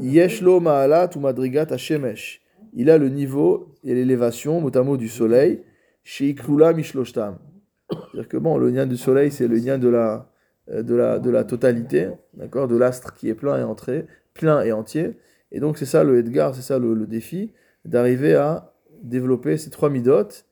Yeshlo 0.00 0.60
Ma'alat 0.60 1.10
ou 1.16 1.20
Madrigat 1.20 1.66
Hashemesh. 1.70 2.40
Il 2.72 2.88
a 2.88 2.96
le 2.96 3.08
niveau 3.08 3.74
et 3.84 3.94
l'élévation, 3.94 4.60
motamo 4.60 4.96
du 4.96 5.08
soleil, 5.08 5.62
chez 6.04 6.34
Mishloshtam. 6.74 7.38
C'est-à-dire 7.92 8.28
que 8.28 8.36
bon, 8.36 8.58
le 8.58 8.70
lien 8.70 8.86
du 8.86 8.96
soleil, 8.96 9.30
c'est 9.30 9.48
le 9.48 9.56
lien 9.56 9.78
de 9.78 9.88
la, 9.88 10.30
euh, 10.70 10.82
de 10.82 10.94
la, 10.94 11.18
de 11.18 11.30
la 11.30 11.44
totalité, 11.44 12.08
d'accord, 12.34 12.68
de 12.68 12.76
l'astre 12.76 13.14
qui 13.14 13.28
est 13.28 13.34
plein 13.34 13.58
et 13.58 13.62
entré, 13.62 14.06
plein 14.34 14.62
et 14.62 14.72
entier. 14.72 15.18
Et 15.50 15.60
donc 15.60 15.78
c'est 15.78 15.86
ça 15.86 16.04
le 16.04 16.18
Edgar, 16.18 16.54
c'est 16.54 16.62
ça 16.62 16.78
le, 16.78 16.94
le 16.94 17.06
défi, 17.06 17.52
d'arriver 17.84 18.34
à 18.34 18.72
développer 19.02 19.56
ces 19.56 19.70
trois 19.70 19.90
midotes 19.90 20.46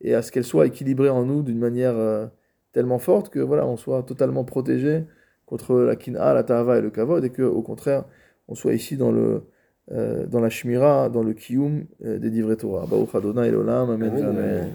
et 0.00 0.14
à 0.14 0.22
ce 0.22 0.30
qu'elles 0.32 0.44
soient 0.44 0.66
équilibrées 0.66 1.10
en 1.10 1.24
nous 1.24 1.42
d'une 1.42 1.58
manière 1.58 1.96
euh, 1.96 2.26
tellement 2.72 2.98
forte 2.98 3.30
que 3.30 3.40
voilà, 3.40 3.66
on 3.66 3.76
soit 3.76 4.02
totalement 4.04 4.44
protégé 4.44 5.04
contre 5.46 5.76
la 5.80 5.96
kina, 5.96 6.34
la 6.34 6.44
ta'ava 6.44 6.78
et 6.78 6.80
le 6.80 6.90
kavod, 6.90 7.24
et 7.24 7.30
que 7.30 7.42
au 7.42 7.62
contraire, 7.62 8.04
on 8.48 8.54
soit 8.54 8.74
ici 8.74 8.96
dans 8.96 9.10
le 9.10 9.42
euh, 9.90 10.26
dans 10.26 10.40
la 10.40 10.50
shmira, 10.50 11.08
dans 11.08 11.22
le 11.22 11.32
kiyum 11.32 11.86
euh, 12.04 12.18
des 12.18 12.30
divrei 12.30 12.56
Torah. 12.56 12.86
Baruch 12.86 13.14
Adonai 13.14 13.48
Elolam, 13.48 13.90
amen. 13.90 14.22
amen. 14.22 14.74